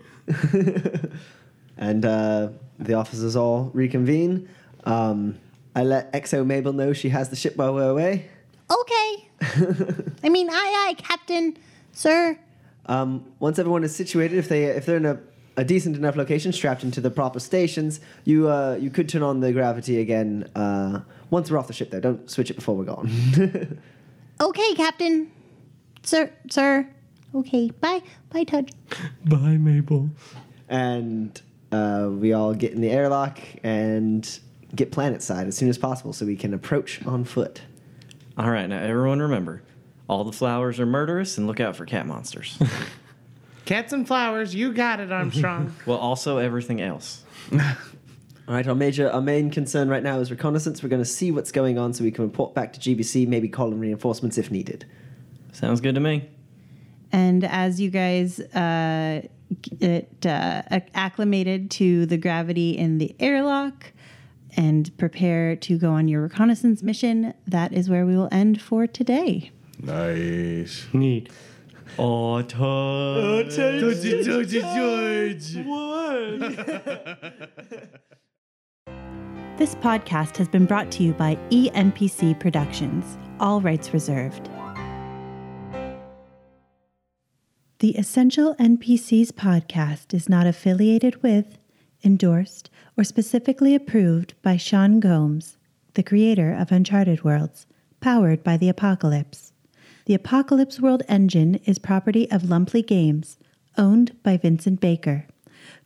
and 1.77 2.07
uh, 2.07 2.49
the 2.79 2.95
officers 2.95 3.37
all 3.37 3.71
reconvene. 3.75 4.49
Um, 4.85 5.39
I 5.75 5.83
let 5.85 6.13
XO 6.13 6.45
Mabel 6.45 6.73
know 6.73 6.93
she 6.93 7.09
has 7.11 7.29
the 7.29 7.37
ship 7.37 7.57
while 7.57 7.75
we're 7.75 7.91
away. 7.91 8.29
Okay. 8.71 9.29
I 10.25 10.29
mean, 10.29 10.49
aye, 10.51 10.53
aye, 10.89 10.95
Captain, 10.99 11.57
sir. 11.93 12.39
Um, 12.87 13.25
once 13.39 13.59
everyone 13.59 13.85
is 13.85 13.95
situated, 13.95 14.37
if 14.39 14.49
they 14.49 14.65
if 14.65 14.85
they're 14.87 14.97
in 14.97 15.07
a, 15.07 15.21
a 15.57 15.65
decent 15.65 15.97
enough 15.97 16.17
location, 16.17 16.53
strapped 16.53 16.83
into 16.83 17.01
the 17.01 17.11
proper 17.11 17.39
stations, 17.41 18.01
you 18.25 18.49
uh, 18.49 18.77
you 18.81 18.91
could 18.91 19.09
turn 19.09 19.23
on 19.23 19.41
the 19.41 19.53
gravity 19.53 20.01
again 20.01 20.49
uh, 20.57 21.01
once 21.31 21.51
we're 21.51 21.59
off 21.59 21.67
the 21.69 21.73
ship. 21.73 21.91
Though, 21.91 22.01
don't 22.01 22.29
switch 22.31 22.51
it 22.51 22.55
before 22.55 22.75
we're 22.77 22.85
gone. 22.85 23.79
Okay, 24.43 24.75
Captain, 24.75 25.31
sir, 26.03 26.31
sir. 26.49 26.89
Okay, 27.35 27.69
bye, 27.81 28.01
bye, 28.31 28.43
Tudge. 28.45 28.73
Bye, 29.27 29.59
Mabel. 29.59 30.09
and 30.69 31.39
uh, 31.71 32.09
we 32.11 32.33
all 32.33 32.55
get 32.55 32.73
in 32.73 32.81
the 32.81 32.89
airlock 32.91 33.39
and 33.63 34.41
get 34.75 34.93
planet 34.93 35.23
side 35.23 35.47
as 35.47 35.57
soon 35.57 35.69
as 35.69 35.79
possible, 35.79 36.13
so 36.13 36.27
we 36.27 36.37
can 36.37 36.55
approach 36.55 37.05
on 37.07 37.25
foot. 37.25 37.63
All 38.37 38.51
right, 38.51 38.67
now 38.67 38.79
everyone 38.79 39.21
remember, 39.21 39.63
all 40.09 40.25
the 40.25 40.33
flowers 40.33 40.81
are 40.81 40.87
murderous, 40.87 41.39
and 41.39 41.47
look 41.47 41.61
out 41.61 41.77
for 41.77 41.85
cat 41.85 42.07
monsters. 42.07 42.59
Cats 43.71 43.93
and 43.93 44.05
flowers. 44.05 44.53
You 44.53 44.73
got 44.73 44.99
it, 44.99 45.13
Armstrong. 45.13 45.73
well, 45.87 45.99
also 45.99 46.39
everything 46.39 46.81
else. 46.81 47.23
All 47.53 48.57
right, 48.57 48.67
our 48.67 48.75
major, 48.75 49.09
our 49.09 49.21
main 49.21 49.49
concern 49.49 49.89
right 49.89 50.03
now 50.03 50.19
is 50.19 50.29
reconnaissance. 50.29 50.83
We're 50.83 50.89
going 50.89 51.03
to 51.03 51.09
see 51.09 51.31
what's 51.31 51.53
going 51.53 51.79
on 51.79 51.93
so 51.93 52.03
we 52.03 52.11
can 52.11 52.25
report 52.25 52.53
back 52.53 52.73
to 52.73 52.81
GBC, 52.81 53.29
maybe 53.29 53.49
call 53.49 53.69
in 53.69 53.79
reinforcements 53.79 54.39
if 54.39 54.51
needed. 54.51 54.87
Sounds 55.53 55.81
good 55.81 55.95
to 55.95 56.01
me. 56.01 56.29
And 57.13 57.45
as 57.45 57.81
you 57.81 57.91
guys 57.91 58.41
uh, 58.41 59.23
get 59.79 60.27
uh, 60.27 60.63
acclimated 60.95 61.71
to 61.73 62.07
the 62.07 62.17
gravity 62.17 62.77
in 62.77 62.99
the 62.99 63.15
airlock 63.21 63.93
and 64.57 64.97
prepare 64.99 65.57
to 65.57 65.79
go 65.79 65.91
on 65.91 66.09
your 66.09 66.23
reconnaissance 66.23 66.83
mission, 66.83 67.35
that 67.47 67.73
is 67.73 67.89
where 67.91 68.07
we 68.07 68.17
will 68.17 68.29
end 68.33 68.61
for 68.61 68.87
today. 68.87 69.51
nice. 69.83 70.87
Neat. 70.93 71.31
Oh, 71.99 72.41
Todd. 72.43 73.51
This 79.57 79.75
podcast 79.75 80.37
has 80.39 80.49
been 80.49 80.65
brought 80.65 80.91
to 80.93 81.03
you 81.03 81.13
by 81.13 81.37
ENPC 81.51 82.41
Productions, 82.41 83.19
all 83.41 83.61
rights 83.61 83.93
reserved. 83.93 84.49
The 87.81 87.91
Essential 87.97 88.55
NPCs 88.55 89.33
podcast 89.33 90.15
is 90.15 90.29
not 90.29 90.47
affiliated 90.47 91.23
with, 91.23 91.59
endorsed, 92.05 92.70
or 93.01 93.05
specifically 93.05 93.75
approved 93.75 94.35
by 94.43 94.59
Sean 94.59 95.01
Gomes, 95.01 95.57
the 95.95 96.03
creator 96.03 96.53
of 96.53 96.71
Uncharted 96.71 97.25
Worlds, 97.25 97.67
powered 97.99 98.45
by 98.45 98.59
the 98.59 98.69
Apocalypse. 98.69 99.55
The 100.05 100.13
Apocalypse 100.13 100.81
World 100.81 101.03
engine 101.09 101.55
is 101.65 101.79
property 101.79 102.31
of 102.31 102.43
Lumpley 102.43 102.87
Games, 102.87 103.39
owned 103.79 104.23
by 104.23 104.37
Vincent 104.37 104.81
Baker. 104.81 105.27